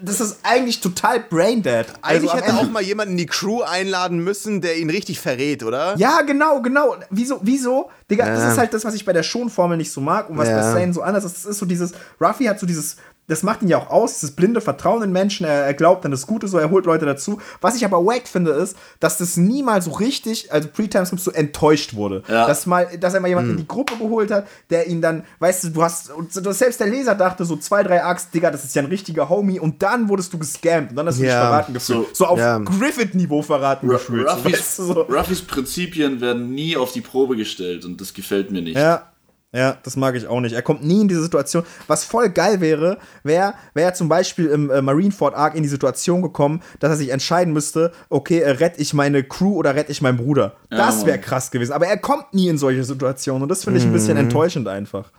[0.00, 1.86] Das ist eigentlich total braindead.
[2.00, 5.62] Also eigentlich hätte auch mal jemanden in die Crew einladen müssen, der ihn richtig verrät,
[5.62, 5.94] oder?
[5.98, 6.96] Ja, genau, genau.
[7.10, 7.90] Wieso, wieso?
[8.10, 8.36] Digga, äh.
[8.36, 10.56] das ist halt das, was ich bei der Schon-Formel nicht so mag und was ja.
[10.56, 11.36] bei Sane so anders ist.
[11.36, 12.96] Das ist so dieses, Ruffy hat so dieses
[13.30, 15.46] das macht ihn ja auch aus, dieses blinde Vertrauen in Menschen.
[15.46, 17.40] Er, er glaubt an das Gute, so er holt Leute dazu.
[17.60, 21.94] Was ich aber wack finde, ist, dass das niemals so richtig, also Pre-Times so enttäuscht
[21.94, 22.24] wurde.
[22.28, 22.48] Ja.
[22.48, 23.58] Dass, mal, dass er mal jemanden mhm.
[23.58, 26.88] in die Gruppe geholt hat, der ihn dann, weißt du, du hast, und selbst der
[26.88, 29.60] Leser dachte so zwei, drei Arcs, Digga, das ist ja ein richtiger Homie.
[29.60, 31.28] Und dann wurdest du gescampt und dann hast du ja.
[31.28, 32.16] dich verraten gefühlt.
[32.16, 32.58] So, so auf ja.
[32.58, 34.28] Griffith-Niveau verraten Ru gefühlt.
[34.28, 35.00] Ruffys, weißt du, so.
[35.02, 38.76] Ruffys Prinzipien werden nie auf die Probe gestellt und das gefällt mir nicht.
[38.76, 39.06] Ja.
[39.52, 40.54] Ja, das mag ich auch nicht.
[40.54, 41.64] Er kommt nie in diese Situation.
[41.88, 45.68] Was voll geil wäre, wäre wär er zum Beispiel im äh, Marineford Arc in die
[45.68, 49.90] Situation gekommen, dass er sich entscheiden müsste, okay, äh, rette ich meine Crew oder rette
[49.90, 50.54] ich meinen Bruder.
[50.70, 51.72] Ja, das wäre krass gewesen.
[51.72, 54.24] Aber er kommt nie in solche Situationen und das finde ich ein bisschen mhm.
[54.24, 55.10] enttäuschend einfach.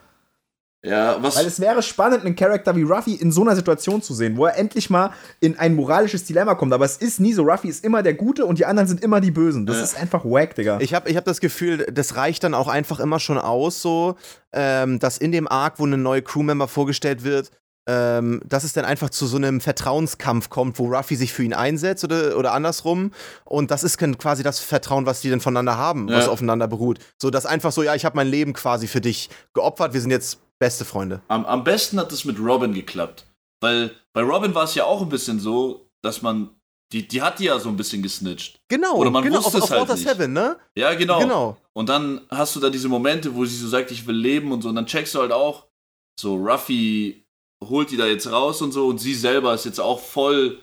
[0.83, 1.37] Ja, was.
[1.37, 4.47] Weil es wäre spannend, einen Charakter wie Ruffy in so einer Situation zu sehen, wo
[4.47, 6.73] er endlich mal in ein moralisches Dilemma kommt.
[6.73, 7.43] Aber es ist nie so.
[7.43, 9.65] Ruffy ist immer der Gute und die anderen sind immer die Bösen.
[9.67, 9.83] Das ja.
[9.83, 10.79] ist einfach wack, Digga.
[10.79, 14.15] Ich habe ich hab das Gefühl, das reicht dann auch einfach immer schon aus, so,
[14.53, 17.51] ähm, dass in dem Arc, wo eine neue Crewmember vorgestellt wird,
[17.87, 21.53] ähm, dass es dann einfach zu so einem Vertrauenskampf kommt, wo Ruffy sich für ihn
[21.53, 23.11] einsetzt oder, oder andersrum.
[23.43, 26.17] Und das ist quasi das Vertrauen, was die dann voneinander haben, ja.
[26.17, 26.99] was aufeinander beruht.
[27.19, 30.11] So, dass einfach so, ja, ich habe mein Leben quasi für dich geopfert, wir sind
[30.11, 31.23] jetzt Beste Freunde.
[31.27, 33.25] Am, am besten hat es mit Robin geklappt.
[33.61, 36.51] Weil bei Robin war es ja auch ein bisschen so, dass man.
[36.93, 38.59] Die, die hat die ja so ein bisschen gesnitcht.
[38.67, 40.05] Genau, Oder man genau, wusste auf, es halt nicht.
[40.05, 40.57] Heaven, ne?
[40.77, 41.19] Ja, genau.
[41.19, 41.57] genau.
[41.73, 44.61] Und dann hast du da diese Momente, wo sie so sagt, ich will leben und
[44.61, 44.69] so.
[44.69, 45.65] Und dann checkst du halt auch,
[46.19, 47.25] so Ruffy
[47.63, 48.85] holt die da jetzt raus und so.
[48.85, 50.59] Und sie selber ist jetzt auch voll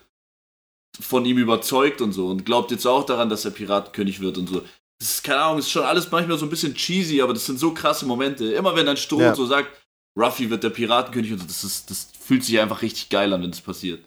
[1.01, 2.29] von ihm überzeugt und so.
[2.29, 4.63] Und glaubt jetzt auch daran, dass er Piratenkönig wird und so.
[5.01, 7.59] Das ist, keine Ahnung, ist schon alles manchmal so ein bisschen cheesy, aber das sind
[7.59, 8.53] so krasse Momente.
[8.53, 9.35] Immer wenn dann Stroh ja.
[9.35, 9.71] so sagt,
[10.19, 11.47] Ruffy wird der Piratenkönig und so.
[11.47, 14.05] Das, ist, das fühlt sich einfach richtig geil an, wenn das passiert.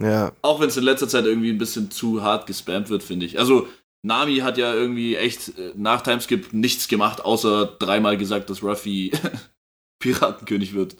[0.00, 0.32] Ja.
[0.42, 3.38] Auch wenn es in letzter Zeit irgendwie ein bisschen zu hart gespammt wird, finde ich.
[3.38, 3.68] Also,
[4.02, 9.12] Nami hat ja irgendwie echt äh, nach Timeskip nichts gemacht, außer dreimal gesagt, dass Ruffy
[10.00, 10.96] Piratenkönig wird.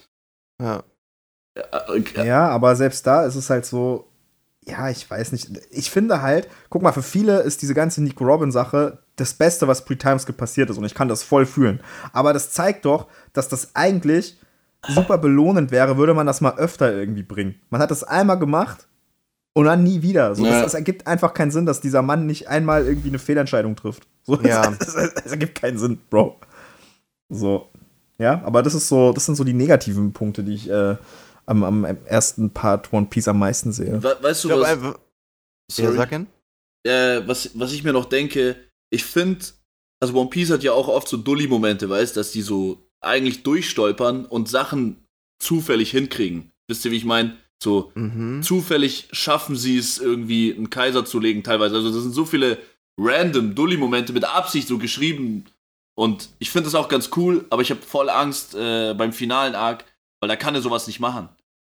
[0.60, 0.84] Ja.
[1.56, 2.26] Ja, okay.
[2.26, 4.08] ja, aber selbst da ist es halt so,
[4.64, 5.50] ja, ich weiß nicht.
[5.70, 9.84] Ich finde halt, guck mal, für viele ist diese ganze Nico Robin-Sache das Beste, was
[9.84, 11.80] Pre-Timeskip passiert ist und ich kann das voll fühlen.
[12.12, 14.38] Aber das zeigt doch, dass das eigentlich
[14.88, 17.60] super belohnend wäre, würde man das mal öfter irgendwie bringen.
[17.70, 18.88] Man hat das einmal gemacht
[19.54, 20.34] und dann nie wieder.
[20.34, 20.64] So, ja.
[20.64, 24.06] Es ergibt einfach keinen Sinn, dass dieser Mann nicht einmal irgendwie eine Fehlentscheidung trifft.
[24.24, 24.72] So, ja.
[24.80, 26.38] Es, es, es, ergibt keinen Sinn, Bro.
[27.28, 27.68] So.
[28.18, 30.96] Ja, aber das ist so, das sind so die negativen Punkte, die ich äh,
[31.46, 34.02] am, am, ersten Part One Piece am meisten sehe.
[34.02, 35.00] We weißt du, was, glaub,
[35.70, 36.26] sorry, sagen?
[36.84, 38.56] Äh, was, was ich mir noch denke,
[38.90, 39.44] ich finde,
[40.00, 44.24] also One Piece hat ja auch oft so Dully-Momente, weißt dass die so eigentlich durchstolpern
[44.24, 45.04] und Sachen
[45.38, 46.52] zufällig hinkriegen.
[46.68, 47.36] Wisst ihr, wie ich meine?
[47.62, 48.42] So mhm.
[48.42, 51.76] zufällig schaffen sie es irgendwie einen Kaiser zu legen, teilweise.
[51.76, 52.58] Also das sind so viele
[52.98, 55.44] random Dully-Momente mit Absicht so geschrieben.
[55.94, 59.54] Und ich finde das auch ganz cool, aber ich habe voll Angst äh, beim finalen
[59.54, 59.84] Arc,
[60.20, 61.28] weil da kann er sowas nicht machen.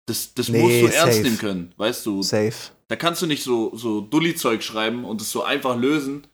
[0.07, 1.23] Das, das nee, musst du ernst safe.
[1.23, 2.21] nehmen können, weißt du?
[2.21, 2.53] Safe.
[2.87, 6.27] Da kannst du nicht so, so Dulli-Zeug schreiben und es so einfach lösen.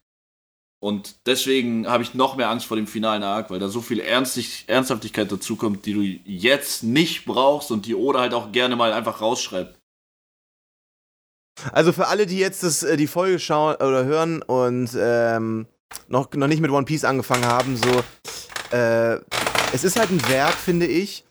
[0.79, 3.99] Und deswegen habe ich noch mehr Angst vor dem finalen Arc, weil da so viel
[3.99, 8.93] Ernstig Ernsthaftigkeit dazukommt, die du jetzt nicht brauchst und die Oda halt auch gerne mal
[8.93, 9.77] einfach rausschreibt.
[11.71, 15.65] Also für alle, die jetzt das, äh, die Folge schauen oder hören und ähm,
[16.07, 18.03] noch, noch nicht mit One Piece angefangen haben, so,
[18.75, 19.19] äh,
[19.73, 21.25] es ist halt ein Werk, finde ich,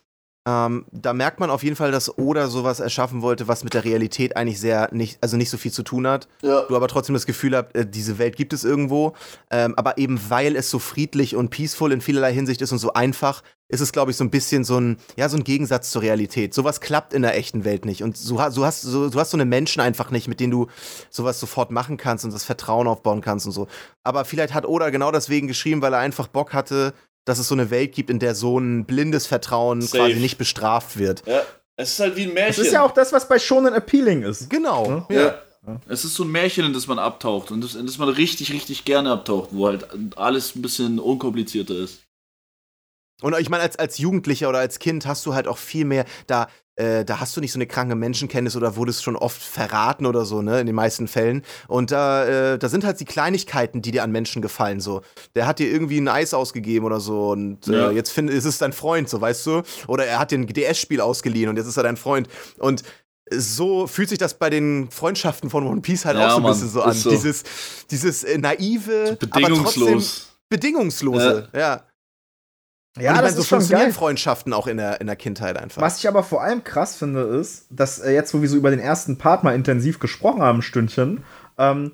[0.47, 3.84] ähm, da merkt man auf jeden Fall, dass Oda sowas erschaffen wollte, was mit der
[3.84, 6.28] Realität eigentlich sehr nicht, also nicht so viel zu tun hat.
[6.40, 6.62] Ja.
[6.62, 9.14] Du aber trotzdem das Gefühl hast, äh, diese Welt gibt es irgendwo.
[9.51, 12.92] Ähm, aber eben weil es so friedlich und peaceful in vielerlei Hinsicht ist und so
[12.92, 16.03] einfach, ist es, glaube ich, so ein bisschen so ein, ja, so ein Gegensatz zur
[16.03, 16.55] Realität.
[16.55, 18.05] Sowas klappt in der echten Welt nicht.
[18.05, 20.68] Und so, so hast, so, du hast so eine Menschen einfach nicht, mit denen du
[21.11, 23.66] sowas sofort machen kannst und das Vertrauen aufbauen kannst und so.
[24.05, 26.94] Aber vielleicht hat Oda genau deswegen geschrieben, weil er einfach Bock hatte,
[27.26, 29.98] dass es so eine Welt gibt, in der so ein blindes Vertrauen Safe.
[29.98, 31.22] quasi nicht bestraft wird.
[31.26, 31.42] Ja,
[31.76, 32.56] es ist halt wie ein Märchen.
[32.56, 34.48] Das ist ja auch das, was bei Shonen appealing ist.
[34.48, 35.06] Genau.
[35.10, 35.14] Ja.
[35.14, 35.38] ja.
[35.66, 35.80] ja.
[35.88, 38.52] Es ist so ein Märchen, in das man abtaucht und das, in das man richtig,
[38.52, 42.02] richtig gerne abtaucht, wo halt alles ein bisschen unkomplizierter ist.
[43.22, 46.04] Und ich meine, als, als Jugendlicher oder als Kind hast du halt auch viel mehr,
[46.26, 50.06] da äh, da hast du nicht so eine kranke Menschenkenntnis oder wurdest schon oft verraten
[50.06, 51.42] oder so, ne, in den meisten Fällen.
[51.68, 55.02] Und da, äh, da sind halt die Kleinigkeiten, die dir an Menschen gefallen, so.
[55.34, 57.90] Der hat dir irgendwie ein Eis ausgegeben oder so und äh, ja.
[57.90, 59.62] jetzt find, ist es dein Freund, so, weißt du?
[59.88, 62.28] Oder er hat dir ein DS-Spiel ausgeliehen und jetzt ist er dein Freund.
[62.58, 62.82] Und
[63.30, 66.52] so fühlt sich das bei den Freundschaften von One Piece halt ja, auch so ein
[66.52, 66.92] bisschen so an.
[66.92, 67.10] So.
[67.10, 67.42] Dieses,
[67.90, 70.28] dieses äh, naive, bedingungslos.
[70.48, 71.58] bedingungslose, ja.
[71.58, 71.82] ja.
[72.99, 73.94] Ja, das meine, so ist funktionieren geil.
[73.94, 75.82] Freundschaften auch in der, in der Kindheit einfach.
[75.82, 78.70] Was ich aber vor allem krass finde, ist, dass äh, jetzt, wo wir so über
[78.70, 81.24] den ersten Part mal intensiv gesprochen haben, ein Stündchen,
[81.59, 81.92] ähm,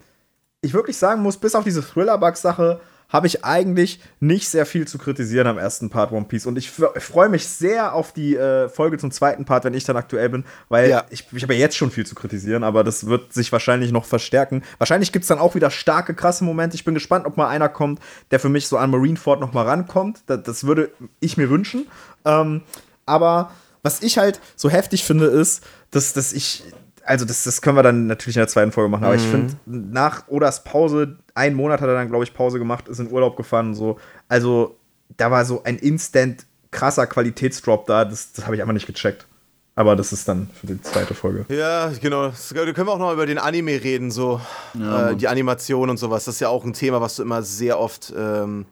[0.60, 2.80] ich wirklich sagen muss, bis auf diese Thriller-Bug-Sache,
[3.12, 6.46] habe ich eigentlich nicht sehr viel zu kritisieren am ersten Part One Piece.
[6.46, 9.96] Und ich freue mich sehr auf die äh, Folge zum zweiten Part, wenn ich dann
[9.96, 11.04] aktuell bin, weil ja.
[11.10, 14.06] ich, ich habe ja jetzt schon viel zu kritisieren, aber das wird sich wahrscheinlich noch
[14.06, 14.62] verstärken.
[14.78, 16.74] Wahrscheinlich gibt es dann auch wieder starke, krasse Momente.
[16.74, 18.00] Ich bin gespannt, ob mal einer kommt,
[18.30, 20.22] der für mich so an Marineford noch mal rankommt.
[20.26, 20.90] Das, das würde
[21.20, 21.86] ich mir wünschen.
[22.24, 22.62] Ähm,
[23.04, 23.52] aber
[23.82, 26.64] was ich halt so heftig finde, ist, dass, dass ich
[27.04, 29.20] also das, das können wir dann natürlich in der zweiten Folge machen, aber mhm.
[29.20, 32.98] ich finde, nach Odas Pause, einen Monat hat er dann, glaube ich, Pause gemacht, ist
[32.98, 33.98] in Urlaub gefahren und so.
[34.28, 34.76] Also,
[35.16, 39.26] da war so ein instant krasser Qualitätsdrop da, das, das habe ich einfach nicht gecheckt.
[39.74, 41.46] Aber das ist dann für die zweite Folge.
[41.48, 42.28] Ja, genau.
[42.28, 44.40] Da können wir auch noch über den Anime reden, so
[44.74, 46.26] ja, äh, die Animation und sowas.
[46.26, 48.12] Das ist ja auch ein Thema, was du immer sehr oft.
[48.14, 48.66] Ähm,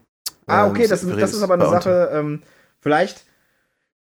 [0.47, 2.11] ah, okay, ähm, das, das, ist aber eine Sache.
[2.13, 2.43] Ähm,
[2.81, 3.25] vielleicht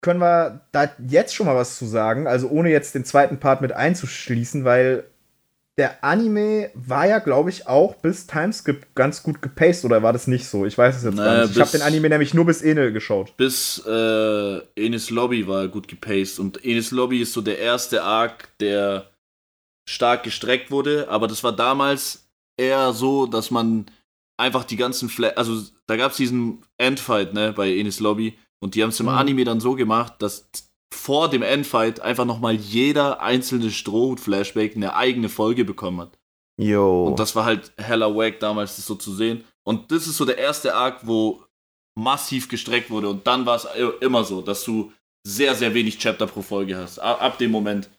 [0.01, 3.61] können wir da jetzt schon mal was zu sagen, also ohne jetzt den zweiten Part
[3.61, 5.05] mit einzuschließen, weil
[5.77, 10.27] der Anime war ja, glaube ich, auch bis Timeskip ganz gut gepaced, oder war das
[10.27, 10.65] nicht so?
[10.65, 11.55] Ich weiß es jetzt naja, gar nicht.
[11.55, 13.37] Ich habe den Anime nämlich nur bis Enel geschaut.
[13.37, 18.49] Bis äh, Enis Lobby war gut gepaced und Enis Lobby ist so der erste Arc,
[18.59, 19.09] der
[19.87, 22.27] stark gestreckt wurde, aber das war damals
[22.57, 23.85] eher so, dass man
[24.35, 28.75] einfach die ganzen Fla also da gab es diesen Endfight, ne, bei Enis Lobby und
[28.75, 29.13] die haben es im mhm.
[29.13, 30.49] Anime dann so gemacht, dass
[30.93, 36.17] vor dem Endfight einfach nochmal jeder einzelne Strohhut-Flashback eine eigene Folge bekommen hat.
[36.57, 37.07] Jo.
[37.07, 39.45] Und das war halt hella wack damals, das so zu sehen.
[39.63, 41.43] Und das ist so der erste Arc, wo
[41.95, 43.09] massiv gestreckt wurde.
[43.09, 43.67] Und dann war es
[44.01, 44.91] immer so, dass du
[45.23, 46.99] sehr, sehr wenig Chapter pro Folge hast.
[46.99, 47.89] Ab dem Moment.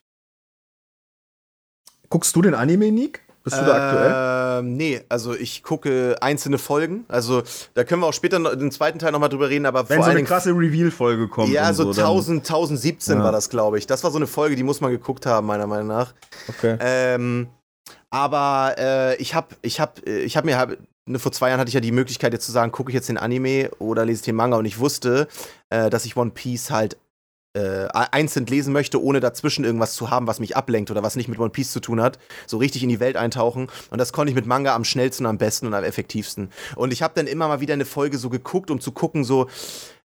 [2.08, 3.22] Guckst du den Anime, Nick?
[3.42, 4.60] Bist du da aktuell?
[4.60, 7.04] Ähm, nee, also ich gucke einzelne Folgen.
[7.08, 7.42] Also
[7.74, 10.04] da können wir auch später noch, den zweiten Teil nochmal drüber reden, aber Wenn vor
[10.04, 11.50] so eine krasse Reveal-Folge kommt.
[11.50, 13.24] Ja, so, so 1000, 1017 ja.
[13.24, 13.86] war das, glaube ich.
[13.86, 16.12] Das war so eine Folge, die muss man geguckt haben, meiner Meinung nach.
[16.48, 16.76] Okay.
[16.80, 17.48] Ähm,
[18.10, 20.76] aber äh, ich habe ich hab, ich hab mir hab,
[21.06, 23.08] ne, vor zwei Jahren hatte ich ja die Möglichkeit jetzt zu sagen, gucke ich jetzt
[23.08, 25.28] den Anime oder lese ich den Manga und ich wusste,
[25.70, 26.98] äh, dass ich One Piece halt
[27.54, 31.28] äh, einzeln lesen möchte, ohne dazwischen irgendwas zu haben, was mich ablenkt oder was nicht
[31.28, 33.68] mit One Piece zu tun hat, so richtig in die Welt eintauchen.
[33.90, 36.50] Und das konnte ich mit Manga am schnellsten, am besten und am effektivsten.
[36.76, 39.48] Und ich habe dann immer mal wieder eine Folge so geguckt, um zu gucken, so,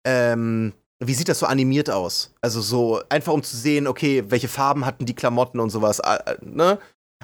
[0.04, 2.34] ähm, wie sieht das so animiert aus?
[2.42, 6.36] Also so einfach um zu sehen, okay, welche Farben hatten die Klamotten und sowas, äh,
[6.42, 6.78] ne?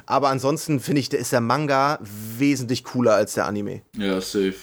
[0.04, 3.82] Aber ansonsten finde ich, ist der Manga wesentlich cooler als der Anime.
[3.96, 4.54] Ja, safe.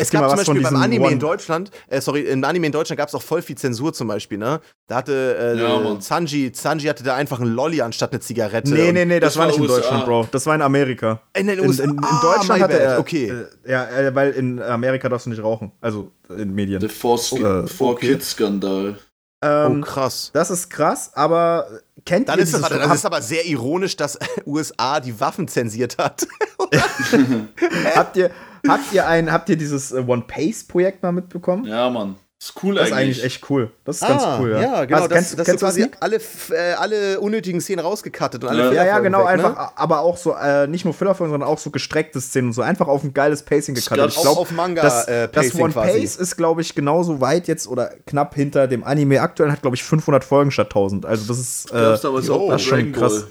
[0.00, 2.98] Es gab zum Beispiel beim Anime One in Deutschland, äh, sorry, im Anime in Deutschland
[2.98, 4.60] gab es auch voll viel Zensur zum Beispiel, ne?
[4.86, 8.72] Da hatte äh, ja, Sanji, Sanji hatte da einfach einen Lolli anstatt eine Zigarette.
[8.72, 10.28] Nee, nee, nee, das, das war nicht in Deutschland, Bro.
[10.32, 11.20] Das war in Amerika.
[11.36, 11.84] In den USA?
[11.84, 13.32] In, in, in ah, Deutschland hatte er, okay.
[13.64, 15.72] Äh, ja, äh, weil in Amerika darfst du nicht rauchen.
[15.80, 16.80] Also in Medien.
[16.80, 18.08] Der Four, oh, Four okay.
[18.08, 18.96] Kids Skandal.
[19.42, 20.30] Ähm, oh, krass.
[20.34, 21.66] Das ist krass, aber
[22.04, 25.96] kennt Dann ihr ist das, das ist aber sehr ironisch, dass USA die Waffen zensiert
[25.96, 26.26] hat.
[27.94, 28.30] habt ihr
[28.68, 31.64] habt ihr ein, habt ihr dieses äh, One Pace Projekt mal mitbekommen?
[31.64, 32.16] Ja, Mann.
[32.40, 33.22] Das ist cool das ist eigentlich.
[33.22, 33.70] echt cool.
[33.84, 34.60] Das ist ah, ganz cool, ja.
[34.62, 35.02] Ja, genau.
[35.02, 38.82] Also, kennst, das, kennst du quasi alle, äh, alle unnötigen Szenen rausgekattet und alle Ja,
[38.82, 39.18] ja, genau.
[39.18, 39.30] Weg, ne?
[39.30, 39.68] einfach, ne?
[39.76, 42.62] aber auch so, äh, nicht nur Fillerfolgen, sondern auch so gestreckte Szenen und so.
[42.62, 44.14] Einfach auf ein geiles Pacing gekattet.
[44.16, 46.00] Ich glaube, auf Manga das, äh, das One quasi.
[46.00, 49.20] Pace ist, glaube ich, genauso weit jetzt oder knapp hinter dem Anime.
[49.20, 51.04] Aktuell hat, glaube ich, 500 Folgen statt 1000.
[51.04, 53.26] Also, das ist, äh, das ist, oh, das ist schon krass.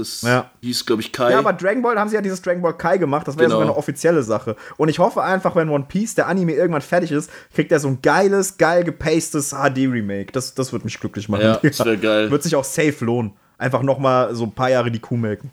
[0.00, 0.50] Das ja.
[0.62, 1.32] hieß, glaube ich, Kai.
[1.32, 3.28] Ja, aber Dragon Ball haben sie ja dieses Dragon Ball Kai gemacht.
[3.28, 3.56] Das wäre genau.
[3.56, 4.56] sogar eine offizielle Sache.
[4.76, 7.88] Und ich hoffe einfach, wenn One Piece, der Anime, irgendwann fertig ist, kriegt er so
[7.88, 10.32] ein geiles, geil gepastedes HD-Remake.
[10.32, 11.42] Das, das wird mich glücklich machen.
[11.42, 12.30] Ja, das wäre geil.
[12.30, 13.32] Wird sich auch safe lohnen.
[13.58, 15.50] Einfach noch mal so ein paar Jahre die Kuh melken.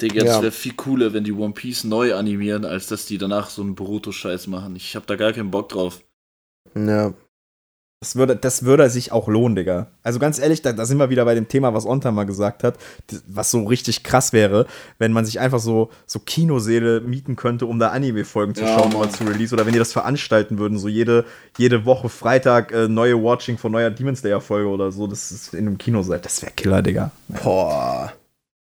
[0.00, 3.50] Digga, das wäre viel cooler, wenn die One Piece neu animieren, als dass die danach
[3.50, 4.76] so einen Boruto-Scheiß machen.
[4.76, 6.00] Ich habe da gar keinen Bock drauf.
[6.76, 7.12] Ja,
[8.00, 9.88] das würde, das würde sich auch lohnen, Digga.
[10.04, 12.62] Also ganz ehrlich, da, da sind wir wieder bei dem Thema, was Onta mal gesagt
[12.62, 12.76] hat,
[13.26, 14.66] was so richtig krass wäre,
[14.98, 18.94] wenn man sich einfach so, so Kinoseele mieten könnte, um da Anime-Folgen zu ja, schauen
[18.94, 19.52] oder zu release.
[19.52, 21.24] Oder wenn die das veranstalten würden, so jede,
[21.56, 25.66] jede Woche Freitag äh, neue Watching von neuer Demon Slayer-Folge oder so, das ist in
[25.66, 26.24] einem Kino seid.
[26.24, 27.10] Das wäre Killer, Digga.
[27.42, 28.12] Boah.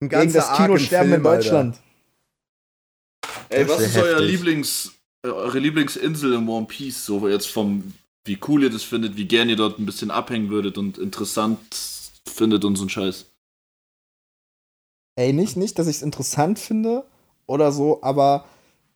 [0.01, 1.74] Ein Gegen das Kino sterben in Deutschland.
[1.74, 1.85] Alter.
[3.49, 4.93] Ey, was ist euer Lieblings,
[5.24, 7.93] eure Lieblingsinsel in One Piece, so jetzt vom
[8.25, 11.59] wie cool ihr das findet, wie gern ihr dort ein bisschen abhängen würdet und interessant
[12.27, 13.27] findet und so ein Scheiß.
[15.16, 17.05] Ey, nicht, nicht, dass ich es interessant finde
[17.47, 18.47] oder so, aber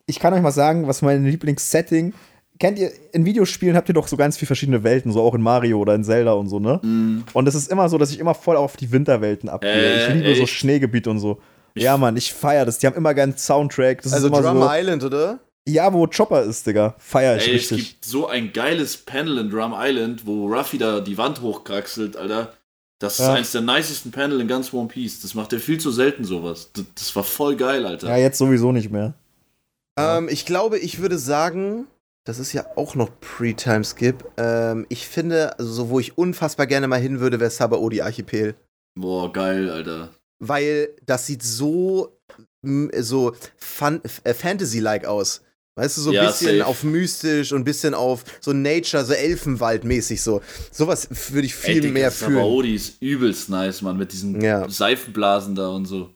[0.07, 2.15] ich kann euch mal sagen, was mein Lieblingssetting
[2.59, 5.43] kennt ihr, in Videospielen habt ihr doch so ganz viele verschiedene Welten, so auch in
[5.43, 6.81] Mario oder in Zelda und so, ne?
[6.83, 7.25] Mm.
[7.33, 9.71] Und es ist immer so, dass ich immer voll auf die Winterwelten abgehe.
[9.71, 10.41] Äh, ich liebe echt?
[10.41, 11.41] so Schneegebiet und so.
[11.75, 12.79] Ich ja, Mann, ich feiere das.
[12.79, 14.03] Die haben immer gern Soundtrack.
[14.03, 15.39] Das also Drum so, Island, oder?
[15.69, 16.95] Ja, wo Chopper ist, Digga.
[16.99, 17.81] Feier ich Ey, richtig.
[17.81, 22.17] Es gibt so ein geiles Panel in Drum Island, wo Ruffy da die Wand hochkraxelt,
[22.17, 22.55] Alter.
[22.99, 23.27] Das ja.
[23.27, 25.21] ist eines der nicesten Panel in ganz One Piece.
[25.21, 26.71] Das macht er viel zu selten sowas.
[26.73, 28.09] Das, das war voll geil, Alter.
[28.09, 29.13] Ja, jetzt sowieso nicht mehr.
[29.99, 31.87] Ähm, ich glaube, ich würde sagen,
[32.25, 34.25] das ist ja auch noch Pre-Time Skip.
[34.39, 38.55] Ähm, ich finde, also so, wo ich unfassbar gerne mal hin würde, wäre Sabaody Archipel.
[38.99, 40.11] Boah, geil, Alter.
[40.39, 42.19] Weil das sieht so,
[42.63, 45.43] so äh, Fantasy-like aus.
[45.79, 46.67] Weißt du, so ein ja, bisschen safe.
[46.67, 50.43] auf mystisch und ein bisschen auf so Nature, so Elfenwald-mäßig so.
[50.73, 52.35] Sowas würde ich viel Ey, mehr fühlen.
[52.35, 54.69] Sabaody ist übelst nice, Mann, mit diesen ja.
[54.69, 56.11] Seifenblasen da und so.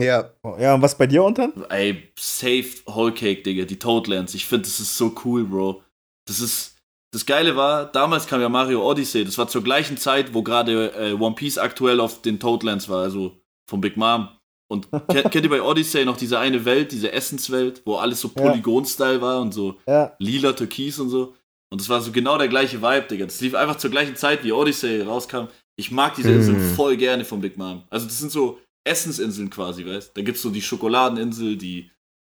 [0.00, 0.30] Ja.
[0.58, 1.52] Ja, und was bei dir unter?
[1.68, 4.34] Ey, safe Whole Cake, Digga, die Toadlands.
[4.34, 5.82] Ich finde, das ist so cool, Bro.
[6.26, 6.72] Das ist.
[7.12, 9.24] Das Geile war, damals kam ja Mario Odyssey.
[9.24, 13.02] Das war zur gleichen Zeit, wo gerade äh, One Piece aktuell auf den Toadlands war,
[13.02, 14.28] also von Big Mom.
[14.68, 19.20] Und kennt, ihr bei Odyssey noch diese eine Welt, diese Essenswelt, wo alles so Polygon-Style
[19.20, 20.14] war und so ja.
[20.18, 21.34] lila, türkis und so?
[21.70, 23.26] Und das war so genau der gleiche Vibe, Digga.
[23.26, 25.48] Das lief einfach zur gleichen Zeit, wie Odyssey rauskam.
[25.76, 26.74] Ich mag diese Insel mm.
[26.74, 27.82] voll gerne von Big Mom.
[27.90, 31.90] Also das sind so Essensinseln quasi, weißt Da gibt's so die Schokoladeninsel, die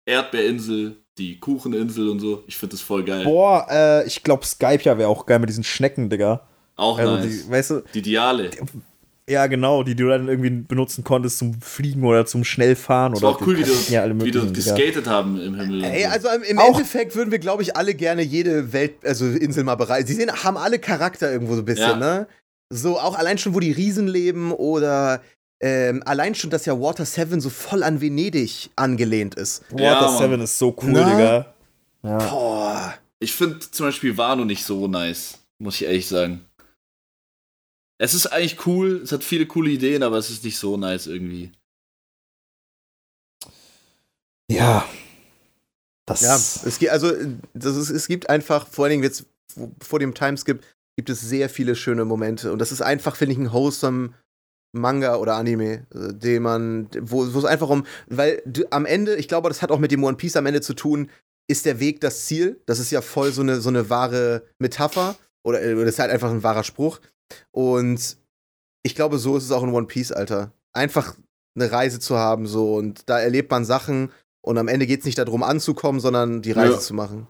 [0.06, 2.44] Erdbeerinsel, die Kucheninsel und so.
[2.48, 3.24] Ich finde das voll geil.
[3.24, 6.48] Boah, äh, ich glaube Skype ja wäre auch geil mit diesen Schnecken, Digga.
[6.76, 7.46] Auch also nice.
[7.46, 8.50] Die, weißt du, die Diale.
[9.30, 13.14] Ja, genau, die du dann irgendwie benutzen konntest zum Fliegen oder zum Schnellfahren.
[13.14, 15.12] Das war auch cool, wie du, ja wie du geskatet ja.
[15.12, 15.84] haben im Himmel.
[15.84, 19.76] Ey, also im, Endeffekt würden wir, glaube ich, alle gerne jede Welt, also Insel mal
[19.76, 20.08] bereisen.
[20.08, 21.96] Sie sehen, haben alle Charakter irgendwo so ein bisschen, ja.
[21.96, 22.28] ne?
[22.74, 25.22] So auch allein schon, wo die Riesen leben oder
[25.62, 29.64] ähm, allein schon, dass ja Water 7 so voll an Venedig angelehnt ist.
[29.70, 31.04] Water 7 ist so cool, Na?
[31.04, 31.54] Digga.
[32.04, 32.18] Ja.
[32.30, 32.94] Boah.
[33.20, 36.46] Ich finde zum Beispiel Wano nicht so nice, muss ich ehrlich sagen.
[38.02, 41.08] Es ist eigentlich cool, es hat viele coole Ideen, aber es ist nicht so nice
[41.08, 41.52] irgendwie.
[44.50, 44.88] Ja.
[46.08, 47.12] Das ja, es gibt, also,
[47.54, 49.26] das ist, es gibt einfach, vor allen Dingen jetzt
[49.82, 50.64] vor dem Timeskip,
[50.98, 52.52] gibt es sehr viele schöne Momente.
[52.52, 54.14] Und das ist einfach, finde ich, ein wholesome
[54.72, 58.42] Manga oder Anime, äh, den man, wo, es einfach um, weil
[58.72, 61.10] am Ende, ich glaube, das hat auch mit dem One Piece am Ende zu tun,
[61.50, 62.62] ist der Weg das Ziel.
[62.66, 66.12] Das ist ja voll so eine, so eine wahre Metapher oder, oder das ist halt
[66.12, 67.00] einfach ein wahrer Spruch.
[67.52, 68.18] Und
[68.84, 70.52] ich glaube, so ist es auch in One Piece, Alter.
[70.74, 71.16] Einfach
[71.56, 74.12] eine Reise zu haben, so und da erlebt man Sachen
[74.42, 76.80] und am Ende geht es nicht darum anzukommen, sondern die Reise ja.
[76.80, 77.28] zu machen.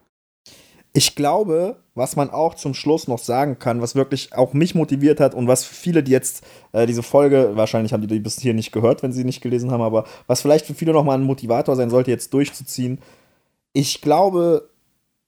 [0.92, 5.20] Ich glaube, was man auch zum Schluss noch sagen kann, was wirklich auch mich motiviert
[5.20, 8.56] hat und was viele, die jetzt äh, diese Folge, wahrscheinlich haben die die bis hier
[8.56, 11.76] nicht gehört, wenn sie nicht gelesen haben, aber was vielleicht für viele nochmal ein Motivator
[11.76, 13.00] sein sollte, jetzt durchzuziehen.
[13.74, 14.70] Ich glaube,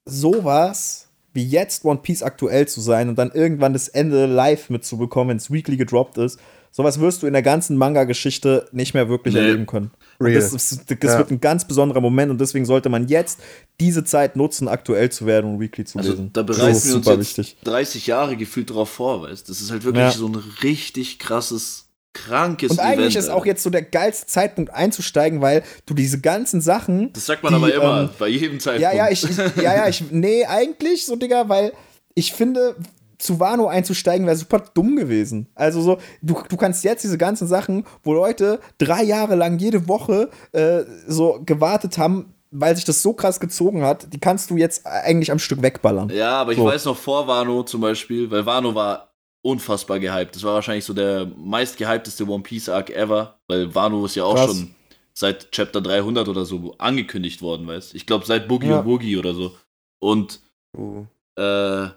[0.06, 5.30] sowas wie jetzt One Piece aktuell zu sein und dann irgendwann das Ende live mitzubekommen,
[5.30, 6.40] wenn es weekly gedroppt ist,
[6.72, 9.42] sowas wirst du in der ganzen Manga-Geschichte nicht mehr wirklich nee.
[9.42, 9.92] erleben können.
[10.20, 11.18] Das, das, das ja.
[11.18, 13.40] wird ein ganz besonderer Moment und deswegen sollte man jetzt
[13.80, 16.30] diese Zeit nutzen, aktuell zu werden und weekly zu also, lesen.
[16.34, 17.58] Da bereiten wir uns jetzt wichtig.
[17.64, 20.12] 30 Jahre gefühlt darauf vor, weißt Das ist halt wirklich ja.
[20.12, 24.74] so ein richtig krasses krankes Und eigentlich Event, ist auch jetzt so der geilste Zeitpunkt
[24.74, 27.14] einzusteigen, weil du diese ganzen Sachen.
[27.14, 28.82] Das sagt man die, aber immer, ähm, bei jedem Zeitpunkt.
[28.82, 29.24] Ja, ja, ich,
[29.55, 31.74] ja, ja, ich, nee, eigentlich so, Digga, weil
[32.14, 32.76] ich finde,
[33.22, 35.47] zu Wano einzusteigen wäre super dumm gewesen.
[35.55, 39.88] Also so, du, du kannst jetzt diese ganzen Sachen, wo Leute drei Jahre lang jede
[39.88, 44.57] Woche äh, so gewartet haben, weil sich das so krass gezogen hat, die kannst du
[44.57, 46.09] jetzt eigentlich am Stück wegballern.
[46.09, 46.66] Ja, aber ich so.
[46.66, 49.11] weiß noch vor Wano zum Beispiel, weil Wano war
[49.44, 50.36] unfassbar gehypt.
[50.36, 54.24] Das war wahrscheinlich so der meist gehypteste One Piece Arc ever, weil Wano ist ja
[54.24, 54.48] auch Krass.
[54.48, 54.76] schon
[55.14, 58.80] seit Chapter 300 oder so angekündigt worden, weißt Ich glaube seit Boogie ja.
[58.80, 59.58] und Boogie oder so.
[60.00, 60.39] Und
[60.78, 61.06] uh.
[61.36, 61.89] äh,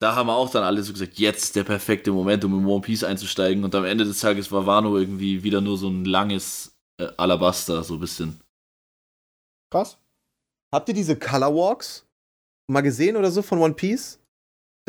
[0.00, 2.80] da haben wir auch dann alle so gesagt, jetzt der perfekte Moment, um in One
[2.80, 3.64] Piece einzusteigen.
[3.64, 7.84] Und am Ende des Tages war Wano irgendwie wieder nur so ein langes äh, Alabaster,
[7.84, 8.40] so ein bisschen.
[9.70, 9.98] Krass.
[10.74, 12.06] Habt ihr diese Color Walks
[12.70, 14.19] mal gesehen oder so von One Piece?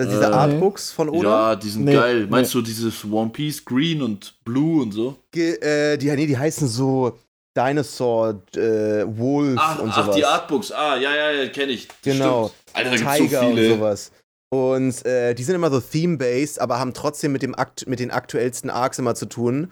[0.06, 1.52] Das diese äh, Artbooks von Oda?
[1.52, 2.28] Ja, die sind nee, geil.
[2.30, 2.62] Meinst nee.
[2.62, 5.18] du dieses One Piece Green und Blue und so?
[5.32, 7.18] Ge äh, die, nee, die heißen so
[7.56, 10.08] Dinosaur, äh, Wolf ach, und sowas.
[10.10, 10.72] Ach, die Artbooks.
[10.72, 11.88] Ah, ja, ja, ja, kenne ich.
[12.02, 12.52] genau.
[12.74, 13.74] Alter, da Tiger so viele.
[13.74, 14.12] und sowas.
[14.54, 18.12] Und äh, die sind immer so theme-based, aber haben trotzdem mit, dem Akt mit den
[18.12, 19.72] aktuellsten Arcs immer zu tun.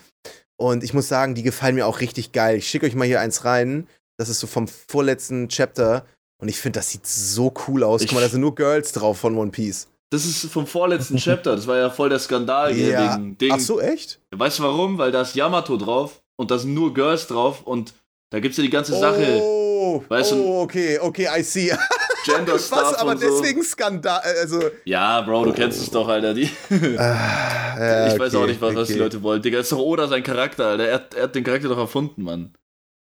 [0.58, 2.58] Und ich muss sagen, die gefallen mir auch richtig geil.
[2.58, 3.88] Ich schicke euch mal hier eins rein.
[4.18, 6.06] Das ist so vom vorletzten Chapter.
[6.42, 8.02] Und ich finde, das sieht so cool aus.
[8.02, 9.88] Ich Guck mal, da sind nur Girls drauf von One Piece.
[10.12, 11.56] Das ist vom vorletzten Chapter.
[11.56, 13.16] Das war ja voll der Skandal hier ja.
[13.16, 13.52] wegen Ding.
[13.54, 14.20] Ach so, echt?
[14.32, 14.98] Weißt du warum?
[14.98, 17.94] Weil da ist Yamato drauf und da sind nur Girls drauf und
[18.32, 19.40] da gibt's ja die ganze Sache.
[19.42, 20.36] Oh, weißt du?
[20.44, 21.72] oh okay, okay, I see.
[22.26, 23.26] Gender Was, aber so.
[23.26, 24.62] deswegen Skandal, also.
[24.86, 26.34] Ja, Bro, du kennst es doch, Alter.
[26.34, 26.50] Die,
[26.98, 29.04] Ah, ich weiß auch nicht, was, was die okay.
[29.04, 29.42] Leute wollen.
[29.42, 30.86] Digga, ist doch Oda sein Charakter, Alter.
[30.86, 32.54] Er, er hat den Charakter doch erfunden, Mann.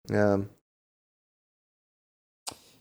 [0.09, 0.39] Ja.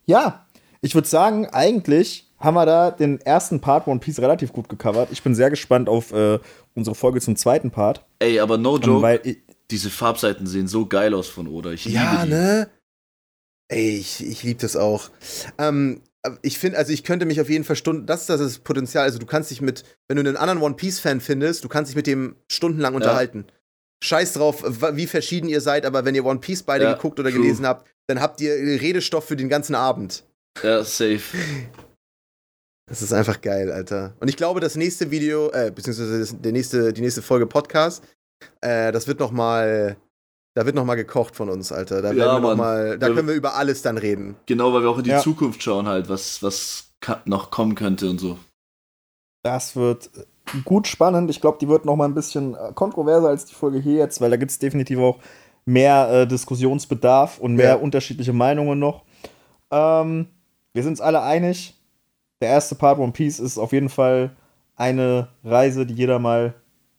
[0.04, 0.46] Ja,
[0.82, 5.08] ich würde sagen, eigentlich haben wir da den ersten Part One Piece relativ gut gecovert.
[5.12, 6.38] Ich bin sehr gespannt auf äh,
[6.74, 8.04] unsere Folge zum zweiten Part.
[8.18, 9.38] Ey, aber no Ähm, joke, weil ich,
[9.70, 11.70] diese Farbseiten sehen so geil aus von Oda.
[11.70, 12.30] Ich Ja, liebe die.
[12.30, 12.68] ne?
[13.68, 15.10] Ey, ich, ich liebe das auch.
[15.58, 16.00] Ähm,
[16.42, 19.04] ich finde, also ich könnte mich auf jeden Fall Stunden, das ist das, ist Potenzial,
[19.04, 21.90] also du kannst dich mit, wenn du einen anderen One Piece Fan findest, du kannst
[21.90, 23.46] dich mit dem stundenlang unterhalten.
[24.02, 24.64] Scheiß drauf,
[24.94, 27.40] wie verschieden ihr seid, aber wenn ihr One Piece beide Ja, geguckt oder true.
[27.40, 30.24] gelesen habt, dann habt ihr Redestoff für den ganzen Abend.
[30.62, 31.20] Ja, safe.
[32.90, 34.14] Das ist einfach geil, Alter.
[34.20, 38.02] Und ich glaube, das nächste Video, äh, beziehungsweise das, der nächste, die nächste Folge Podcast,
[38.60, 39.96] äh, das wird noch mal,
[40.54, 42.02] da wird noch mal gekocht von uns, Alter.
[42.02, 42.58] Da, Ja, werden wir noch Mann.
[42.58, 44.34] mal, da können wir über alles dann reden.
[44.46, 45.20] Genau, weil wir auch in die Ja.
[45.20, 46.90] Zukunft schauen halt, was, was
[47.26, 48.38] noch kommen könnte und so.
[49.42, 50.10] das wird
[50.64, 51.30] gut spannend.
[51.30, 54.20] Ich glaube, die wird noch mal ein bisschen äh, kontroverser als die Folge hier jetzt,
[54.20, 55.18] weil da gibt es definitiv auch
[55.64, 57.74] mehr äh, Diskussionsbedarf und mehr Ja.
[57.76, 59.04] unterschiedliche Meinungen noch.
[59.70, 60.26] Ähm,
[60.74, 61.76] wir sind uns alle einig.
[62.40, 64.30] Der erste Part One Piece ist auf jeden Fall
[64.76, 66.54] eine Reise, die jeder mal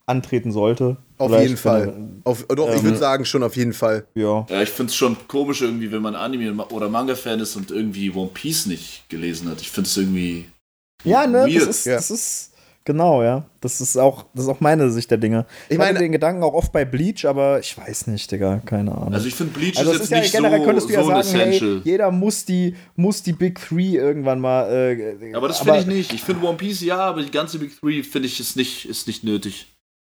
[0.06, 0.98] antreten sollte.
[1.18, 1.88] Auf Vielleicht, jeden Fall.
[1.88, 4.06] wenn Auf, doch, ich Ähm, würde sagen, schon auf jeden Fall.
[4.16, 4.46] Ja.
[4.50, 8.30] Ja, ich find's schon komisch irgendwie, wenn man Anime- oder Manga-Fan ist und irgendwie One
[8.34, 9.62] Piece nicht gelesen hat.
[9.62, 10.46] Ich find's irgendwie.
[11.04, 11.56] Ja, ne, Weird.
[11.62, 11.96] das ist, Ja.
[11.96, 12.51] das ist
[12.86, 13.46] genau, ja.
[13.60, 15.46] Das ist auch, das ist auch meine Sicht der Dinge.
[15.66, 18.92] Ich Ich meine den Gedanken auch oft bei Bleach, aber ich weiß nicht, Digga, keine
[18.92, 19.14] Ahnung.
[19.14, 20.94] Also ich finde Bleach Also ist das jetzt ist ja nicht generell so, könntest du
[20.94, 21.82] ja so sagen, hey, essential.
[21.84, 24.72] jeder muss die, muss die Big Three irgendwann mal.
[24.72, 26.14] Äh, aber das finde ich nicht.
[26.14, 29.08] Ich finde One Piece ja, aber die ganze Big Three finde ich ist nicht, ist
[29.08, 29.68] nicht nötig.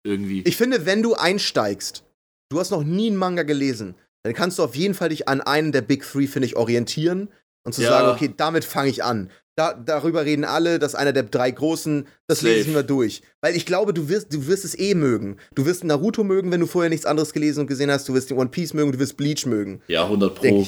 [0.04, 0.42] Irgendwie.
[0.46, 2.04] Ich finde, wenn du einsteigst,
[2.50, 5.40] du hast noch nie einen Manga gelesen, dann kannst du auf jeden Fall dich an
[5.40, 7.28] einen der Big Three, finde ich, orientieren
[7.64, 7.90] und zu Ja.
[7.90, 9.30] sagen, okay, damit fange ich an.
[9.56, 12.52] Da, darüber reden alle, das ist einer der drei großen, das Safe.
[12.54, 13.22] lese ich mir durch.
[13.40, 15.36] Weil ich glaube, du wirst, du wirst es eh mögen.
[15.56, 18.08] Du wirst Naruto mögen, wenn du vorher nichts anderes gelesen und gesehen hast.
[18.08, 19.80] Du wirst den One Piece mögen, du wirst Bleach mögen.
[19.88, 20.42] ja, 100 Pro.
[20.42, 20.66] Denk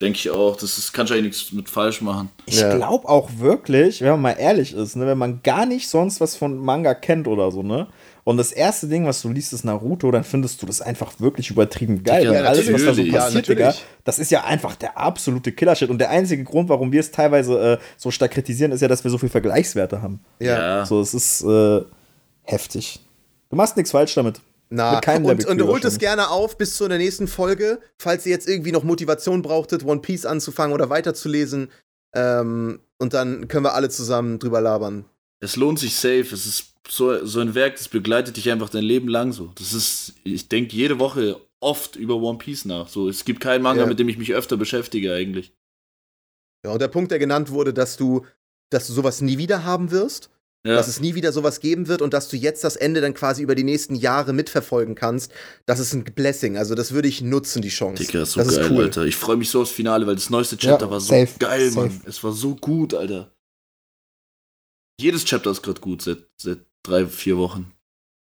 [0.00, 0.24] Denke ich.
[0.26, 0.30] ich.
[0.30, 0.56] auch.
[0.56, 2.30] Das ist, kann ich eigentlich nichts mit falsch machen.
[2.46, 2.74] Ich Ja.
[2.74, 6.34] glaube auch wirklich, wenn man mal ehrlich ist, ne, wenn man gar nicht sonst was
[6.34, 7.86] von Manga kennt oder so, ne?
[8.24, 11.50] Und das erste Ding, was du liest, ist Naruto, dann findest du das einfach wirklich
[11.50, 12.28] übertrieben geil.
[12.30, 13.12] Weil alles, was da so natürlich.
[13.12, 15.90] Ja, passiert, Digga, das ist ja einfach der absolute Killershit.
[15.90, 19.02] Und der einzige Grund, warum wir es teilweise äh, so stark kritisieren, ist ja, dass
[19.02, 20.20] wir so viel Vergleichswerte haben.
[20.38, 20.86] Ja.
[20.86, 21.80] So, es ist äh,
[22.44, 23.00] heftig.
[23.50, 24.40] Du machst nichts falsch damit.
[24.70, 28.24] Na, Mit keinem und, und holt es gerne auf bis zu der nächsten Folge, falls
[28.24, 31.70] ihr jetzt irgendwie noch Motivation brauchtet, One Piece anzufangen oder weiterzulesen.
[32.14, 35.04] Ähm, und dann können wir alle zusammen drüber labern.
[35.42, 36.28] Es lohnt sich safe.
[36.32, 39.52] Es ist so, so ein Werk, das begleitet dich einfach dein Leben lang so.
[39.56, 42.88] Das ist, ich denke jede Woche oft über One Piece nach.
[42.88, 43.86] So, es gibt keinen Manga, Ja.
[43.86, 45.52] mit dem ich mich öfter beschäftige eigentlich.
[46.64, 48.24] Ja, und der Punkt, der genannt wurde, dass du,
[48.70, 50.30] dass du sowas nie wieder haben wirst,
[50.64, 50.74] Ja.
[50.76, 53.42] dass es nie wieder sowas geben wird und dass du jetzt das Ende dann quasi
[53.42, 55.32] über die nächsten Jahre mitverfolgen kannst,
[55.66, 56.56] das ist ein Blessing.
[56.56, 58.04] Also das würde ich nutzen, die Chance.
[58.04, 58.84] Digga, ist so das geil, ist cool.
[58.84, 59.04] Alter.
[59.04, 61.70] Ich freue mich so aufs Finale, weil das neueste Chapter Ja, war so safe, geil,
[61.70, 61.88] safe.
[61.88, 62.00] Mann.
[62.06, 63.32] Es war so gut, Alter.
[65.00, 67.72] Jedes Chapter ist gerade gut seit, seit drei, vier Wochen.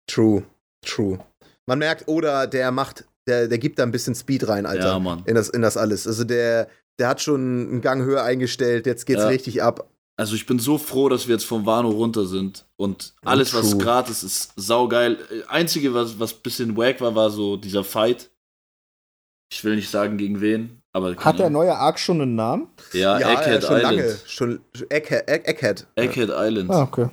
[0.06, 0.44] True,
[0.82, 1.18] true.
[1.66, 4.86] Man merkt, oder der macht, der, der gibt da ein bisschen Speed rein, Alter.
[4.86, 5.22] Ja, Mann.
[5.26, 6.06] In das, in das alles.
[6.06, 9.28] Also der, der hat schon einen Gang höher eingestellt, jetzt geht's Ja.
[9.28, 9.90] richtig ab.
[10.16, 12.66] Also ich bin so froh, dass wir jetzt vom Wano runter sind.
[12.76, 15.18] Und alles, was gratis ist, saugeil.
[15.46, 18.30] Einzige, was, was bisschen wack war, war so dieser Fight.
[19.52, 21.16] Ich will nicht sagen, gegen wen, aber.
[21.16, 22.68] Hat der neue Arc schon einen Namen?
[22.92, 23.96] Ja, ja, Egghead schon Island.
[23.96, 24.16] lange.
[24.26, 25.28] Schon Egghead.
[25.28, 25.86] Egg, Egghead.
[25.96, 26.70] Egghead Island.
[26.70, 27.08] Ah, okay.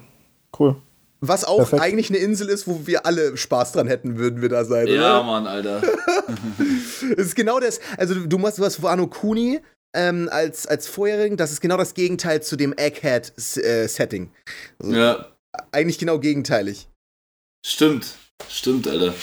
[0.60, 0.76] Cool.
[1.22, 1.82] Was auch Perfekt.
[1.82, 5.20] eigentlich eine Insel ist, wo wir alle Spaß dran hätten, würden wir da sein, Ja,
[5.20, 5.24] oder?
[5.24, 5.82] Mann, Alter.
[7.18, 7.80] Es ist genau das.
[7.98, 9.60] Also, du machst was Wano Kuni
[9.96, 11.38] ähm, als, als vorherigen.
[11.38, 14.30] Das ist genau das Gegenteil zu dem Egghead-Setting.
[14.84, 15.26] ja,
[15.72, 16.88] Eigentlich genau gegenteilig.
[17.66, 18.16] stimmt.
[18.50, 19.14] Stimmt, Alter.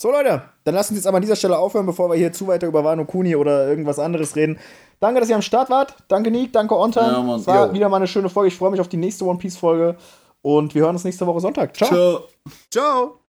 [0.00, 2.46] So, Leute, dann lasst uns jetzt aber an dieser Stelle aufhören, bevor wir hier zu
[2.46, 4.58] weiter über Wano Kuni oder irgendwas anderes reden.
[5.00, 5.94] Danke, dass ihr am Start wart.
[6.06, 6.52] Danke, Nick.
[6.52, 7.12] Danke, Ontan.
[7.12, 7.40] Ja, Mann.
[7.40, 7.72] es war Jo.
[7.72, 8.48] wieder mal eine schöne Folge.
[8.48, 9.96] Ich freue mich auf die nächste One Piece-Folge.
[10.40, 11.76] Und wir hören uns nächste Woche Sonntag.
[11.76, 11.88] Ciao.
[11.88, 12.20] Ciao.
[12.70, 13.27] Ciao!